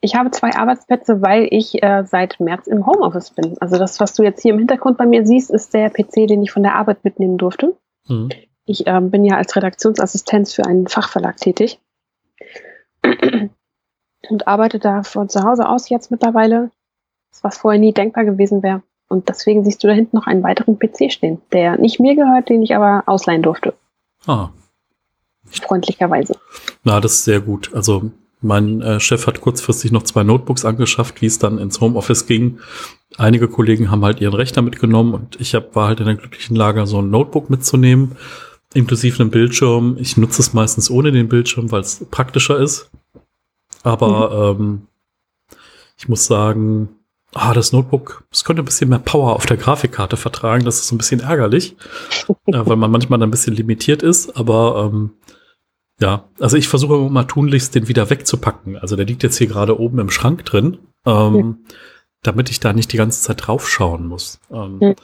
Ich 0.00 0.16
habe 0.16 0.30
zwei 0.32 0.50
Arbeitsplätze, 0.56 1.22
weil 1.22 1.46
ich 1.50 1.80
äh, 1.82 2.04
seit 2.04 2.40
März 2.40 2.66
im 2.66 2.86
Homeoffice 2.86 3.30
bin. 3.30 3.56
Also 3.60 3.78
das, 3.78 4.00
was 4.00 4.14
du 4.14 4.24
jetzt 4.24 4.42
hier 4.42 4.52
im 4.52 4.58
Hintergrund 4.58 4.98
bei 4.98 5.06
mir 5.06 5.24
siehst, 5.24 5.50
ist 5.50 5.74
der 5.74 5.90
PC, 5.90 6.26
den 6.26 6.42
ich 6.42 6.50
von 6.50 6.64
der 6.64 6.74
Arbeit 6.74 7.04
mitnehmen 7.04 7.38
durfte. 7.38 7.76
Hm. 8.06 8.30
Ich 8.64 8.86
ähm, 8.86 9.10
bin 9.10 9.24
ja 9.24 9.36
als 9.36 9.54
Redaktionsassistenz 9.54 10.52
für 10.54 10.64
einen 10.64 10.88
Fachverlag 10.88 11.36
tätig 11.36 11.78
und 14.28 14.46
arbeite 14.46 14.78
da 14.78 15.02
von 15.02 15.28
zu 15.28 15.42
Hause 15.42 15.68
aus 15.68 15.88
jetzt 15.88 16.10
mittlerweile, 16.10 16.70
was 17.42 17.58
vorher 17.58 17.80
nie 17.80 17.92
denkbar 17.92 18.24
gewesen 18.24 18.62
wäre. 18.62 18.82
Und 19.08 19.28
deswegen 19.28 19.64
siehst 19.64 19.82
du 19.82 19.88
da 19.88 19.94
hinten 19.94 20.16
noch 20.16 20.26
einen 20.26 20.42
weiteren 20.42 20.78
PC 20.78 21.10
stehen, 21.10 21.40
der 21.52 21.78
nicht 21.78 21.98
mir 21.98 22.14
gehört, 22.14 22.48
den 22.48 22.62
ich 22.62 22.74
aber 22.76 23.02
ausleihen 23.06 23.42
durfte, 23.42 23.74
Ah, 24.26 24.50
freundlicherweise. 25.50 26.36
na, 26.84 27.00
das 27.00 27.14
ist 27.14 27.24
sehr 27.24 27.40
gut. 27.40 27.70
Also 27.74 28.10
mein 28.42 28.80
äh, 28.82 29.00
Chef 29.00 29.26
hat 29.26 29.40
kurzfristig 29.40 29.92
noch 29.92 30.02
zwei 30.04 30.22
Notebooks 30.22 30.64
angeschafft, 30.64 31.20
wie 31.20 31.26
es 31.26 31.38
dann 31.38 31.58
ins 31.58 31.80
Homeoffice 31.80 32.26
ging. 32.26 32.58
Einige 33.18 33.48
Kollegen 33.48 33.90
haben 33.90 34.04
halt 34.04 34.20
ihren 34.20 34.34
Rechner 34.34 34.62
mitgenommen 34.62 35.14
und 35.14 35.40
ich 35.40 35.54
hab, 35.54 35.74
war 35.74 35.88
halt 35.88 36.00
in 36.00 36.06
der 36.06 36.14
glücklichen 36.14 36.56
Lage, 36.56 36.86
so 36.86 37.02
ein 37.02 37.10
Notebook 37.10 37.50
mitzunehmen, 37.50 38.16
inklusive 38.74 39.20
einem 39.20 39.30
Bildschirm. 39.30 39.96
Ich 39.98 40.16
nutze 40.16 40.40
es 40.40 40.52
meistens 40.54 40.90
ohne 40.90 41.10
den 41.12 41.28
Bildschirm, 41.28 41.70
weil 41.72 41.80
es 41.80 42.06
praktischer 42.10 42.58
ist. 42.60 42.90
Aber 43.82 44.56
ähm, 44.58 44.86
ich 45.96 46.08
muss 46.08 46.26
sagen, 46.26 46.88
ah, 47.34 47.54
das 47.54 47.72
Notebook, 47.72 48.24
es 48.30 48.44
könnte 48.44 48.62
ein 48.62 48.66
bisschen 48.66 48.90
mehr 48.90 48.98
Power 48.98 49.34
auf 49.36 49.46
der 49.46 49.56
Grafikkarte 49.56 50.16
vertragen. 50.16 50.64
Das 50.64 50.76
ist 50.76 50.88
so 50.88 50.94
ein 50.94 50.98
bisschen 50.98 51.20
ärgerlich, 51.20 51.76
äh, 52.28 52.34
weil 52.46 52.76
man 52.76 52.90
manchmal 52.90 53.22
ein 53.22 53.30
bisschen 53.30 53.54
limitiert 53.54 54.02
ist. 54.02 54.36
Aber 54.36 54.90
ähm, 54.92 55.10
ja, 56.00 56.24
also 56.38 56.56
ich 56.56 56.68
versuche 56.68 56.94
immer 56.94 57.10
mal 57.10 57.24
tunlichst, 57.24 57.74
den 57.74 57.88
wieder 57.88 58.08
wegzupacken. 58.10 58.76
Also 58.76 58.96
der 58.96 59.06
liegt 59.06 59.22
jetzt 59.22 59.36
hier 59.36 59.46
gerade 59.46 59.78
oben 59.78 59.98
im 59.98 60.10
Schrank 60.10 60.44
drin, 60.44 60.78
ähm, 61.04 61.64
damit 62.22 62.50
ich 62.50 62.60
da 62.60 62.72
nicht 62.72 62.92
die 62.92 62.96
ganze 62.96 63.22
Zeit 63.22 63.46
draufschauen 63.46 64.06
muss. 64.06 64.40
Ähm, 64.50 64.80
Hm. 64.80 64.94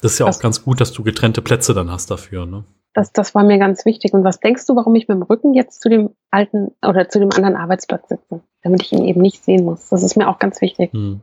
Das 0.00 0.12
ist 0.12 0.18
ja 0.18 0.26
auch 0.26 0.40
ganz 0.40 0.62
gut, 0.62 0.80
dass 0.80 0.92
du 0.92 1.02
getrennte 1.02 1.40
Plätze 1.40 1.72
dann 1.72 1.90
hast 1.90 2.10
dafür. 2.10 2.44
Ne? 2.46 2.64
Das, 2.96 3.12
das 3.12 3.34
war 3.34 3.44
mir 3.44 3.58
ganz 3.58 3.84
wichtig. 3.84 4.14
Und 4.14 4.24
was 4.24 4.40
denkst 4.40 4.64
du, 4.64 4.74
warum 4.74 4.94
ich 4.94 5.06
mit 5.06 5.16
dem 5.16 5.22
Rücken 5.22 5.52
jetzt 5.52 5.82
zu 5.82 5.90
dem 5.90 6.14
alten 6.30 6.70
oder 6.80 7.10
zu 7.10 7.18
dem 7.20 7.30
anderen 7.30 7.54
Arbeitsplatz 7.54 8.08
sitze? 8.08 8.40
Damit 8.62 8.82
ich 8.82 8.90
ihn 8.90 9.04
eben 9.04 9.20
nicht 9.20 9.44
sehen 9.44 9.66
muss. 9.66 9.90
Das 9.90 10.02
ist 10.02 10.16
mir 10.16 10.26
auch 10.26 10.38
ganz 10.38 10.62
wichtig, 10.62 10.94
Hm. 10.94 11.20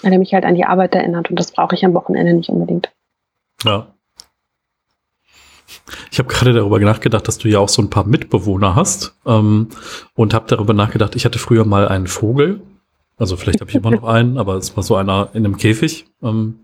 weil 0.00 0.12
er 0.14 0.18
mich 0.18 0.32
halt 0.32 0.46
an 0.46 0.54
die 0.54 0.64
Arbeit 0.64 0.94
erinnert. 0.94 1.28
Und 1.28 1.38
das 1.38 1.52
brauche 1.52 1.74
ich 1.74 1.84
am 1.84 1.92
Wochenende 1.92 2.32
nicht 2.32 2.48
unbedingt. 2.48 2.94
Ja. 3.62 3.88
Ich 6.10 6.18
habe 6.18 6.30
gerade 6.30 6.54
darüber 6.54 6.80
nachgedacht, 6.80 7.28
dass 7.28 7.36
du 7.36 7.48
ja 7.48 7.58
auch 7.58 7.68
so 7.68 7.82
ein 7.82 7.90
paar 7.90 8.06
Mitbewohner 8.06 8.74
hast 8.74 9.14
ähm, 9.26 9.68
und 10.14 10.32
habe 10.32 10.46
darüber 10.48 10.72
nachgedacht, 10.72 11.14
ich 11.14 11.26
hatte 11.26 11.38
früher 11.38 11.66
mal 11.66 11.88
einen 11.88 12.06
Vogel, 12.06 12.62
also 13.18 13.36
vielleicht 13.36 13.60
habe 13.60 13.70
ich 13.70 13.76
immer 13.76 13.90
noch 13.90 14.04
einen, 14.08 14.38
aber 14.38 14.54
es 14.54 14.74
war 14.78 14.82
so 14.82 14.96
einer 14.96 15.28
in 15.34 15.44
einem 15.44 15.58
Käfig. 15.58 16.06
Ähm, 16.22 16.60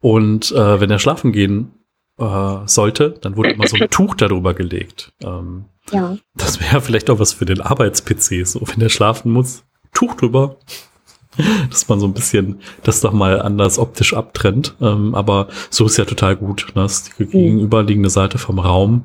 und 0.00 0.52
äh, 0.52 0.80
wenn 0.80 0.90
er 0.90 1.00
schlafen 1.00 1.32
gehen 1.32 1.72
äh, 2.18 2.56
sollte, 2.66 3.10
dann 3.20 3.36
wurde 3.36 3.50
immer 3.50 3.66
so 3.66 3.76
ein 3.76 3.90
Tuch 3.90 4.14
darüber 4.14 4.54
gelegt. 4.54 5.12
Ähm, 5.22 5.66
Ja. 5.90 6.16
das 6.34 6.60
wäre 6.60 6.80
vielleicht 6.80 7.10
auch 7.10 7.18
was 7.18 7.32
für 7.32 7.44
den 7.44 7.60
Arbeits-PC, 7.60 8.46
so 8.46 8.60
wenn 8.66 8.80
der 8.80 8.88
schlafen 8.88 9.32
muss, 9.32 9.64
Tuch 9.92 10.14
drüber. 10.14 10.56
Dass 11.68 11.86
man 11.88 12.00
so 12.00 12.06
ein 12.06 12.14
bisschen 12.14 12.60
das 12.82 13.02
doch 13.02 13.12
mal 13.12 13.42
anders 13.42 13.78
optisch 13.78 14.14
abtrennt. 14.14 14.74
Ähm, 14.80 15.14
aber 15.14 15.48
so 15.68 15.84
ist 15.84 15.98
ja 15.98 16.06
total 16.06 16.34
gut. 16.34 16.68
Ne? 16.74 16.82
Das 16.82 16.92
ist 16.94 17.18
die 17.18 17.26
gegenüberliegende 17.26 18.08
Seite 18.08 18.38
vom 18.38 18.58
Raum. 18.58 19.04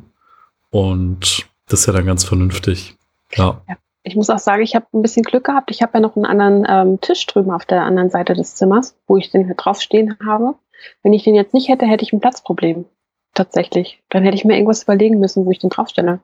Und 0.70 1.46
das 1.68 1.82
ist 1.82 1.86
ja 1.88 1.94
dann 1.94 2.06
ganz 2.06 2.24
vernünftig. 2.24 2.96
Ja. 3.36 3.62
Ich 4.04 4.16
muss 4.16 4.30
auch 4.30 4.40
sagen, 4.40 4.64
ich 4.64 4.76
habe 4.76 4.86
ein 4.94 5.02
bisschen 5.02 5.24
Glück 5.24 5.44
gehabt. 5.44 5.72
Ich 5.72 5.82
habe 5.82 5.92
ja 5.96 6.00
noch 6.00 6.16
einen 6.16 6.26
anderen 6.26 6.66
ähm, 6.68 7.02
Tisch 7.02 7.26
drüben 7.28 7.52
auf 7.52 7.66
der 7.66 7.84
anderen 7.84 8.10
Seite 8.10 8.34
des 8.34 8.56
Zimmers, 8.56 8.96
wo 9.08 9.18
ich 9.18 9.30
den 9.30 9.46
hier 9.46 9.56
drauf 9.56 9.82
stehen 9.82 10.18
habe. 10.26 10.56
Wenn 11.04 11.14
ich 11.14 11.24
den 11.24 11.36
jetzt 11.36 11.54
nicht 11.54 11.68
hätte, 11.68 11.86
hätte 11.86 12.04
ich 12.04 12.14
ein 12.14 12.22
Platzproblem. 12.22 12.86
Tatsächlich. 13.34 14.02
Dann 14.10 14.24
hätte 14.24 14.36
ich 14.36 14.46
mir 14.46 14.56
irgendwas 14.56 14.84
überlegen 14.84 15.20
müssen, 15.20 15.46
wo 15.46 15.52
ich 15.52 15.60
den 15.60 15.70
draufstelle. 15.70 16.20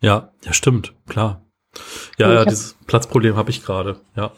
Ja, 0.00 0.32
ja, 0.44 0.52
stimmt, 0.52 0.94
klar. 1.08 1.42
Ja, 2.18 2.28
Ich 2.28 2.34
ja, 2.34 2.40
hab- 2.40 2.48
dieses 2.48 2.74
Platzproblem 2.86 3.36
habe 3.36 3.50
ich 3.50 3.62
gerade. 3.64 4.00
Ja. 4.16 4.32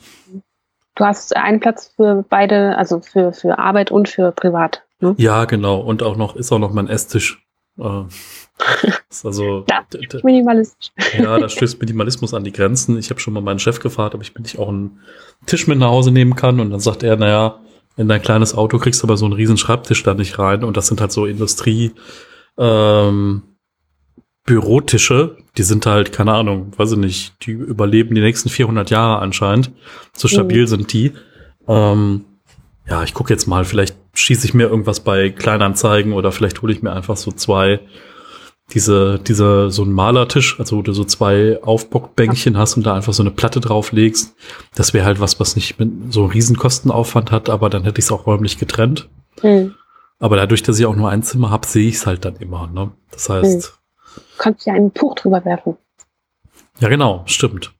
Du 0.95 1.05
hast 1.05 1.35
einen 1.37 1.61
Platz 1.61 1.93
für 1.97 2.25
beide, 2.29 2.77
also 2.77 3.01
für, 3.01 3.33
für 3.33 3.59
Arbeit 3.59 3.91
und 3.91 4.09
für 4.09 4.33
privat. 4.33 4.83
Ne? 5.01 5.15
ja, 5.19 5.47
genau. 5.47 5.81
Und 5.81 6.03
auch 6.03 6.17
noch 6.17 6.37
ist 6.37 6.53
auch 6.53 6.59
noch 6.59 6.73
mein 6.73 6.89
Esstisch. 6.89 7.45
Äh, 7.79 8.03
ist 9.11 9.25
also 9.25 9.65
Das 9.67 10.23
Minimalistisch. 10.23 10.91
Ja, 11.19 11.39
da 11.39 11.49
stößt 11.49 11.81
Minimalismus 11.81 12.35
an 12.35 12.45
die 12.45 12.53
Grenzen. 12.53 12.99
Ich 12.99 13.09
habe 13.11 13.19
schon 13.19 13.33
mal 13.33 13.41
meinen 13.41 13.59
Chef 13.59 13.81
gefragt, 13.81 14.15
ob 14.15 14.23
ich 14.23 14.35
mir 14.35 14.43
nicht 14.43 14.59
auch 14.59 14.69
einen 14.69 15.01
Tisch 15.47 15.67
mit 15.67 15.79
nach 15.79 15.89
Hause 15.89 16.11
nehmen 16.13 16.37
kann. 16.37 16.61
Und 16.61 16.71
dann 16.71 16.81
sagt 16.81 17.03
er, 17.03 17.17
naja, 17.17 17.61
in 17.97 18.09
dein 18.09 18.23
kleines 18.23 18.55
Auto 18.55 18.79
kriegst 18.79 19.03
du 19.03 19.07
aber 19.07 19.17
so 19.17 19.25
einen 19.25 19.35
riesen 19.35 19.57
Schreibtisch 19.57 20.03
da 20.03 20.15
nicht 20.15 20.39
rein. 20.39 20.65
Und 20.65 20.77
das 20.77 20.87
sind 20.87 21.01
halt 21.01 21.13
so 21.13 21.27
Industrie, 21.27 21.93
ähm, 22.59 23.43
Bürotische. 24.45 25.37
Die 25.57 25.63
sind 25.63 25.87
halt, 25.87 26.13
keine 26.13 26.33
Ahnung, 26.33 26.73
weiß 26.77 26.93
ich 26.93 26.99
nicht, 26.99 27.47
die 27.47 27.53
überleben 27.53 28.15
die 28.15 28.21
nächsten 28.21 28.49
400 28.49 28.91
Jahre 28.91 29.21
anscheinend. 29.21 29.71
So 30.15 30.27
stabil 30.27 30.67
sind 30.67 30.93
die. 30.93 31.13
Ähm, 31.69 32.25
ja, 32.89 33.05
ich 33.05 33.15
gucke 33.15 33.33
jetzt 33.33 33.47
mal, 33.47 33.65
vielleicht 33.65 33.95
schieße 34.15 34.47
ich 34.47 34.55
mir 34.55 34.65
irgendwas 34.65 35.01
bei 35.01 35.31
Kleinanzeigen 35.31 36.13
oder 36.13 36.33
vielleicht 36.33 36.61
hole 36.63 36.73
ich 36.73 36.83
mir 36.83 36.93
einfach 36.93 37.17
so 37.17 37.31
zwei, 37.31 37.81
diese, 38.75 39.19
diese, 39.19 39.71
so 39.71 39.83
ein 39.85 39.93
Malertisch, 39.93 40.59
also 40.59 40.79
wo 40.79 40.83
du 40.83 40.93
so 40.93 41.05
zwei 41.05 41.63
Aufbockbänkchen 41.63 42.57
hast 42.57 42.77
und 42.77 42.85
da 42.85 42.95
einfach 42.95 43.13
so 43.13 43.23
eine 43.23 43.31
Platte 43.31 43.61
drauflegst. 43.61 44.35
Das 44.75 44.95
wäre 44.95 45.05
halt 45.05 45.21
was, 45.21 45.39
was 45.41 45.57
nicht 45.57 45.79
mit 45.79 46.13
so 46.13 46.23
einen 46.23 46.33
Riesenkostenaufwand 46.33 47.31
hat, 47.31 47.51
aber 47.51 47.71
dann 47.71 47.85
hätte 47.85 47.99
ich 47.99 48.07
es 48.07 48.13
auch 48.13 48.27
räumlich 48.27 48.59
getrennt. 48.59 49.09
Mhm. 49.43 49.75
Aber 50.19 50.37
dadurch, 50.37 50.63
dass 50.63 50.79
ich 50.79 50.87
auch 50.87 50.97
nur 50.97 51.11
ein 51.11 51.23
Zimmer 51.23 51.51
habe, 51.51 51.67
sehe 51.67 51.89
ich 51.89 51.97
es 51.97 52.07
halt 52.07 52.25
dann 52.25 52.37
immer. 52.37 52.69
Ne? 52.69 52.93
Das 53.11 53.29
heißt. 53.29 53.73
Mhm. 53.75 54.21
Du 54.37 54.39
kannst 54.39 54.67
ja 54.67 54.75
ein 54.75 54.93
Tuch 54.95 55.15
drüber 55.15 55.45
werfen. 55.45 55.77
Ja, 56.81 56.89
genau, 56.89 57.23
stimmt. 57.27 57.73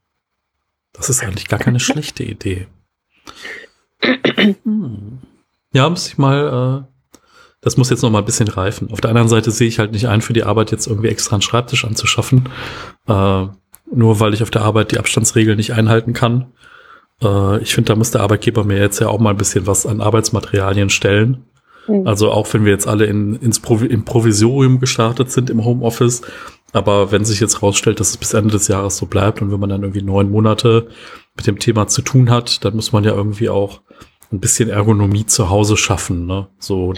Das 0.93 1.09
ist 1.09 1.23
eigentlich 1.23 1.47
gar 1.47 1.59
keine 1.59 1.79
schlechte 1.79 2.23
Idee. 2.23 2.67
Hm. 4.63 5.19
Ja, 5.71 5.89
muss 5.89 6.07
ich 6.07 6.17
mal, 6.17 6.85
äh, 6.85 6.92
das 7.63 7.77
muss 7.77 7.89
jetzt 7.89 8.01
noch 8.01 8.09
mal 8.09 8.19
ein 8.19 8.25
bisschen 8.25 8.47
reifen. 8.47 8.91
Auf 8.91 9.01
der 9.01 9.09
anderen 9.09 9.29
Seite 9.29 9.51
sehe 9.51 9.67
ich 9.67 9.79
halt 9.79 9.91
nicht 9.91 10.07
ein, 10.07 10.21
für 10.21 10.33
die 10.33 10.43
Arbeit 10.43 10.71
jetzt 10.71 10.87
irgendwie 10.87 11.07
extra 11.07 11.35
einen 11.35 11.41
Schreibtisch 11.41 11.85
anzuschaffen. 11.85 12.49
Äh, 13.07 13.45
nur 13.91 14.19
weil 14.19 14.33
ich 14.33 14.43
auf 14.43 14.51
der 14.51 14.63
Arbeit 14.63 14.91
die 14.91 14.99
Abstandsregeln 14.99 15.57
nicht 15.57 15.73
einhalten 15.73 16.13
kann. 16.13 16.53
Äh, 17.21 17.61
ich 17.61 17.73
finde, 17.73 17.89
da 17.89 17.95
muss 17.95 18.11
der 18.11 18.21
Arbeitgeber 18.21 18.63
mir 18.63 18.79
jetzt 18.79 18.99
ja 18.99 19.07
auch 19.07 19.19
mal 19.19 19.31
ein 19.31 19.37
bisschen 19.37 19.67
was 19.67 19.85
an 19.85 20.01
Arbeitsmaterialien 20.01 20.89
stellen. 20.89 21.45
Mhm. 21.87 22.07
Also 22.07 22.31
auch 22.31 22.51
wenn 22.53 22.65
wir 22.65 22.71
jetzt 22.71 22.87
alle 22.87 23.05
in, 23.05 23.35
ins 23.35 23.59
Provi 23.59 23.87
im 23.87 24.05
Provisorium 24.05 24.79
gestartet 24.79 25.31
sind 25.31 25.49
im 25.49 25.63
Homeoffice, 25.63 26.21
aber 26.71 27.11
wenn 27.11 27.23
sich 27.23 27.39
jetzt 27.39 27.61
rausstellt, 27.61 27.99
dass 27.99 28.09
es 28.09 28.17
bis 28.17 28.33
Ende 28.33 28.51
des 28.51 28.67
Jahres 28.67 28.97
so 28.97 29.05
bleibt 29.05 29.41
und 29.41 29.51
wenn 29.51 29.59
man 29.59 29.69
dann 29.69 29.83
irgendwie 29.83 30.01
neun 30.01 30.31
Monate 30.31 30.87
mit 31.35 31.45
dem 31.45 31.59
Thema 31.59 31.87
zu 31.87 32.01
tun 32.01 32.29
hat, 32.29 32.65
dann 32.65 32.75
muss 32.75 32.91
man 32.91 33.03
ja 33.03 33.13
irgendwie 33.13 33.49
auch 33.49 33.81
ein 34.31 34.39
bisschen 34.39 34.69
Ergonomie 34.69 35.25
zu 35.25 35.49
Hause 35.49 35.77
schaffen. 35.77 36.25
Ne? 36.25 36.47
So. 36.57 36.93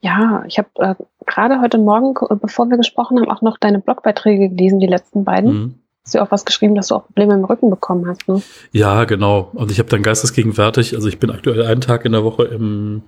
Ja, 0.00 0.44
ich 0.46 0.58
habe 0.58 0.68
äh, 0.76 0.94
gerade 1.26 1.60
heute 1.60 1.78
Morgen, 1.78 2.14
bevor 2.40 2.68
wir 2.68 2.76
gesprochen 2.76 3.20
haben, 3.20 3.30
auch 3.30 3.42
noch 3.42 3.58
deine 3.58 3.80
Blogbeiträge 3.80 4.48
gelesen, 4.48 4.80
die 4.80 4.86
letzten 4.86 5.24
beiden. 5.24 5.52
Mhm. 5.52 5.74
Hast 6.04 6.14
du 6.14 6.22
auch 6.22 6.30
was 6.30 6.46
geschrieben, 6.46 6.74
dass 6.74 6.88
du 6.88 6.94
auch 6.94 7.06
Probleme 7.06 7.34
im 7.34 7.44
Rücken 7.44 7.68
bekommen 7.68 8.08
hast, 8.08 8.26
ne? 8.26 8.42
Ja, 8.72 9.04
genau. 9.04 9.50
Und 9.52 9.70
ich 9.70 9.78
habe 9.78 9.90
dann 9.90 10.02
geistesgegenwärtig, 10.02 10.94
also 10.94 11.08
ich 11.08 11.18
bin 11.18 11.30
aktuell 11.30 11.62
einen 11.66 11.82
Tag 11.82 12.06
in 12.06 12.12
der 12.12 12.24
Woche 12.24 12.44
im 12.44 13.02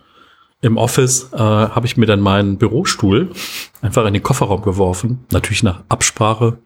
im 0.63 0.77
Office 0.77 1.33
äh, 1.33 1.39
habe 1.39 1.87
ich 1.87 1.97
mir 1.97 2.07
dann 2.07 2.21
meinen 2.21 2.57
Bürostuhl 2.57 3.31
einfach 3.83 4.07
in 4.07 4.15
den 4.15 4.23
Kofferraum 4.23 4.63
geworfen, 4.63 5.27
natürlich 5.33 5.65
nach 5.65 5.83
Absprache. 5.89 6.59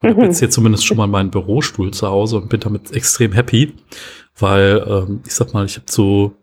Und 0.00 0.10
mhm. 0.10 0.14
habe 0.14 0.24
jetzt 0.26 0.38
hier 0.38 0.50
zumindest 0.50 0.84
schon 0.84 0.98
mal 0.98 1.06
meinen 1.06 1.30
Bürostuhl 1.30 1.92
zu 1.92 2.06
Hause 2.08 2.36
und 2.36 2.50
bin 2.50 2.60
damit 2.60 2.92
extrem 2.92 3.32
happy, 3.32 3.72
weil 4.38 4.84
ähm, 4.86 5.20
ich 5.26 5.34
sag 5.34 5.54
mal, 5.54 5.64
ich 5.64 5.76
habe 5.76 5.86
so, 5.88 6.34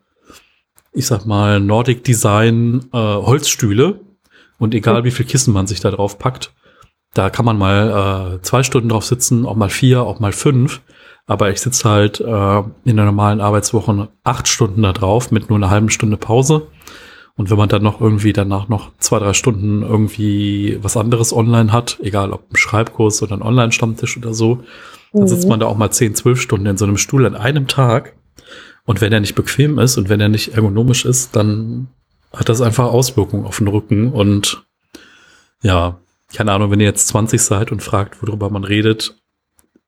ich 1.00 1.08
sag 1.08 1.26
mal, 1.26 1.60
Nordic 1.60 2.04
Design 2.04 2.86
äh, 2.94 2.98
Holzstühle 2.98 4.02
und 4.58 4.76
egal 4.76 5.04
wie 5.06 5.12
viel 5.12 5.26
Kissen 5.26 5.54
man 5.54 5.66
sich 5.66 5.80
da 5.80 5.90
drauf 5.92 6.20
packt, 6.20 6.54
da 7.14 7.30
kann 7.30 7.46
man 7.46 7.58
mal 7.58 8.36
äh, 8.38 8.42
zwei 8.42 8.64
Stunden 8.64 8.90
drauf 8.90 9.06
sitzen, 9.06 9.46
auch 9.46 9.56
mal 9.56 9.70
vier, 9.70 10.04
auch 10.04 10.20
mal 10.20 10.32
fünf. 10.34 10.82
Aber 11.26 11.50
ich 11.52 11.62
sitze 11.62 11.88
halt 11.90 12.20
äh, 12.20 12.60
in 12.86 12.96
der 12.96 13.06
normalen 13.06 13.40
Arbeitswoche 13.40 14.10
acht 14.24 14.48
Stunden 14.48 14.82
da 14.82 14.94
drauf 14.94 15.32
mit 15.32 15.50
nur 15.50 15.58
einer 15.58 15.70
halben 15.70 15.90
Stunde 15.90 16.18
Pause. 16.18 16.68
Und 17.36 17.50
wenn 17.50 17.58
man 17.58 17.70
dann 17.70 17.84
noch 17.84 18.02
irgendwie 18.02 18.34
danach 18.34 18.68
noch 18.68 18.92
zwei, 18.98 19.20
drei 19.20 19.34
Stunden 19.34 19.82
irgendwie 19.82 20.78
was 20.82 20.98
anderes 20.98 21.32
online 21.32 21.72
hat, 21.72 21.98
egal 22.02 22.34
ob 22.34 22.52
ein 22.52 22.58
Schreibkurs 22.58 23.24
oder 23.24 23.38
ein 23.38 23.42
Online-Stammtisch 23.42 24.18
oder 24.18 24.34
so, 24.34 24.64
dann 25.14 25.28
sitzt 25.28 25.46
mhm. 25.46 25.52
man 25.52 25.60
da 25.62 25.68
auch 25.68 25.78
mal 25.78 25.92
zehn, 25.92 26.16
zwölf 26.16 26.42
Stunden 26.42 26.66
in 26.66 26.78
so 26.78 26.86
einem 26.86 26.98
Stuhl 26.98 27.26
an 27.26 27.36
einem 27.36 27.68
Tag. 27.68 28.16
Und 28.90 29.02
wenn 29.02 29.14
er 29.14 29.20
nicht 29.20 29.36
bequem 29.36 29.78
ist 29.78 30.00
und 30.00 30.10
wenn 30.10 30.20
er 30.20 30.30
nicht 30.30 30.56
ergonomisch 30.56 31.06
ist, 31.06 31.36
dann 31.36 31.90
hat 32.34 32.50
das 32.50 32.60
einfach 32.60 32.86
Auswirkungen 32.86 33.46
auf 33.46 33.60
den 33.60 33.68
Rücken. 33.68 34.12
Und 34.12 34.66
ja, 35.62 36.00
keine 36.34 36.54
Ahnung, 36.54 36.72
wenn 36.72 36.80
ihr 36.80 36.88
jetzt 36.88 37.08
20 37.10 37.40
seid 37.40 37.72
und 37.72 37.84
fragt, 37.84 38.20
worüber 38.24 38.50
man 38.50 38.64
redet, 38.64 39.16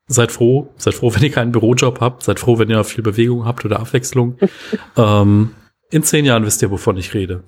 seid 0.05 0.31
froh. 0.31 0.69
Seid 0.77 0.93
froh, 0.93 1.11
wenn 1.15 1.23
ihr 1.23 1.31
keinen 1.31 1.51
Bürojob 1.51 1.99
habt. 1.99 2.21
Seid 2.21 2.39
froh, 2.39 2.59
wenn 2.59 2.69
ihr 2.69 2.83
viel 2.83 3.03
Bewegung 3.03 3.43
habt 3.43 3.65
oder 3.65 3.79
Abwechslung. 3.79 4.37
ähm, 4.95 5.55
in 5.89 6.03
zehn 6.03 6.23
Jahren 6.23 6.45
wisst 6.45 6.61
ihr, 6.61 6.69
wovon 6.69 6.95
ich 6.97 7.15
rede. 7.15 7.43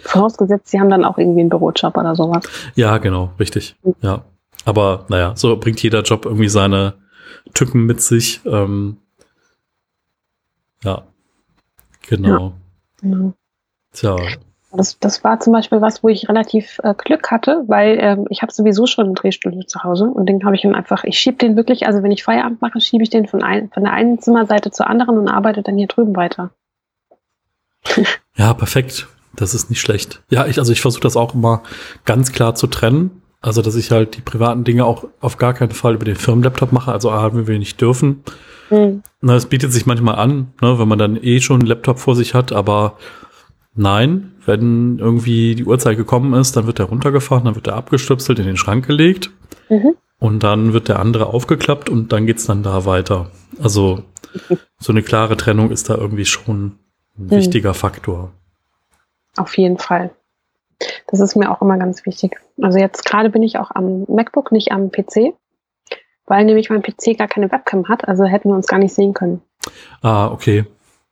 Vorausgesetzt, 0.00 0.70
Sie 0.72 0.80
haben 0.80 0.90
dann 0.90 1.04
auch 1.04 1.18
irgendwie 1.18 1.42
einen 1.42 1.50
Bürojob 1.50 1.96
oder 1.96 2.16
sowas. 2.16 2.42
Ja, 2.74 2.98
genau, 2.98 3.32
richtig. 3.38 3.76
Ja. 4.00 4.24
Aber 4.64 5.06
naja, 5.08 5.36
so 5.36 5.56
bringt 5.56 5.80
jeder 5.84 6.02
Job 6.02 6.24
irgendwie 6.24 6.48
seine 6.48 6.94
Tücken 7.54 7.86
mit 7.86 8.00
sich. 8.00 8.40
Ähm, 8.44 8.96
ja, 10.82 11.02
genau. 12.08 12.28
Ja, 12.28 12.52
genau. 13.00 13.32
Tja. 13.92 14.16
Das, 14.74 14.98
das 14.98 15.22
war 15.22 15.38
zum 15.38 15.52
Beispiel 15.52 15.82
was, 15.82 16.02
wo 16.02 16.08
ich 16.08 16.30
relativ 16.30 16.80
äh, 16.82 16.94
Glück 16.94 17.30
hatte, 17.30 17.64
weil 17.66 17.98
ähm, 18.00 18.26
ich 18.30 18.40
habe 18.40 18.52
sowieso 18.52 18.86
schon 18.86 19.08
ein 19.08 19.14
Drehstudio 19.14 19.64
zu 19.64 19.84
Hause 19.84 20.06
und 20.06 20.26
den 20.26 20.42
habe 20.46 20.56
ich 20.56 20.62
dann 20.62 20.74
einfach, 20.74 21.04
ich 21.04 21.18
schiebe 21.18 21.36
den 21.36 21.56
wirklich, 21.56 21.86
also 21.86 22.02
wenn 22.02 22.10
ich 22.10 22.24
Feierabend 22.24 22.62
mache, 22.62 22.80
schiebe 22.80 23.02
ich 23.02 23.10
den 23.10 23.26
von, 23.26 23.42
ein, 23.42 23.68
von 23.68 23.82
der 23.82 23.92
einen 23.92 24.18
Zimmerseite 24.18 24.70
zur 24.70 24.86
anderen 24.86 25.18
und 25.18 25.28
arbeite 25.28 25.62
dann 25.62 25.76
hier 25.76 25.88
drüben 25.88 26.16
weiter. 26.16 26.50
Ja, 28.34 28.54
perfekt. 28.54 29.08
Das 29.34 29.52
ist 29.52 29.68
nicht 29.68 29.80
schlecht. 29.80 30.22
Ja, 30.30 30.46
ich, 30.46 30.58
also 30.58 30.72
ich 30.72 30.80
versuche 30.80 31.02
das 31.02 31.16
auch 31.16 31.34
immer 31.34 31.62
ganz 32.06 32.32
klar 32.32 32.54
zu 32.54 32.66
trennen. 32.66 33.22
Also, 33.40 33.60
dass 33.60 33.74
ich 33.74 33.90
halt 33.90 34.16
die 34.16 34.20
privaten 34.20 34.64
Dinge 34.64 34.84
auch 34.84 35.04
auf 35.20 35.36
gar 35.36 35.52
keinen 35.52 35.72
Fall 35.72 35.94
über 35.94 36.04
den 36.04 36.16
Firmenlaptop 36.16 36.72
mache. 36.72 36.92
Also, 36.92 37.10
A, 37.10 37.34
wenn 37.34 37.46
wir 37.46 37.58
nicht 37.58 37.80
dürfen. 37.80 38.22
Mhm. 38.72 39.02
Na, 39.20 39.36
es 39.36 39.46
bietet 39.46 39.72
sich 39.72 39.86
manchmal 39.86 40.16
an, 40.16 40.52
ne, 40.60 40.78
wenn 40.78 40.88
man 40.88 40.98
dann 40.98 41.22
eh 41.22 41.40
schon 41.40 41.60
einen 41.60 41.68
Laptop 41.68 41.98
vor 42.00 42.16
sich 42.16 42.34
hat, 42.34 42.52
aber 42.52 42.96
Nein, 43.74 44.34
wenn 44.44 44.98
irgendwie 44.98 45.54
die 45.54 45.64
Uhrzeit 45.64 45.96
gekommen 45.96 46.34
ist, 46.34 46.56
dann 46.56 46.66
wird 46.66 46.78
er 46.78 46.86
runtergefahren, 46.86 47.46
dann 47.46 47.54
wird 47.54 47.68
er 47.68 47.76
abgestöpselt, 47.76 48.38
in 48.38 48.46
den 48.46 48.58
Schrank 48.58 48.86
gelegt 48.86 49.30
mhm. 49.70 49.96
und 50.18 50.42
dann 50.42 50.74
wird 50.74 50.88
der 50.88 50.98
andere 50.98 51.26
aufgeklappt 51.26 51.88
und 51.88 52.12
dann 52.12 52.26
geht's 52.26 52.44
dann 52.44 52.62
da 52.62 52.84
weiter. 52.84 53.30
Also 53.62 54.02
so 54.78 54.92
eine 54.92 55.02
klare 55.02 55.36
Trennung 55.36 55.70
ist 55.70 55.88
da 55.88 55.94
irgendwie 55.94 56.26
schon 56.26 56.78
ein 57.18 57.26
mhm. 57.26 57.30
wichtiger 57.30 57.72
Faktor. 57.72 58.32
Auf 59.36 59.56
jeden 59.56 59.78
Fall. 59.78 60.10
Das 61.06 61.20
ist 61.20 61.36
mir 61.36 61.50
auch 61.50 61.62
immer 61.62 61.78
ganz 61.78 62.04
wichtig. 62.04 62.38
Also 62.60 62.78
jetzt 62.78 63.06
gerade 63.06 63.30
bin 63.30 63.42
ich 63.42 63.56
auch 63.56 63.70
am 63.70 64.04
MacBook, 64.08 64.52
nicht 64.52 64.72
am 64.72 64.90
PC, 64.90 65.32
weil 66.26 66.44
nämlich 66.44 66.70
mein 66.70 66.82
PC 66.82 67.18
gar 67.18 67.28
keine 67.28 67.50
Webcam 67.50 67.88
hat, 67.88 68.06
also 68.08 68.24
hätten 68.24 68.48
wir 68.48 68.56
uns 68.56 68.66
gar 68.66 68.78
nicht 68.78 68.94
sehen 68.94 69.14
können. 69.14 69.42
Ah, 70.00 70.28
okay. 70.28 70.64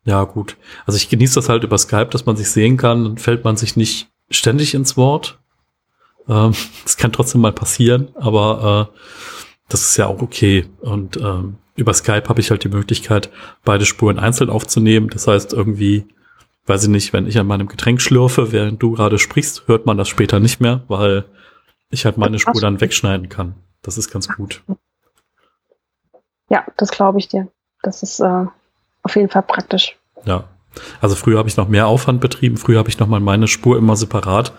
Ja, 0.05 0.25
gut. 0.25 0.57
Also 0.87 0.97
ich 0.97 1.09
genieße 1.09 1.35
das 1.35 1.49
halt 1.49 1.65
über 1.65 1.79
Skype, 1.79 2.07
dass 2.07 2.27
man 2.27 2.37
sich 2.37 2.51
sehen 2.51 2.77
kann, 2.77 3.05
dann 3.05 3.19
fällt 3.19 3.45
man 3.45 3.57
sich 3.57 3.77
nicht 3.77 4.09
ständig 4.31 4.75
ins 4.75 4.97
Wort. 4.97 5.39
Ähm, 6.29 6.53
das 6.85 6.97
kann 6.97 7.13
trotzdem 7.13 7.41
mal 7.41 7.53
passieren, 7.53 8.09
aber 8.15 8.91
äh, 8.91 8.99
das 9.69 9.83
ist 9.83 9.97
ja 9.97 10.07
auch 10.07 10.23
okay. 10.23 10.67
Und 10.81 11.17
ähm, 11.19 11.59
über 11.77 11.95
Skype 11.95 12.29
habe 12.29 12.41
ich 12.41 12.51
halt 12.51 12.65
die 12.65 12.69
Möglichkeit, 12.69 13.31
beide 13.65 13.87
Spuren 13.87 14.19
einzeln 14.19 14.51
aufzunehmen. 14.51 15.09
Das 15.11 15.27
heißt, 15.27 15.53
irgendwie, 15.53 16.07
weiß 16.67 16.85
ich 16.85 16.89
nicht, 16.89 17.13
wenn 17.13 17.27
ich 17.27 17.39
an 17.39 17.47
meinem 17.47 17.69
Getränk 17.69 18.01
schlürfe, 18.01 18.53
während 18.53 18.83
du 18.83 18.93
gerade 18.93 19.19
sprichst, 19.19 19.67
hört 19.67 19.87
man 19.87 19.97
das 19.97 20.09
später 20.09 20.41
nicht 20.41 20.61
mehr, 20.61 20.83
weil 20.89 21.25
ich 21.91 22.05
halt 22.05 22.19
meine 22.19 22.39
Spur 22.39 22.61
dann 22.61 22.81
wegschneiden 22.81 23.29
kann. 23.29 23.55
Das 23.83 23.99
ist 23.99 24.11
ganz 24.11 24.29
gut. 24.29 24.63
Ja, 26.51 26.65
das 26.77 26.91
glaube 26.91 27.19
ich 27.19 27.29
dir. 27.29 27.49
Das 27.83 28.03
ist 28.03 28.21
äh, 28.21 28.45
auf 29.03 29.17
jeden 29.17 29.31
Fall 29.31 29.43
praktisch. 29.43 29.97
Ja. 30.25 30.45
Also 31.01 31.17
früher 31.17 31.39
habe 31.39 31.49
ich 31.49 31.57
noch 31.57 31.69
mehr 31.69 31.87
Aufwand 31.87 32.21
betrieben. 32.21 32.57
Früher 32.57 32.79
habe 32.79 32.89
ich 32.89 32.99
noch 32.99 33.07
mal 33.07 33.21
meine 33.21 33.49
Spur 33.49 33.79
immer 33.79 33.97
separat 33.97 34.53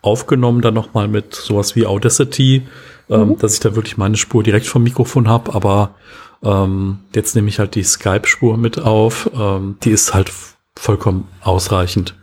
aufgenommen, 0.00 0.62
dann 0.62 0.74
noch 0.74 0.94
mal 0.94 1.08
mit 1.08 1.34
sowas 1.34 1.74
wie 1.74 1.84
Audacity, 1.84 2.68
ähm, 3.10 3.20
mhm. 3.20 3.30
ähm, 3.32 3.38
dass 3.38 3.54
ich 3.54 3.60
da 3.60 3.74
wirklich 3.74 3.96
meine 3.96 4.16
Spur 4.16 4.42
direkt 4.42 4.66
vom 4.66 4.82
Mikrofon 4.82 5.28
habe. 5.28 5.54
Aber 5.54 5.94
ähm, 6.42 7.00
jetzt 7.14 7.34
nehme 7.34 7.48
ich 7.48 7.58
halt 7.58 7.74
die 7.74 7.82
Skype-Spur 7.82 8.56
mit 8.56 8.80
auf. 8.80 9.30
Ähm, 9.34 9.76
die 9.82 9.90
ist 9.90 10.14
halt 10.14 10.32
vollkommen 10.76 11.28
ausreichend. 11.42 12.14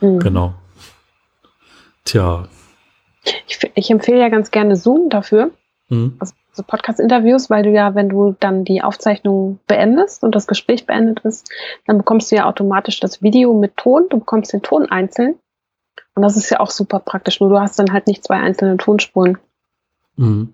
Mhm. 0.00 0.20
Genau. 0.20 0.54
Tja. 2.04 2.48
Ich, 3.46 3.58
ich 3.74 3.90
empfehle 3.90 4.20
ja 4.20 4.28
ganz 4.28 4.50
gerne 4.50 4.76
Zoom 4.76 5.10
dafür. 5.10 5.50
Mhm. 5.88 6.14
Also 6.18 6.32
so 6.52 6.62
Podcast-Interviews, 6.62 7.50
weil 7.50 7.62
du 7.62 7.70
ja, 7.70 7.94
wenn 7.94 8.08
du 8.08 8.36
dann 8.38 8.64
die 8.64 8.82
Aufzeichnung 8.82 9.58
beendest 9.66 10.24
und 10.24 10.34
das 10.34 10.46
Gespräch 10.46 10.86
beendet 10.86 11.20
ist, 11.20 11.50
dann 11.86 11.98
bekommst 11.98 12.30
du 12.30 12.36
ja 12.36 12.46
automatisch 12.46 13.00
das 13.00 13.22
Video 13.22 13.58
mit 13.58 13.76
Ton, 13.76 14.06
du 14.10 14.18
bekommst 14.18 14.52
den 14.52 14.62
Ton 14.62 14.86
einzeln. 14.86 15.36
Und 16.14 16.22
das 16.22 16.36
ist 16.36 16.50
ja 16.50 16.60
auch 16.60 16.70
super 16.70 16.98
praktisch, 16.98 17.40
nur 17.40 17.50
du 17.50 17.60
hast 17.60 17.78
dann 17.78 17.92
halt 17.92 18.06
nicht 18.06 18.24
zwei 18.24 18.36
einzelne 18.36 18.76
Tonspuren. 18.76 19.38
Mhm. 20.16 20.52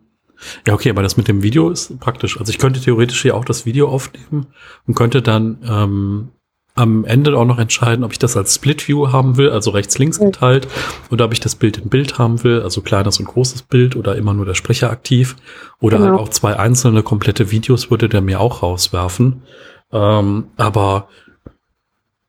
Ja, 0.66 0.74
okay, 0.74 0.90
aber 0.90 1.02
das 1.02 1.16
mit 1.16 1.28
dem 1.28 1.42
Video 1.42 1.70
ist 1.70 1.98
praktisch. 1.98 2.38
Also 2.38 2.50
ich 2.50 2.58
könnte 2.58 2.80
theoretisch 2.80 3.22
hier 3.22 3.34
auch 3.34 3.44
das 3.44 3.64
Video 3.64 3.88
aufnehmen 3.88 4.48
und 4.86 4.94
könnte 4.94 5.22
dann 5.22 5.58
ähm, 5.66 6.28
am 6.76 7.04
Ende 7.06 7.36
auch 7.36 7.46
noch 7.46 7.58
entscheiden, 7.58 8.04
ob 8.04 8.12
ich 8.12 8.18
das 8.18 8.36
als 8.36 8.54
Split 8.54 8.86
View 8.86 9.10
haben 9.10 9.38
will, 9.38 9.50
also 9.50 9.70
rechts-links 9.70 10.20
geteilt, 10.20 10.68
oder 11.10 11.24
ob 11.24 11.32
ich 11.32 11.40
das 11.40 11.54
Bild 11.54 11.78
im 11.78 11.88
Bild 11.88 12.18
haben 12.18 12.44
will, 12.44 12.60
also 12.60 12.82
kleines 12.82 13.18
und 13.18 13.24
großes 13.24 13.62
Bild 13.62 13.96
oder 13.96 14.14
immer 14.14 14.34
nur 14.34 14.44
der 14.44 14.54
Sprecher 14.54 14.90
aktiv. 14.90 15.36
Oder 15.80 15.98
halt 15.98 16.06
genau. 16.06 16.18
halt 16.18 16.28
auch 16.28 16.32
zwei 16.32 16.58
einzelne 16.58 17.02
komplette 17.02 17.50
Videos 17.50 17.90
würde 17.90 18.08
der 18.08 18.20
mir 18.20 18.40
auch 18.40 18.62
rauswerfen. 18.62 19.42
Ähm, 19.90 20.48
aber 20.56 21.08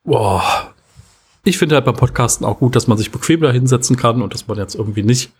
boah, 0.05 0.41
ich 1.43 1.57
finde 1.57 1.75
halt 1.75 1.85
beim 1.85 1.95
Podcasten 1.95 2.45
auch 2.45 2.59
gut, 2.59 2.75
dass 2.75 2.87
man 2.87 2.97
sich 2.97 3.11
bequem 3.11 3.41
da 3.41 3.51
hinsetzen 3.51 3.97
kann 3.97 4.21
und 4.21 4.33
dass 4.33 4.47
man 4.47 4.57
jetzt 4.57 4.75
irgendwie 4.75 5.03
nicht 5.03 5.31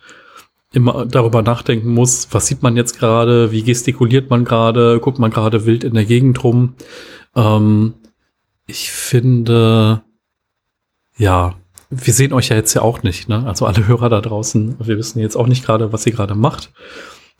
immer 0.74 1.06
darüber 1.06 1.40
nachdenken 1.40 1.94
muss, 1.94 2.28
was 2.30 2.46
sieht 2.46 2.62
man 2.62 2.76
jetzt 2.76 2.98
gerade, 2.98 3.52
wie 3.52 3.62
gestikuliert 3.62 4.28
man 4.28 4.44
gerade, 4.44 5.00
guckt 5.00 5.18
man 5.18 5.30
gerade 5.30 5.64
wild 5.64 5.82
in 5.82 5.94
der 5.94 6.04
Gegend 6.04 6.44
rum. 6.44 6.74
Ähm, 7.34 7.94
ich 8.68 8.92
finde, 8.92 10.02
ja, 11.16 11.54
wir 11.90 12.12
sehen 12.12 12.34
euch 12.34 12.50
ja 12.50 12.56
jetzt 12.56 12.74
ja 12.74 12.82
auch 12.82 13.02
nicht, 13.02 13.28
ne? 13.28 13.44
Also 13.46 13.64
alle 13.66 13.88
Hörer 13.88 14.10
da 14.10 14.20
draußen, 14.20 14.76
wir 14.78 14.98
wissen 14.98 15.20
jetzt 15.20 15.36
auch 15.36 15.46
nicht 15.46 15.64
gerade, 15.64 15.92
was 15.92 16.06
ihr 16.06 16.12
gerade 16.12 16.34
macht. 16.34 16.70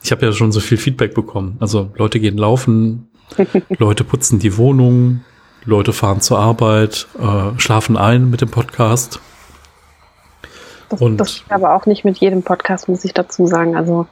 Ich 0.03 0.11
habe 0.11 0.25
ja 0.25 0.31
schon 0.33 0.51
so 0.51 0.59
viel 0.59 0.77
Feedback 0.77 1.13
bekommen. 1.13 1.55
Also 1.59 1.91
Leute 1.95 2.19
gehen 2.19 2.37
laufen, 2.37 3.11
Leute 3.77 4.03
putzen 4.03 4.39
die 4.39 4.57
Wohnung, 4.57 5.23
Leute 5.65 5.93
fahren 5.93 6.19
zur 6.19 6.39
Arbeit, 6.39 7.07
äh, 7.19 7.59
schlafen 7.59 7.95
ein 7.95 8.31
mit 8.31 8.41
dem 8.41 8.49
Podcast. 8.49 9.19
Das, 10.89 10.99
und 10.99 11.17
das 11.17 11.43
aber 11.49 11.75
auch 11.75 11.85
nicht 11.85 12.05
mit 12.05 12.17
jedem 12.17 12.41
Podcast, 12.41 12.89
muss 12.89 13.05
ich 13.05 13.13
dazu 13.13 13.45
sagen. 13.45 13.77
Also 13.77 14.07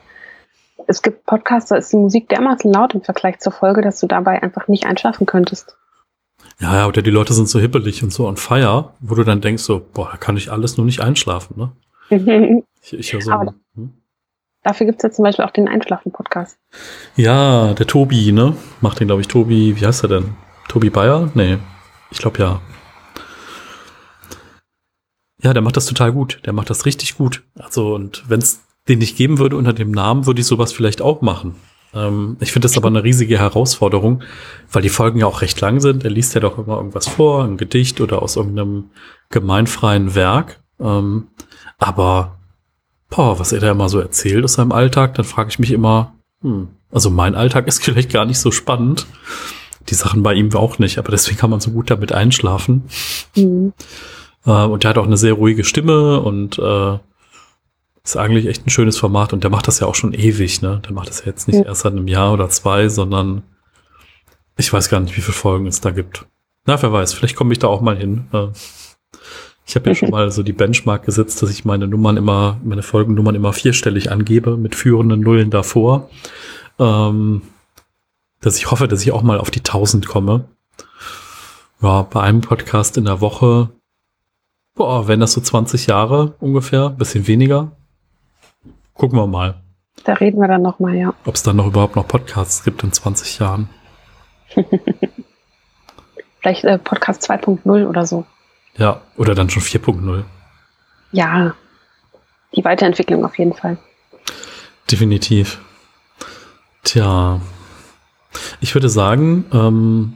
es 0.86 1.02
gibt 1.02 1.26
Podcasts, 1.26 1.70
da 1.70 1.78
ist 1.78 1.92
die 1.92 1.98
Musik 1.98 2.30
dermaßen 2.30 2.72
laut 2.72 2.94
im 2.94 3.02
Vergleich 3.02 3.40
zur 3.40 3.54
Folge, 3.54 3.82
dass 3.82 4.00
du 4.00 4.06
dabei 4.06 4.44
einfach 4.44 4.68
nicht 4.68 4.86
einschlafen 4.86 5.26
könntest. 5.26 5.78
Ja, 6.60 6.76
ja, 6.76 6.88
oder 6.88 7.02
die 7.02 7.12
Leute 7.12 7.34
sind 7.34 7.48
so 7.48 7.60
hippelig 7.60 8.02
und 8.04 8.12
so 8.12 8.28
on 8.28 8.38
fire, 8.38 8.94
wo 9.00 9.16
du 9.16 9.24
dann 9.24 9.42
denkst 9.42 9.64
so, 9.64 9.86
boah, 9.94 10.10
da 10.12 10.18
kann 10.18 10.38
ich 10.38 10.52
alles 10.52 10.78
nur 10.78 10.86
nicht 10.86 11.02
einschlafen, 11.02 11.56
ne? 11.58 11.72
ich, 12.82 13.14
ich 13.14 13.24
so, 13.24 13.32
aber 13.32 13.54
hm? 13.76 13.94
Dafür 14.64 14.88
gibt's 14.88 15.04
ja 15.04 15.12
zum 15.12 15.24
Beispiel 15.24 15.46
auch 15.46 15.52
den 15.52 15.68
Einschlafen-Podcast. 15.68 16.58
Ja, 17.16 17.74
der 17.74 17.88
Tobi, 17.88 18.32
ne? 18.32 18.58
Macht 18.82 19.00
den, 19.00 19.08
glaube 19.08 19.22
ich, 19.22 19.28
Tobi, 19.28 19.80
wie 19.80 19.86
heißt 19.86 20.04
er 20.04 20.10
denn? 20.10 20.36
Tobi 20.68 20.90
Bayer? 20.90 21.32
Nee, 21.36 21.58
ich 22.12 22.18
glaube 22.18 22.40
ja. 22.40 22.60
Ja, 25.42 25.54
der 25.54 25.62
macht 25.62 25.78
das 25.78 25.86
total 25.86 26.12
gut. 26.12 26.42
Der 26.46 26.54
macht 26.54 26.70
das 26.70 26.86
richtig 26.86 27.16
gut. 27.16 27.44
Also, 27.58 27.94
und 27.96 28.28
wenn 28.28 28.40
es 28.40 28.64
den 28.90 29.00
nicht 29.00 29.16
geben 29.16 29.38
würde 29.38 29.56
unter 29.56 29.74
dem 29.74 29.92
Namen, 29.92 30.26
würde 30.26 30.42
ich 30.42 30.48
sowas 30.48 30.74
vielleicht 30.74 31.02
auch 31.02 31.22
machen. 31.22 31.56
Ähm, 31.94 32.38
ich 32.40 32.52
finde 32.52 32.68
das 32.68 32.78
aber 32.78 32.88
eine 32.88 33.04
riesige 33.04 33.40
Herausforderung, 33.40 34.24
weil 34.72 34.82
die 34.82 34.90
Folgen 34.90 35.20
ja 35.20 35.26
auch 35.26 35.42
recht 35.42 35.60
lang 35.62 35.80
sind. 35.80 36.04
Er 36.04 36.10
liest 36.10 36.34
ja 36.34 36.42
doch 36.42 36.58
immer 36.58 36.78
irgendwas 36.78 37.08
vor, 37.08 37.44
ein 37.44 37.58
Gedicht 37.58 38.02
oder 38.02 38.22
aus 38.22 38.36
irgendeinem 38.36 38.92
gemeinfreien 39.30 40.16
Werk. 40.16 40.62
Ähm, 40.80 41.28
aber, 41.78 42.38
boah, 43.10 43.40
was 43.40 43.52
er 43.52 43.60
da 43.60 43.72
immer 43.72 43.90
so 43.90 44.00
erzählt 44.00 44.44
aus 44.44 44.54
seinem 44.54 44.72
Alltag, 44.72 45.16
dann 45.16 45.26
frage 45.26 45.50
ich 45.50 45.60
mich 45.60 45.72
immer, 45.72 46.14
hm, 46.42 46.70
also 46.92 47.10
mein 47.10 47.36
Alltag 47.36 47.68
ist 47.68 47.84
vielleicht 47.84 48.12
gar 48.12 48.26
nicht 48.26 48.40
so 48.40 48.52
spannend. 48.52 49.08
Die 49.90 49.96
Sachen 49.96 50.22
bei 50.22 50.34
ihm 50.34 50.54
auch 50.54 50.80
nicht, 50.80 50.98
aber 50.98 51.12
deswegen 51.12 51.38
kann 51.38 51.50
man 51.50 51.62
so 51.62 51.72
gut 51.72 51.90
damit 51.90 52.12
einschlafen. 52.12 52.84
Mhm. 53.36 53.74
Äh, 54.46 54.52
und 54.52 54.84
der 54.84 54.90
hat 54.90 54.98
auch 54.98 55.06
eine 55.06 55.18
sehr 55.18 55.34
ruhige 55.34 55.64
Stimme 55.64 56.20
und 56.20 56.60
äh, 56.60 56.98
ist 58.08 58.18
eigentlich 58.18 58.48
echt 58.48 58.66
ein 58.66 58.70
schönes 58.70 58.98
Format 58.98 59.34
und 59.34 59.44
der 59.44 59.52
macht 59.52 59.68
das 59.68 59.80
ja 59.80 59.88
auch 59.88 59.96
schon 59.96 60.14
ewig, 60.14 60.62
ne? 60.62 60.82
Der 60.86 60.94
macht 60.94 61.10
das 61.10 61.20
ja 61.20 61.26
jetzt 61.28 61.48
nicht 61.48 61.58
ja. 61.58 61.66
erst 61.66 61.82
seit 61.82 61.92
einem 61.92 62.08
Jahr 62.08 62.34
oder 62.34 62.50
zwei, 62.50 62.88
sondern 62.88 63.44
ich 64.56 64.72
weiß 64.72 64.90
gar 64.90 65.02
nicht, 65.02 65.18
wie 65.18 65.22
viele 65.22 65.36
Folgen 65.36 65.68
es 65.68 65.82
da 65.82 65.92
gibt. 65.92 66.26
Na, 66.66 66.82
wer 66.82 66.94
weiß, 66.94 67.14
vielleicht 67.14 67.36
komme 67.36 67.52
ich 67.52 67.60
da 67.60 67.68
auch 67.68 67.82
mal 67.82 67.98
hin. 67.98 68.28
Äh, 68.32 68.48
ich 69.66 69.76
habe 69.76 69.90
ja 69.90 69.96
schon 69.96 70.10
mal 70.12 70.32
so 70.32 70.42
die 70.42 70.54
Benchmark 70.54 71.06
gesetzt, 71.06 71.42
dass 71.42 71.50
ich 71.50 71.66
meine 71.66 71.88
Nummern 71.88 72.16
immer, 72.16 72.60
meine 72.64 72.82
Folgennummern 72.82 73.36
immer 73.36 73.52
vierstellig 73.52 74.10
angebe, 74.10 74.56
mit 74.56 74.76
führenden 74.76 75.20
Nullen 75.20 75.50
davor. 75.50 76.10
Ähm, 76.80 77.42
dass 78.40 78.58
ich 78.58 78.72
hoffe, 78.72 78.88
dass 78.88 79.02
ich 79.02 79.12
auch 79.12 79.24
mal 79.24 79.40
auf 79.40 79.52
die 79.52 79.60
1000 79.60 80.08
komme. 80.08 80.46
Ja, 81.82 82.04
bei 82.04 82.22
einem 82.22 82.42
Podcast 82.42 82.98
in 82.98 83.06
der 83.06 83.20
Woche 83.20 83.70
Boah, 84.78 85.08
wenn 85.08 85.20
das 85.20 85.34
so 85.34 85.42
20 85.42 85.88
Jahre 85.88 86.36
ungefähr, 86.40 86.92
bisschen 86.92 87.26
weniger. 87.26 87.72
Gucken 88.98 89.18
wir 89.20 89.28
mal. 89.28 89.62
Da 90.04 90.14
reden 90.14 90.40
wir 90.40 90.48
dann 90.48 90.62
nochmal, 90.62 90.96
ja. 90.96 91.14
Ob 91.26 91.36
es 91.36 91.44
dann 91.44 91.56
noch 91.56 91.68
überhaupt 91.68 91.96
noch 91.96 92.08
Podcasts 92.08 92.64
gibt 92.64 92.84
in 92.84 92.92
20 92.92 93.40
Jahren. 93.40 93.70
Vielleicht 96.40 96.64
äh, 96.64 96.78
Podcast 96.78 97.30
2.0 97.30 97.88
oder 97.88 98.06
so. 98.06 98.26
Ja, 98.78 99.02
oder 99.18 99.36
dann 99.36 99.50
schon 99.50 99.64
4.0. 99.64 100.24
Ja, 101.12 101.56
die 102.56 102.64
Weiterentwicklung 102.64 103.26
auf 103.26 103.38
jeden 103.38 103.54
Fall. 103.54 103.78
Definitiv. 104.90 105.60
Tja, 106.84 107.42
ich 108.62 108.74
würde 108.74 108.90
sagen, 108.90 109.46
ähm, 109.52 110.14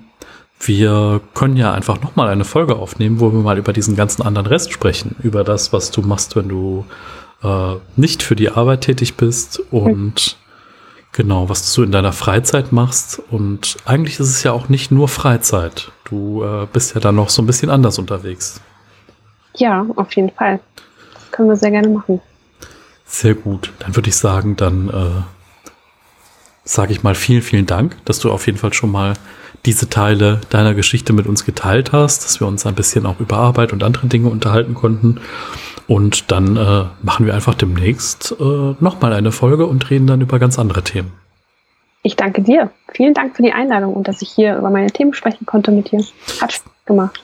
wir 0.60 1.22
können 1.34 1.58
ja 1.58 1.74
einfach 1.74 2.02
nochmal 2.02 2.30
eine 2.30 2.46
Folge 2.46 2.76
aufnehmen, 2.76 3.20
wo 3.20 3.32
wir 3.34 3.40
mal 3.40 3.58
über 3.58 3.74
diesen 3.74 3.96
ganzen 3.96 4.22
anderen 4.22 4.48
Rest 4.48 4.72
sprechen. 4.72 5.16
Über 5.22 5.44
das, 5.44 5.74
was 5.74 5.92
du 5.92 6.02
machst, 6.02 6.36
wenn 6.36 6.48
du 6.48 6.86
äh, 7.44 7.76
nicht 7.96 8.24
für 8.24 8.36
die 8.36 8.50
Arbeit 8.50 8.82
tätig 8.82 9.16
bist 9.16 9.62
und 9.72 10.38
mhm. 10.38 11.12
genau, 11.12 11.50
was 11.50 11.74
du 11.74 11.84
in 11.84 11.92
deiner 11.92 12.14
Freizeit 12.14 12.72
machst. 12.72 13.22
Und 13.32 13.78
eigentlich 13.86 14.20
ist 14.20 14.30
es 14.30 14.44
ja 14.44 14.52
auch 14.52 14.70
nicht 14.70 14.92
nur 14.92 15.08
Freizeit. 15.08 15.92
Du 16.04 16.44
äh, 16.44 16.68
bist 16.72 16.96
ja 16.96 17.02
dann 17.02 17.16
noch 17.16 17.30
so 17.30 17.42
ein 17.42 17.46
bisschen 17.46 17.70
anders 17.70 18.00
unterwegs. 18.00 18.62
Ja, 19.56 19.86
auf 19.96 20.14
jeden 20.14 20.32
Fall. 20.32 20.60
Das 21.14 21.32
können 21.32 21.50
wir 21.50 21.56
sehr 21.56 21.72
gerne 21.72 21.90
machen. 21.90 22.22
Sehr 23.06 23.36
gut. 23.36 23.74
Dann 23.80 23.96
würde 23.96 24.10
ich 24.10 24.16
sagen, 24.16 24.56
dann 24.56 24.90
äh, 24.90 25.22
sage 26.64 26.94
ich 26.94 27.04
mal 27.04 27.16
vielen, 27.16 27.42
vielen 27.42 27.66
Dank, 27.66 27.98
dass 28.06 28.20
du 28.20 28.32
auf 28.32 28.46
jeden 28.46 28.58
Fall 28.58 28.74
schon 28.74 28.92
mal 28.92 29.14
diese 29.66 29.90
Teile 29.90 30.42
deiner 30.50 30.74
Geschichte 30.74 31.14
mit 31.14 31.28
uns 31.28 31.46
geteilt 31.46 31.92
hast, 31.92 32.26
dass 32.26 32.40
wir 32.40 32.48
uns 32.48 32.66
ein 32.66 32.76
bisschen 32.76 33.06
auch 33.06 33.20
über 33.20 33.38
Arbeit 33.38 33.74
und 33.74 33.84
andere 33.84 34.08
Dinge 34.08 34.30
unterhalten 34.30 34.74
konnten. 34.74 35.20
Und 35.88 36.32
dann 36.32 36.58
äh, 36.58 36.86
machen 37.04 37.26
wir 37.26 37.34
einfach 37.34 37.54
demnächst 37.54 38.36
äh, 38.40 38.76
nochmal 38.80 39.14
eine 39.14 39.32
Folge 39.32 39.66
und 39.68 39.90
reden 39.90 40.08
dann 40.08 40.22
über 40.22 40.40
ganz 40.40 40.58
andere 40.58 40.84
Themen. 40.84 41.12
Ich 42.04 42.16
danke 42.16 42.42
dir. 42.42 42.72
Vielen 42.94 43.14
Dank 43.14 43.36
für 43.36 43.44
die 43.44 43.52
Einladung 43.52 43.94
und 43.94 44.08
dass 44.08 44.22
ich 44.22 44.30
hier 44.30 44.58
über 44.58 44.70
meine 44.70 44.90
Themen 44.90 45.14
sprechen 45.14 45.46
konnte 45.46 45.72
mit 45.72 45.92
dir. 45.92 46.04
Hat 46.42 46.54
Spaß 46.54 46.64
gemacht. 46.86 47.24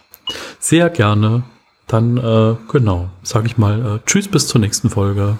Sehr 0.59 0.89
gerne. 0.89 1.43
Dann, 1.87 2.17
äh, 2.17 2.55
genau, 2.71 3.07
sage 3.23 3.47
ich 3.47 3.57
mal, 3.57 3.95
äh, 3.95 3.99
tschüss 4.05 4.27
bis 4.27 4.47
zur 4.47 4.59
nächsten 4.59 4.89
Folge. 4.89 5.37